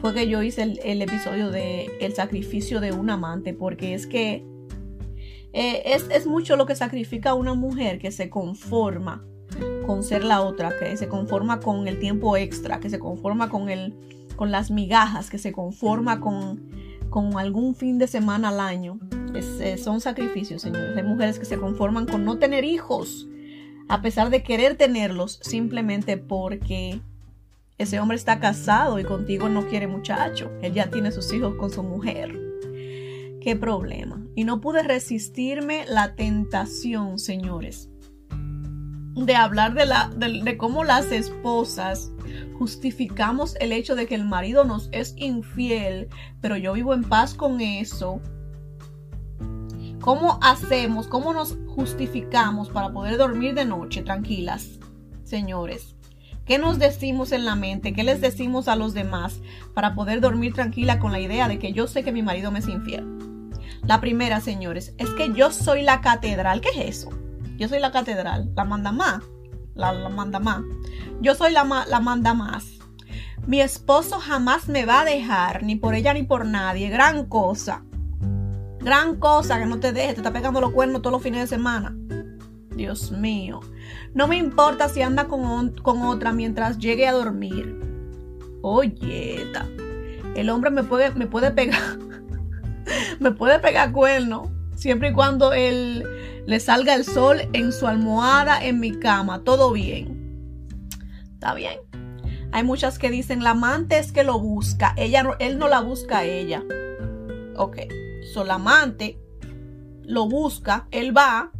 fue 0.00 0.14
que 0.14 0.28
yo 0.28 0.42
hice 0.42 0.62
el, 0.62 1.02
episodio 1.02 1.50
de 1.50 1.90
el 2.00 2.14
sacrificio 2.14 2.80
de 2.80 2.92
un 2.92 3.10
amante, 3.10 3.54
porque 3.54 3.94
es 3.94 4.06
que 4.06 4.44
eh, 5.52 5.82
es, 5.84 6.06
es, 6.10 6.26
mucho 6.26 6.56
lo 6.56 6.66
que 6.66 6.74
sacrifica 6.74 7.34
una 7.34 7.54
mujer 7.54 7.98
que 7.98 8.12
se 8.12 8.30
conforma 8.30 9.24
con 9.86 10.02
ser 10.04 10.24
la 10.24 10.40
otra, 10.42 10.72
que 10.78 10.96
se 10.96 11.08
conforma 11.08 11.60
con 11.60 11.88
el 11.88 11.98
tiempo 11.98 12.36
extra, 12.36 12.80
que 12.80 12.88
se 12.88 12.98
conforma 12.98 13.48
con, 13.48 13.68
el, 13.68 13.94
con 14.36 14.50
las 14.50 14.70
migajas, 14.70 15.28
que 15.28 15.38
se 15.38 15.52
conforma 15.52 16.20
con, 16.20 16.70
con 17.10 17.36
algún 17.36 17.74
fin 17.74 17.98
de 17.98 18.06
semana 18.06 18.50
al 18.50 18.60
año. 18.60 18.98
Eh, 19.34 19.76
son 19.76 20.00
sacrificios, 20.00 20.62
señores. 20.62 20.96
Hay 20.96 21.02
mujeres 21.02 21.38
que 21.38 21.44
se 21.44 21.58
conforman 21.58 22.06
con 22.06 22.24
no 22.24 22.38
tener 22.38 22.64
hijos, 22.64 23.28
a 23.88 24.02
pesar 24.02 24.30
de 24.30 24.42
querer 24.42 24.76
tenerlos, 24.76 25.40
simplemente 25.42 26.16
porque 26.16 27.00
ese 27.80 27.98
hombre 27.98 28.18
está 28.18 28.40
casado 28.40 28.98
y 28.98 29.04
contigo 29.04 29.48
no 29.48 29.66
quiere 29.66 29.86
muchacho. 29.86 30.52
Él 30.60 30.74
ya 30.74 30.90
tiene 30.90 31.12
sus 31.12 31.32
hijos 31.32 31.54
con 31.54 31.70
su 31.70 31.82
mujer. 31.82 32.38
¿Qué 33.40 33.56
problema? 33.58 34.22
Y 34.34 34.44
no 34.44 34.60
pude 34.60 34.82
resistirme 34.82 35.86
la 35.88 36.14
tentación, 36.14 37.18
señores, 37.18 37.88
de 39.14 39.34
hablar 39.34 39.72
de, 39.72 39.86
la, 39.86 40.10
de, 40.14 40.58
cómo 40.58 40.84
las 40.84 41.10
esposas 41.10 42.12
justificamos 42.58 43.56
el 43.60 43.72
hecho 43.72 43.96
de 43.96 44.06
que 44.06 44.14
el 44.14 44.26
marido 44.26 44.64
nos 44.64 44.90
es 44.92 45.14
infiel, 45.16 46.10
pero 46.42 46.58
yo 46.58 46.74
vivo 46.74 46.92
en 46.92 47.04
paz 47.04 47.32
con 47.32 47.62
eso. 47.62 48.20
¿Cómo 50.02 50.38
hacemos, 50.42 51.06
cómo 51.06 51.32
nos 51.32 51.56
justificamos 51.66 52.68
para 52.68 52.92
poder 52.92 53.16
dormir 53.16 53.54
de 53.54 53.64
noche 53.64 54.02
tranquilas, 54.02 54.78
señores? 55.24 55.96
¿Qué 56.44 56.58
nos 56.58 56.78
decimos 56.78 57.32
en 57.32 57.44
la 57.44 57.54
mente? 57.54 57.92
¿Qué 57.92 58.02
les 58.02 58.20
decimos 58.20 58.68
a 58.68 58.76
los 58.76 58.94
demás 58.94 59.40
para 59.74 59.94
poder 59.94 60.20
dormir 60.20 60.52
tranquila 60.52 60.98
con 60.98 61.12
la 61.12 61.20
idea 61.20 61.48
de 61.48 61.58
que 61.58 61.72
yo 61.72 61.86
sé 61.86 62.02
que 62.02 62.12
mi 62.12 62.22
marido 62.22 62.50
me 62.50 62.58
es 62.58 62.68
infiel? 62.68 63.06
La 63.84 64.00
primera, 64.00 64.40
señores, 64.40 64.94
es 64.98 65.10
que 65.10 65.32
yo 65.32 65.52
soy 65.52 65.82
la 65.82 66.00
catedral. 66.00 66.60
¿Qué 66.60 66.68
es 66.70 66.98
eso? 66.98 67.10
Yo 67.56 67.68
soy 67.68 67.78
la 67.78 67.92
catedral, 67.92 68.50
la 68.54 68.64
manda 68.64 68.92
más. 68.92 69.22
La, 69.74 70.08
manda 70.08 70.40
más. 70.40 70.62
Yo 71.20 71.34
soy 71.34 71.52
la, 71.52 71.64
la 71.88 72.00
manda 72.00 72.34
más. 72.34 72.78
Mi 73.46 73.60
esposo 73.60 74.18
jamás 74.18 74.68
me 74.68 74.84
va 74.84 75.00
a 75.00 75.04
dejar, 75.04 75.62
ni 75.62 75.76
por 75.76 75.94
ella 75.94 76.12
ni 76.12 76.22
por 76.22 76.44
nadie. 76.44 76.90
Gran 76.90 77.26
cosa. 77.26 77.84
Gran 78.80 79.16
cosa 79.16 79.58
que 79.58 79.66
no 79.66 79.78
te 79.78 79.92
deje, 79.92 80.14
te 80.14 80.20
está 80.20 80.32
pegando 80.32 80.60
los 80.60 80.72
cuernos 80.72 81.02
todos 81.02 81.12
los 81.12 81.22
fines 81.22 81.40
de 81.40 81.46
semana. 81.46 81.94
Dios 82.74 83.12
mío. 83.12 83.60
No 84.14 84.26
me 84.26 84.36
importa 84.36 84.88
si 84.88 85.02
anda 85.02 85.28
con, 85.28 85.72
con 85.76 86.02
otra 86.02 86.32
mientras 86.32 86.78
llegue 86.78 87.06
a 87.06 87.12
dormir. 87.12 87.78
Oye, 88.62 89.46
el 90.34 90.50
hombre 90.50 90.70
me 90.70 90.82
puede, 90.82 91.12
me 91.12 91.26
puede 91.26 91.50
pegar. 91.50 91.98
me 93.20 93.30
puede 93.32 93.58
pegar 93.58 93.92
cuerno. 93.92 94.50
Siempre 94.74 95.10
y 95.10 95.12
cuando 95.12 95.52
él 95.52 96.04
le 96.46 96.60
salga 96.60 96.94
el 96.94 97.04
sol 97.04 97.42
en 97.52 97.72
su 97.72 97.86
almohada, 97.86 98.64
en 98.64 98.80
mi 98.80 98.98
cama, 98.98 99.44
todo 99.44 99.72
bien. 99.72 100.20
Está 101.34 101.54
bien. 101.54 101.78
Hay 102.52 102.64
muchas 102.64 102.98
que 102.98 103.10
dicen, 103.10 103.44
la 103.44 103.50
amante 103.50 103.98
es 103.98 104.10
que 104.10 104.24
lo 104.24 104.38
busca, 104.40 104.92
ella 104.96 105.36
él 105.38 105.58
no 105.58 105.68
la 105.68 105.80
busca 105.80 106.18
a 106.18 106.24
ella. 106.24 106.64
Ok, 107.56 107.76
so 108.32 108.42
la 108.44 108.54
amante 108.54 109.20
lo 110.02 110.28
busca, 110.28 110.88
él 110.90 111.16
va, 111.16 111.52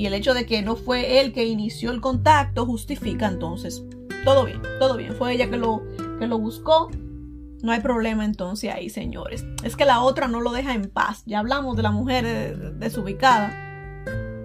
y 0.00 0.06
el 0.06 0.14
hecho 0.14 0.32
de 0.32 0.46
que 0.46 0.62
no 0.62 0.76
fue 0.76 1.20
él 1.20 1.34
que 1.34 1.44
inició 1.44 1.90
el 1.90 2.00
contacto 2.00 2.64
justifica 2.64 3.26
entonces, 3.26 3.84
todo 4.24 4.46
bien, 4.46 4.62
todo 4.78 4.96
bien, 4.96 5.12
fue 5.12 5.34
ella 5.34 5.50
que 5.50 5.58
lo, 5.58 5.82
que 6.18 6.26
lo 6.26 6.38
buscó, 6.38 6.88
no 7.62 7.70
hay 7.70 7.80
problema 7.80 8.24
entonces 8.24 8.72
ahí, 8.72 8.88
señores. 8.88 9.44
Es 9.62 9.76
que 9.76 9.84
la 9.84 10.00
otra 10.00 10.26
no 10.26 10.40
lo 10.40 10.52
deja 10.52 10.72
en 10.72 10.88
paz. 10.88 11.22
Ya 11.26 11.40
hablamos 11.40 11.76
de 11.76 11.82
la 11.82 11.90
mujer 11.90 12.78
desubicada 12.78 13.50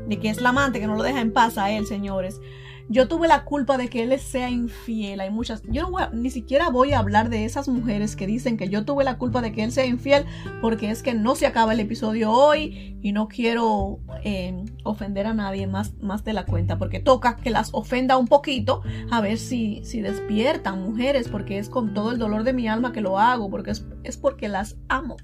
de 0.05 0.19
que 0.19 0.29
es 0.29 0.41
la 0.41 0.49
amante 0.49 0.81
que 0.81 0.87
no 0.87 0.95
lo 0.95 1.03
deja 1.03 1.21
en 1.21 1.31
paz 1.31 1.57
a 1.57 1.71
él, 1.71 1.87
señores. 1.87 2.41
Yo 2.87 3.07
tuve 3.07 3.27
la 3.27 3.45
culpa 3.45 3.77
de 3.77 3.89
que 3.89 4.03
él 4.03 4.19
sea 4.19 4.49
infiel. 4.51 5.19
Hay 5.19 5.31
muchas. 5.31 5.63
Yo 5.63 5.89
no 5.89 6.09
ni 6.11 6.29
siquiera 6.29 6.69
voy 6.69 6.93
a 6.93 6.99
hablar 6.99 7.29
de 7.29 7.45
esas 7.45 7.67
mujeres 7.67 8.15
que 8.15 8.27
dicen 8.27 8.57
que 8.57 8.69
yo 8.69 8.85
tuve 8.85 9.03
la 9.03 9.17
culpa 9.17 9.41
de 9.41 9.51
que 9.51 9.63
él 9.63 9.71
sea 9.71 9.85
infiel, 9.85 10.25
porque 10.61 10.91
es 10.91 11.01
que 11.01 11.15
no 11.15 11.35
se 11.35 11.47
acaba 11.47 11.73
el 11.73 11.79
episodio 11.79 12.31
hoy 12.31 12.97
y 13.01 13.11
no 13.11 13.27
quiero 13.27 13.99
eh, 14.23 14.63
ofender 14.83 15.25
a 15.25 15.33
nadie 15.33 15.65
más, 15.65 15.95
más 15.99 16.23
de 16.23 16.33
la 16.33 16.45
cuenta, 16.45 16.77
porque 16.77 16.99
toca 16.99 17.37
que 17.37 17.49
las 17.49 17.69
ofenda 17.73 18.17
un 18.17 18.27
poquito 18.27 18.83
a 19.09 19.19
ver 19.19 19.39
si, 19.39 19.81
si 19.83 20.01
despiertan 20.01 20.83
mujeres, 20.83 21.27
porque 21.27 21.57
es 21.57 21.69
con 21.69 21.93
todo 21.95 22.11
el 22.11 22.19
dolor 22.19 22.43
de 22.43 22.53
mi 22.53 22.67
alma 22.67 22.91
que 22.91 23.01
lo 23.01 23.17
hago, 23.17 23.49
porque 23.49 23.71
es, 23.71 23.85
es 24.03 24.17
porque 24.17 24.47
las 24.47 24.77
amo. 24.89 25.17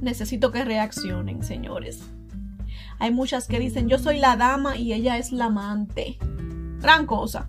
Necesito 0.00 0.50
que 0.50 0.64
reaccionen, 0.64 1.42
señores. 1.42 2.02
Hay 2.98 3.12
muchas 3.12 3.46
que 3.46 3.58
dicen, 3.58 3.88
yo 3.88 3.98
soy 3.98 4.18
la 4.18 4.36
dama 4.36 4.76
y 4.76 4.92
ella 4.92 5.18
es 5.18 5.32
la 5.32 5.46
amante. 5.46 6.18
Gran 6.80 7.06
cosa. 7.06 7.48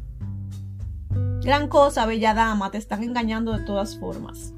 Gran 1.42 1.68
cosa, 1.68 2.06
bella 2.06 2.34
dama, 2.34 2.70
te 2.70 2.78
están 2.78 3.04
engañando 3.04 3.54
de 3.54 3.64
todas 3.64 3.98
formas. 3.98 4.54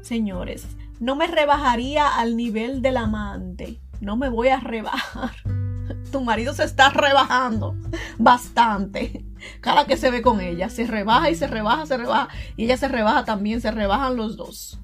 Señores, 0.00 0.66
no 1.00 1.16
me 1.16 1.26
rebajaría 1.26 2.08
al 2.08 2.36
nivel 2.36 2.82
del 2.82 2.98
amante. 2.98 3.80
No 4.00 4.16
me 4.16 4.28
voy 4.28 4.48
a 4.48 4.60
rebajar. 4.60 5.32
Tu 6.12 6.20
marido 6.20 6.52
se 6.52 6.64
está 6.64 6.90
rebajando 6.90 7.74
bastante. 8.18 9.24
Cada 9.60 9.86
que 9.86 9.96
se 9.96 10.10
ve 10.10 10.22
con 10.22 10.40
ella, 10.40 10.68
se 10.68 10.86
rebaja 10.86 11.30
y 11.30 11.34
se 11.34 11.46
rebaja, 11.46 11.86
se 11.86 11.96
rebaja. 11.96 12.28
Y 12.56 12.64
ella 12.64 12.76
se 12.76 12.88
rebaja 12.88 13.24
también, 13.24 13.60
se 13.60 13.70
rebajan 13.70 14.16
los 14.16 14.36
dos 14.36 14.81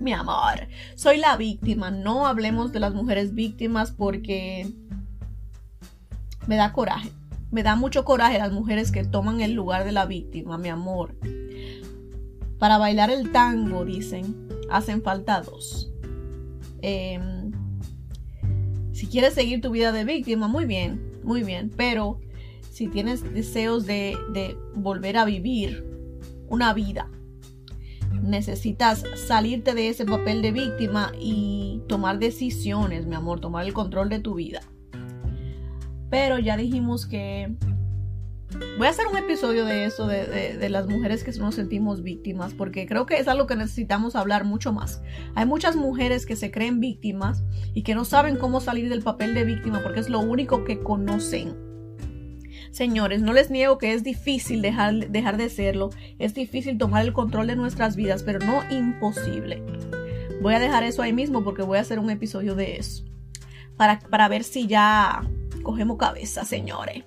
mi 0.00 0.12
amor, 0.12 0.66
soy 0.94 1.18
la 1.18 1.36
víctima. 1.36 1.90
No 1.90 2.26
hablemos 2.26 2.72
de 2.72 2.80
las 2.80 2.94
mujeres 2.94 3.34
víctimas 3.34 3.92
porque 3.92 4.72
me 6.46 6.56
da 6.56 6.72
coraje. 6.72 7.10
Me 7.50 7.62
da 7.62 7.76
mucho 7.76 8.04
coraje 8.04 8.38
las 8.38 8.52
mujeres 8.52 8.92
que 8.92 9.04
toman 9.04 9.40
el 9.40 9.52
lugar 9.52 9.84
de 9.84 9.92
la 9.92 10.06
víctima, 10.06 10.56
mi 10.56 10.68
amor. 10.68 11.14
Para 12.58 12.78
bailar 12.78 13.10
el 13.10 13.32
tango, 13.32 13.84
dicen, 13.84 14.48
hacen 14.70 15.02
falta 15.02 15.42
dos. 15.42 15.90
Em, 16.80 17.50
si 18.92 19.06
quieres 19.06 19.34
seguir 19.34 19.60
tu 19.60 19.70
vida 19.70 19.92
de 19.92 20.04
víctima, 20.04 20.48
muy 20.48 20.64
bien, 20.64 21.20
muy 21.22 21.42
bien. 21.42 21.70
Pero 21.76 22.20
si 22.70 22.88
tienes 22.88 23.22
deseos 23.34 23.84
de, 23.84 24.16
de 24.32 24.56
volver 24.74 25.16
a 25.16 25.24
vivir 25.24 25.84
una 26.48 26.72
vida 26.72 27.10
necesitas 28.22 29.04
salirte 29.26 29.74
de 29.74 29.88
ese 29.88 30.04
papel 30.04 30.42
de 30.42 30.52
víctima 30.52 31.12
y 31.18 31.82
tomar 31.88 32.18
decisiones, 32.18 33.06
mi 33.06 33.14
amor, 33.14 33.40
tomar 33.40 33.64
el 33.66 33.72
control 33.72 34.08
de 34.08 34.20
tu 34.20 34.34
vida. 34.34 34.60
Pero 36.10 36.38
ya 36.38 36.56
dijimos 36.56 37.06
que 37.06 37.54
voy 38.78 38.86
a 38.86 38.90
hacer 38.90 39.06
un 39.06 39.16
episodio 39.16 39.64
de 39.64 39.84
eso, 39.84 40.06
de, 40.06 40.68
las 40.68 40.88
mujeres 40.88 41.22
que 41.22 41.32
nos 41.38 41.54
sentimos 41.54 42.02
víctimas, 42.02 42.52
porque 42.54 42.86
creo 42.86 43.06
que 43.06 43.18
es 43.18 43.28
algo 43.28 43.46
que 43.46 43.56
necesitamos 43.56 44.16
hablar 44.16 44.44
mucho 44.44 44.72
más. 44.72 45.02
Hay 45.34 45.46
muchas 45.46 45.76
mujeres 45.76 46.26
que 46.26 46.36
se 46.36 46.50
creen 46.50 46.80
víctimas 46.80 47.44
y 47.74 47.82
que 47.82 47.94
no 47.94 48.04
saben 48.04 48.36
cómo 48.36 48.60
salir 48.60 48.88
del 48.88 49.02
papel 49.02 49.34
de 49.34 49.44
víctima 49.44 49.80
porque 49.82 50.00
es 50.00 50.08
lo 50.08 50.20
único 50.20 50.64
que 50.64 50.80
conocen. 50.80 51.69
Señores, 52.70 53.20
no 53.20 53.32
les 53.32 53.50
niego 53.50 53.78
que 53.78 53.94
es 53.94 54.04
difícil 54.04 54.62
dejar, 54.62 55.10
dejar 55.10 55.36
de 55.36 55.50
serlo, 55.50 55.90
es 56.18 56.34
difícil 56.34 56.78
tomar 56.78 57.04
el 57.04 57.12
control 57.12 57.48
de 57.48 57.56
nuestras 57.56 57.96
vidas, 57.96 58.22
pero 58.22 58.38
no 58.38 58.62
imposible. 58.70 59.62
Voy 60.40 60.54
a 60.54 60.60
dejar 60.60 60.84
eso 60.84 61.02
ahí 61.02 61.12
mismo 61.12 61.42
porque 61.42 61.62
voy 61.62 61.78
a 61.78 61.80
hacer 61.80 61.98
un 61.98 62.10
episodio 62.10 62.54
de 62.54 62.76
eso. 62.76 63.04
Para, 63.76 63.98
para 63.98 64.28
ver 64.28 64.44
si 64.44 64.68
ya 64.68 65.22
cogemos 65.62 65.98
cabeza, 65.98 66.44
señores. 66.44 67.04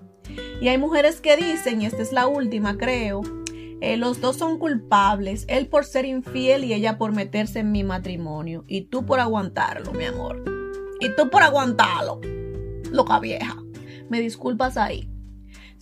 Y 0.61 0.67
hay 0.67 0.77
mujeres 0.77 1.21
que 1.21 1.37
dicen, 1.37 1.81
y 1.81 1.85
esta 1.85 2.01
es 2.01 2.11
la 2.11 2.27
última, 2.27 2.77
creo, 2.77 3.21
eh, 3.79 3.95
los 3.95 4.19
dos 4.19 4.35
son 4.37 4.59
culpables, 4.59 5.45
él 5.47 5.67
por 5.67 5.85
ser 5.85 6.05
infiel 6.05 6.65
y 6.65 6.73
ella 6.73 6.97
por 6.97 7.13
meterse 7.13 7.59
en 7.59 7.71
mi 7.71 7.83
matrimonio. 7.83 8.65
Y 8.67 8.81
tú 8.81 9.05
por 9.05 9.21
aguantarlo, 9.21 9.93
mi 9.93 10.05
amor. 10.05 10.43
Y 10.99 11.09
tú 11.15 11.29
por 11.29 11.41
aguantarlo, 11.41 12.19
loca 12.91 13.19
vieja. 13.19 13.57
Me 14.09 14.19
disculpas 14.19 14.77
ahí 14.77 15.12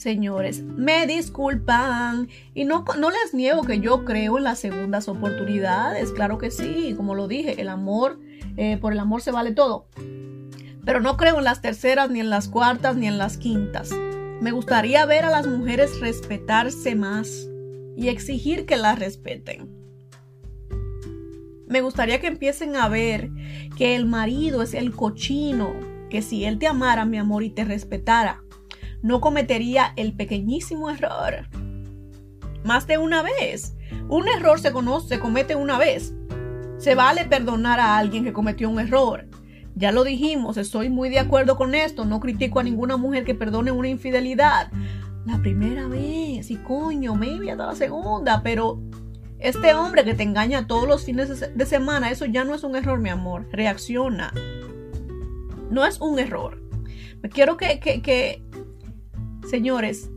señores, 0.01 0.63
me 0.63 1.05
disculpan. 1.05 2.27
Y 2.53 2.65
no, 2.65 2.83
no 2.97 3.09
les 3.11 3.33
niego 3.33 3.61
que 3.61 3.79
yo 3.79 4.03
creo 4.03 4.37
en 4.37 4.43
las 4.43 4.59
segundas 4.59 5.07
oportunidades, 5.07 6.11
claro 6.11 6.37
que 6.37 6.51
sí, 6.51 6.93
como 6.97 7.15
lo 7.15 7.27
dije, 7.27 7.61
el 7.61 7.69
amor, 7.69 8.19
eh, 8.57 8.77
por 8.77 8.93
el 8.93 8.99
amor 8.99 9.21
se 9.21 9.31
vale 9.31 9.51
todo. 9.51 9.87
Pero 10.83 10.99
no 10.99 11.15
creo 11.17 11.37
en 11.37 11.43
las 11.43 11.61
terceras, 11.61 12.09
ni 12.09 12.19
en 12.19 12.31
las 12.31 12.47
cuartas, 12.47 12.95
ni 12.95 13.07
en 13.07 13.19
las 13.19 13.37
quintas. 13.37 13.91
Me 14.41 14.51
gustaría 14.51 15.05
ver 15.05 15.25
a 15.25 15.29
las 15.29 15.45
mujeres 15.45 15.99
respetarse 15.99 16.95
más 16.95 17.47
y 17.95 18.09
exigir 18.09 18.65
que 18.65 18.77
las 18.77 18.97
respeten. 18.97 19.69
Me 21.67 21.81
gustaría 21.81 22.19
que 22.19 22.27
empiecen 22.27 22.75
a 22.75 22.89
ver 22.89 23.29
que 23.77 23.95
el 23.95 24.07
marido 24.07 24.63
es 24.63 24.73
el 24.73 24.91
cochino 24.93 25.71
que 26.09 26.21
si 26.21 26.43
él 26.43 26.57
te 26.59 26.67
amara, 26.67 27.05
mi 27.05 27.17
amor, 27.17 27.43
y 27.43 27.49
te 27.51 27.63
respetara, 27.63 28.43
no 29.01 29.21
cometería 29.21 29.93
el 29.95 30.13
pequeñísimo 30.13 30.89
error. 30.89 31.47
Más 32.63 32.87
de 32.87 32.97
una 32.97 33.23
vez. 33.23 33.75
Un 34.07 34.27
error 34.27 34.59
se 34.59 34.71
conoce, 34.71 35.07
se 35.15 35.19
comete 35.19 35.55
una 35.55 35.77
vez. 35.77 36.13
Se 36.77 36.95
vale 36.95 37.25
perdonar 37.25 37.79
a 37.79 37.97
alguien 37.97 38.23
que 38.23 38.33
cometió 38.33 38.69
un 38.69 38.79
error. 38.79 39.27
Ya 39.75 39.91
lo 39.91 40.03
dijimos, 40.03 40.57
estoy 40.57 40.89
muy 40.89 41.09
de 41.09 41.19
acuerdo 41.19 41.55
con 41.55 41.73
esto. 41.73 42.05
No 42.05 42.19
critico 42.19 42.59
a 42.59 42.63
ninguna 42.63 42.97
mujer 42.97 43.23
que 43.23 43.35
perdone 43.35 43.71
una 43.71 43.87
infidelidad. 43.87 44.71
La 45.25 45.39
primera 45.39 45.87
vez, 45.87 46.51
y 46.51 46.57
coño, 46.57 47.15
maybe 47.15 47.51
hasta 47.51 47.67
la 47.67 47.75
segunda, 47.75 48.41
pero 48.43 48.81
este 49.39 49.73
hombre 49.73 50.03
que 50.03 50.13
te 50.13 50.23
engaña 50.23 50.67
todos 50.67 50.87
los 50.87 51.05
fines 51.05 51.55
de 51.55 51.65
semana, 51.65 52.11
eso 52.11 52.25
ya 52.25 52.43
no 52.43 52.53
es 52.53 52.63
un 52.63 52.75
error, 52.75 52.99
mi 52.99 53.09
amor. 53.09 53.47
Reacciona. 53.51 54.33
No 55.69 55.85
es 55.85 55.99
un 56.01 56.19
error. 56.19 56.61
Me 57.21 57.29
quiero 57.29 57.57
que, 57.57 57.79
que, 57.79 58.01
que 58.01 58.43
señores, 59.47 60.09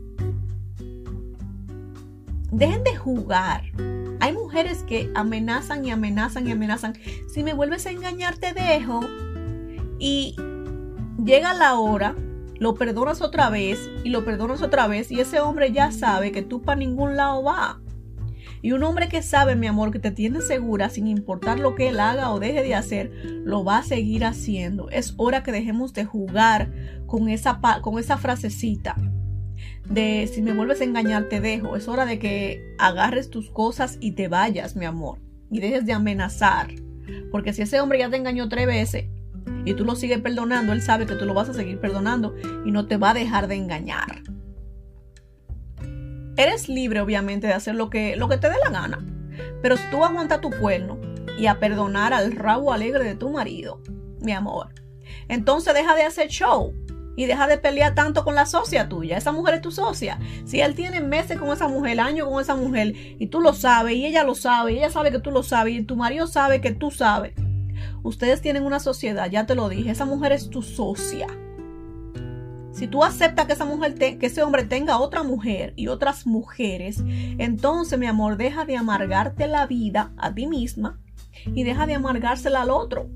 dejen 2.51 2.83
de 2.83 2.95
jugar. 2.95 3.63
Hay 4.19 4.33
mujeres 4.33 4.83
que 4.83 5.11
amenazan 5.13 5.85
y 5.85 5.91
amenazan 5.91 6.47
y 6.47 6.51
amenazan. 6.51 6.93
Si 7.31 7.43
me 7.43 7.53
vuelves 7.53 7.85
a 7.85 7.91
engañar, 7.91 8.37
te 8.37 8.53
dejo. 8.53 9.01
Y 9.99 10.35
llega 11.23 11.53
la 11.53 11.75
hora, 11.75 12.15
lo 12.57 12.75
perdonas 12.75 13.21
otra 13.21 13.49
vez 13.49 13.89
y 14.03 14.09
lo 14.09 14.23
perdonas 14.23 14.61
otra 14.61 14.87
vez. 14.87 15.11
Y 15.11 15.19
ese 15.19 15.41
hombre 15.41 15.71
ya 15.71 15.91
sabe 15.91 16.31
que 16.31 16.41
tú 16.41 16.61
para 16.61 16.79
ningún 16.79 17.15
lado 17.15 17.43
va. 17.43 17.81
Y 18.61 18.71
un 18.71 18.81
hombre 18.83 19.09
que 19.09 19.21
sabe, 19.21 19.55
mi 19.55 19.67
amor, 19.67 19.91
que 19.91 19.99
te 19.99 20.09
tiene 20.09 20.41
segura, 20.41 20.89
sin 20.89 21.05
importar 21.07 21.59
lo 21.59 21.75
que 21.75 21.89
él 21.89 21.99
haga 21.99 22.31
o 22.31 22.39
deje 22.39 22.63
de 22.63 22.73
hacer, 22.73 23.11
lo 23.43 23.63
va 23.63 23.77
a 23.79 23.83
seguir 23.83 24.25
haciendo. 24.25 24.89
Es 24.89 25.13
hora 25.17 25.43
que 25.43 25.51
dejemos 25.51 25.93
de 25.93 26.05
jugar 26.05 26.71
con 27.05 27.29
esa, 27.29 27.59
con 27.81 27.99
esa 27.99 28.17
frasecita 28.17 28.95
de 29.89 30.29
si 30.31 30.41
me 30.41 30.53
vuelves 30.53 30.81
a 30.81 30.85
engañar 30.85 31.29
te 31.29 31.39
dejo. 31.39 31.75
Es 31.75 31.87
hora 31.87 32.05
de 32.05 32.19
que 32.19 32.75
agarres 32.77 33.29
tus 33.29 33.49
cosas 33.49 33.97
y 33.99 34.11
te 34.11 34.27
vayas, 34.27 34.75
mi 34.75 34.85
amor. 34.85 35.19
Y 35.51 35.59
dejes 35.59 35.85
de 35.85 35.93
amenazar. 35.93 36.69
Porque 37.31 37.53
si 37.53 37.61
ese 37.61 37.79
hombre 37.79 37.99
ya 37.99 38.09
te 38.09 38.17
engañó 38.17 38.49
tres 38.49 38.67
veces 38.67 39.05
y 39.63 39.73
tú 39.73 39.85
lo 39.85 39.95
sigues 39.95 40.21
perdonando, 40.21 40.73
él 40.73 40.81
sabe 40.81 41.05
que 41.05 41.15
tú 41.15 41.25
lo 41.25 41.33
vas 41.33 41.49
a 41.49 41.53
seguir 41.53 41.79
perdonando 41.79 42.35
y 42.65 42.71
no 42.71 42.87
te 42.87 42.97
va 42.97 43.11
a 43.11 43.13
dejar 43.13 43.47
de 43.47 43.55
engañar. 43.55 44.23
Eres 46.37 46.67
libre, 46.67 46.99
obviamente, 47.01 47.47
de 47.47 47.53
hacer 47.53 47.75
lo 47.75 47.89
que, 47.89 48.15
lo 48.15 48.27
que 48.27 48.37
te 48.37 48.49
dé 48.49 48.55
la 48.63 48.71
gana. 48.71 49.05
Pero 49.61 49.77
si 49.77 49.83
tú 49.89 50.03
aguantas 50.03 50.41
tu 50.41 50.49
cuerno 50.49 50.99
y 51.37 51.47
a 51.47 51.59
perdonar 51.59 52.13
al 52.13 52.33
rabo 52.33 52.73
alegre 52.73 53.03
de 53.03 53.15
tu 53.15 53.29
marido, 53.29 53.81
mi 54.19 54.31
amor, 54.31 54.69
entonces 55.27 55.73
deja 55.73 55.95
de 55.95 56.03
hacer 56.03 56.27
show 56.27 56.73
y 57.15 57.25
deja 57.25 57.47
de 57.47 57.57
pelear 57.57 57.95
tanto 57.95 58.23
con 58.23 58.35
la 58.35 58.45
socia 58.45 58.89
tuya. 58.89 59.17
Esa 59.17 59.31
mujer 59.31 59.55
es 59.55 59.61
tu 59.61 59.71
socia. 59.71 60.19
Si 60.45 60.61
él 60.61 60.75
tiene 60.75 61.01
meses 61.01 61.39
con 61.39 61.49
esa 61.51 61.67
mujer, 61.67 61.99
años 61.99 62.27
con 62.27 62.41
esa 62.41 62.55
mujer, 62.55 62.93
y 62.95 63.27
tú 63.27 63.41
lo 63.41 63.53
sabes, 63.53 63.95
y 63.95 64.05
ella 64.05 64.23
lo 64.23 64.35
sabe, 64.35 64.73
y 64.73 64.77
ella 64.77 64.89
sabe 64.89 65.11
que 65.11 65.19
tú 65.19 65.31
lo 65.31 65.43
sabes, 65.43 65.73
y 65.73 65.83
tu 65.83 65.95
marido 65.95 66.27
sabe 66.27 66.61
que 66.61 66.71
tú 66.71 66.91
sabes. 66.91 67.33
Ustedes 68.03 68.41
tienen 68.41 68.63
una 68.63 68.79
sociedad, 68.79 69.29
ya 69.29 69.45
te 69.45 69.55
lo 69.55 69.69
dije, 69.69 69.91
esa 69.91 70.05
mujer 70.05 70.31
es 70.31 70.49
tu 70.49 70.61
socia. 70.61 71.27
Si 72.71 72.87
tú 72.87 73.05
aceptas 73.05 73.45
que 73.45 73.53
esa 73.53 73.63
mujer 73.63 73.95
que 73.95 74.17
ese 74.19 74.43
hombre 74.43 74.65
tenga 74.65 74.99
otra 74.99 75.23
mujer 75.23 75.73
y 75.77 75.87
otras 75.87 76.27
mujeres, 76.27 77.01
entonces, 77.37 77.97
mi 77.97 78.05
amor, 78.05 78.35
deja 78.35 78.65
de 78.65 78.75
amargarte 78.75 79.47
la 79.47 79.65
vida 79.65 80.11
a 80.17 80.33
ti 80.33 80.45
misma 80.45 80.99
y 81.45 81.63
deja 81.63 81.87
de 81.87 81.93
amargársela 81.93 82.63
al 82.63 82.69
otro. 82.69 83.09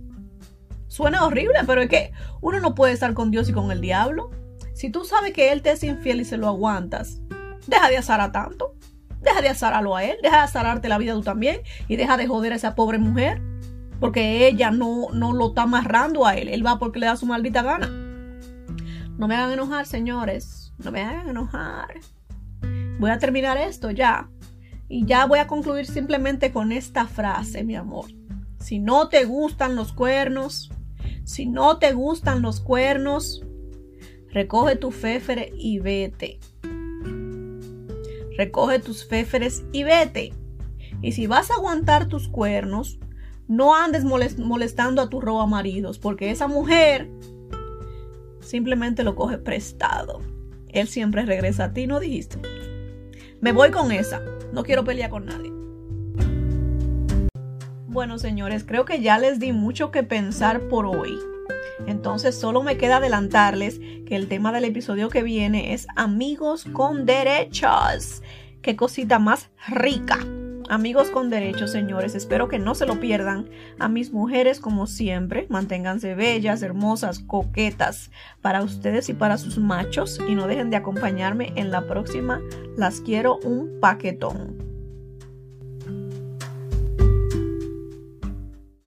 Suena 0.99 1.25
horrible, 1.25 1.59
pero 1.65 1.81
es 1.81 1.87
que 1.87 2.11
uno 2.41 2.59
no 2.59 2.75
puede 2.75 2.91
estar 2.91 3.13
con 3.13 3.31
Dios 3.31 3.47
y 3.47 3.53
con 3.53 3.71
el 3.71 3.79
diablo. 3.79 4.31
Si 4.73 4.89
tú 4.89 5.05
sabes 5.05 5.31
que 5.31 5.53
él 5.53 5.61
te 5.61 5.71
es 5.71 5.81
infiel 5.81 6.19
y 6.19 6.25
se 6.25 6.35
lo 6.35 6.49
aguantas, 6.49 7.21
deja 7.67 7.87
de 7.87 7.95
azar 7.95 8.33
tanto. 8.33 8.75
Deja 9.21 9.41
de 9.41 9.47
azararlo 9.47 9.95
a 9.95 10.03
él, 10.03 10.17
deja 10.21 10.35
de 10.39 10.43
azararte 10.43 10.89
la 10.89 10.97
vida 10.97 11.13
tú 11.13 11.21
también 11.21 11.61
y 11.87 11.95
deja 11.95 12.17
de 12.17 12.27
joder 12.27 12.51
a 12.51 12.57
esa 12.57 12.75
pobre 12.75 12.97
mujer. 12.97 13.41
Porque 14.01 14.45
ella 14.45 14.71
no, 14.71 15.07
no 15.13 15.31
lo 15.31 15.47
está 15.47 15.61
amarrando 15.61 16.25
a 16.25 16.35
él. 16.35 16.49
Él 16.49 16.65
va 16.65 16.79
porque 16.79 16.99
le 16.99 17.05
da 17.05 17.15
su 17.15 17.25
maldita 17.25 17.63
gana. 17.63 17.87
No 19.17 19.29
me 19.29 19.37
hagan 19.37 19.53
enojar, 19.53 19.85
señores. 19.85 20.73
No 20.83 20.91
me 20.91 21.01
hagan 21.01 21.29
enojar. 21.29 21.93
Voy 22.99 23.09
a 23.09 23.19
terminar 23.19 23.57
esto 23.57 23.89
ya. 23.89 24.29
Y 24.89 25.05
ya 25.05 25.25
voy 25.27 25.39
a 25.39 25.47
concluir 25.47 25.85
simplemente 25.85 26.51
con 26.51 26.73
esta 26.73 27.05
frase, 27.07 27.63
mi 27.63 27.77
amor. 27.77 28.07
Si 28.59 28.79
no 28.79 29.07
te 29.07 29.23
gustan 29.23 29.77
los 29.77 29.93
cuernos, 29.93 30.69
si 31.23 31.45
no 31.45 31.77
te 31.77 31.93
gustan 31.93 32.41
los 32.41 32.59
cuernos, 32.61 33.45
recoge 34.29 34.75
tu 34.75 34.91
féfere 34.91 35.51
y 35.55 35.79
vete. 35.79 36.39
Recoge 38.37 38.79
tus 38.79 39.05
féferes 39.05 39.63
y 39.71 39.83
vete. 39.83 40.33
Y 41.01 41.11
si 41.11 41.27
vas 41.27 41.51
a 41.51 41.55
aguantar 41.55 42.07
tus 42.07 42.27
cuernos, 42.27 42.99
no 43.47 43.75
andes 43.75 44.03
molestando 44.05 45.01
a 45.01 45.09
tu 45.09 45.21
roba 45.21 45.45
maridos, 45.45 45.97
porque 45.97 46.31
esa 46.31 46.47
mujer 46.47 47.09
simplemente 48.39 49.03
lo 49.03 49.15
coge 49.15 49.37
prestado. 49.37 50.21
Él 50.69 50.87
siempre 50.87 51.25
regresa 51.25 51.65
a 51.65 51.73
ti, 51.73 51.87
¿no 51.87 51.99
dijiste? 51.99 52.39
Me 53.41 53.51
voy 53.51 53.71
con 53.71 53.91
esa. 53.91 54.21
No 54.53 54.63
quiero 54.63 54.83
pelear 54.83 55.09
con 55.09 55.25
nadie. 55.25 55.58
Bueno, 57.91 58.19
señores, 58.19 58.63
creo 58.65 58.85
que 58.85 59.01
ya 59.01 59.17
les 59.17 59.39
di 59.39 59.51
mucho 59.51 59.89
que 59.89 60.03
pensar 60.03 60.67
por 60.67 60.85
hoy. 60.85 61.17
Entonces 61.87 62.35
solo 62.35 62.61
me 62.61 62.77
queda 62.77 62.97
adelantarles 62.97 63.79
que 64.05 64.15
el 64.15 64.27
tema 64.27 64.51
del 64.51 64.65
episodio 64.65 65.09
que 65.09 65.23
viene 65.23 65.73
es 65.73 65.87
amigos 65.95 66.65
con 66.71 67.07
derechos. 67.07 68.21
Qué 68.61 68.75
cosita 68.75 69.17
más 69.17 69.49
rica. 69.67 70.19
Amigos 70.69 71.09
con 71.09 71.31
derechos, 71.31 71.71
señores, 71.71 72.13
espero 72.13 72.47
que 72.47 72.59
no 72.59 72.75
se 72.75 72.85
lo 72.85 72.99
pierdan. 72.99 73.49
A 73.79 73.89
mis 73.89 74.13
mujeres, 74.13 74.59
como 74.59 74.85
siempre, 74.85 75.47
manténganse 75.49 76.13
bellas, 76.13 76.61
hermosas, 76.61 77.17
coquetas 77.17 78.11
para 78.43 78.61
ustedes 78.61 79.09
y 79.09 79.15
para 79.15 79.39
sus 79.39 79.57
machos 79.57 80.21
y 80.29 80.35
no 80.35 80.45
dejen 80.45 80.69
de 80.69 80.77
acompañarme 80.77 81.53
en 81.55 81.71
la 81.71 81.87
próxima. 81.87 82.39
Las 82.77 83.01
quiero 83.01 83.39
un 83.39 83.79
paquetón. 83.81 84.68